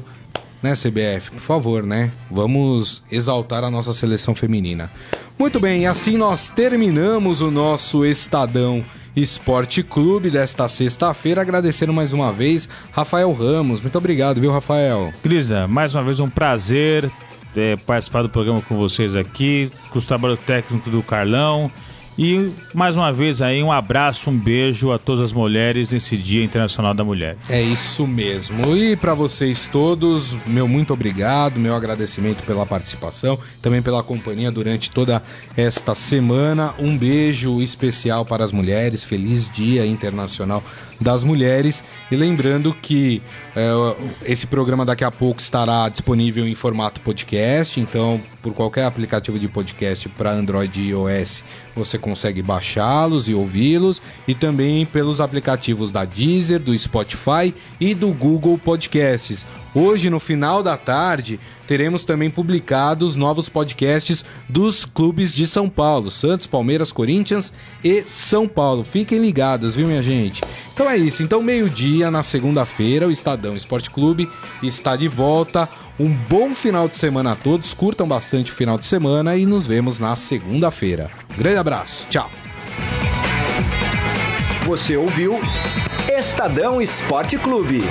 né, 0.62 0.74
CBF? 0.74 1.30
Por 1.30 1.40
favor, 1.40 1.82
né? 1.82 2.12
Vamos 2.30 3.02
exaltar 3.10 3.64
a 3.64 3.70
nossa 3.70 3.94
seleção 3.94 4.34
feminina. 4.34 4.90
Muito 5.38 5.58
bem, 5.58 5.86
assim 5.86 6.18
nós 6.18 6.50
terminamos 6.50 7.40
o 7.40 7.50
nosso 7.50 8.04
Estadão 8.04 8.84
Esporte 9.16 9.82
Clube 9.82 10.28
desta 10.28 10.68
sexta-feira. 10.68 11.40
Agradecendo 11.40 11.94
mais 11.94 12.12
uma 12.12 12.30
vez 12.30 12.68
Rafael 12.90 13.32
Ramos. 13.32 13.80
Muito 13.80 13.96
obrigado, 13.96 14.38
viu, 14.38 14.52
Rafael? 14.52 15.14
Crisa, 15.22 15.66
mais 15.66 15.94
uma 15.94 16.04
vez 16.04 16.20
um 16.20 16.28
prazer 16.28 17.10
é, 17.56 17.74
participar 17.74 18.20
do 18.20 18.28
programa 18.28 18.60
com 18.60 18.76
vocês 18.76 19.16
aqui, 19.16 19.72
com 19.88 19.98
o 19.98 20.02
trabalho 20.02 20.36
técnico 20.36 20.90
do 20.90 21.02
Carlão. 21.02 21.72
E 22.18 22.50
mais 22.74 22.94
uma 22.96 23.12
vez 23.12 23.40
aí 23.40 23.62
um 23.62 23.72
abraço, 23.72 24.28
um 24.28 24.38
beijo 24.38 24.92
a 24.92 24.98
todas 24.98 25.24
as 25.24 25.32
mulheres 25.32 25.92
nesse 25.92 26.16
Dia 26.16 26.44
Internacional 26.44 26.92
da 26.92 27.02
Mulher. 27.02 27.36
É 27.48 27.60
isso 27.60 28.06
mesmo. 28.06 28.76
E 28.76 28.96
para 28.96 29.14
vocês 29.14 29.66
todos, 29.66 30.36
meu 30.46 30.68
muito 30.68 30.92
obrigado, 30.92 31.58
meu 31.58 31.74
agradecimento 31.74 32.44
pela 32.44 32.66
participação, 32.66 33.38
também 33.62 33.80
pela 33.80 34.02
companhia 34.02 34.50
durante 34.50 34.90
toda 34.90 35.22
esta 35.56 35.94
semana. 35.94 36.74
Um 36.78 36.96
beijo 36.96 37.62
especial 37.62 38.24
para 38.24 38.44
as 38.44 38.52
mulheres. 38.52 39.04
Feliz 39.04 39.48
Dia 39.50 39.86
Internacional 39.86 40.62
das 41.00 41.24
Mulheres. 41.24 41.82
E 42.10 42.16
lembrando 42.16 42.74
que 42.74 43.22
é, 43.56 43.72
esse 44.24 44.46
programa 44.46 44.84
daqui 44.84 45.04
a 45.04 45.10
pouco 45.10 45.40
estará 45.40 45.88
disponível 45.88 46.46
em 46.46 46.54
formato 46.54 47.00
podcast, 47.00 47.80
então 47.80 48.20
por 48.42 48.52
qualquer 48.52 48.84
aplicativo 48.84 49.38
de 49.38 49.48
podcast 49.48 50.08
para 50.10 50.32
Android 50.32 50.80
e 50.80 50.88
iOS 50.88 51.44
você 51.74 51.96
consegue 51.96 52.42
baixá-los 52.42 53.28
e 53.28 53.34
ouvi-los, 53.34 54.02
e 54.26 54.34
também 54.34 54.84
pelos 54.84 55.20
aplicativos 55.20 55.90
da 55.90 56.04
Deezer, 56.04 56.60
do 56.60 56.76
Spotify 56.76 57.54
e 57.80 57.94
do 57.94 58.08
Google 58.08 58.58
Podcasts. 58.58 59.61
Hoje, 59.74 60.10
no 60.10 60.20
final 60.20 60.62
da 60.62 60.76
tarde, 60.76 61.40
teremos 61.66 62.04
também 62.04 62.28
publicados 62.28 63.16
novos 63.16 63.48
podcasts 63.48 64.24
dos 64.48 64.84
clubes 64.84 65.32
de 65.32 65.46
São 65.46 65.68
Paulo: 65.68 66.10
Santos, 66.10 66.46
Palmeiras, 66.46 66.92
Corinthians 66.92 67.52
e 67.82 68.02
São 68.06 68.46
Paulo. 68.46 68.84
Fiquem 68.84 69.18
ligados, 69.18 69.74
viu, 69.74 69.86
minha 69.86 70.02
gente? 70.02 70.42
Então 70.74 70.90
é 70.90 70.96
isso. 70.96 71.22
Então, 71.22 71.42
meio-dia, 71.42 72.10
na 72.10 72.22
segunda-feira, 72.22 73.08
o 73.08 73.10
Estadão 73.10 73.56
Esporte 73.56 73.90
Clube 73.90 74.28
está 74.62 74.94
de 74.94 75.08
volta. 75.08 75.68
Um 75.98 76.08
bom 76.08 76.54
final 76.54 76.88
de 76.88 76.96
semana 76.96 77.32
a 77.32 77.36
todos. 77.36 77.72
Curtam 77.72 78.06
bastante 78.06 78.52
o 78.52 78.54
final 78.54 78.78
de 78.78 78.84
semana 78.84 79.36
e 79.36 79.46
nos 79.46 79.66
vemos 79.66 79.98
na 79.98 80.14
segunda-feira. 80.16 81.10
grande 81.36 81.58
abraço. 81.58 82.06
Tchau. 82.10 82.30
Você 84.66 84.96
ouviu 84.96 85.40
Estadão 86.08 86.80
Esporte 86.80 87.36
Clube. 87.38 87.82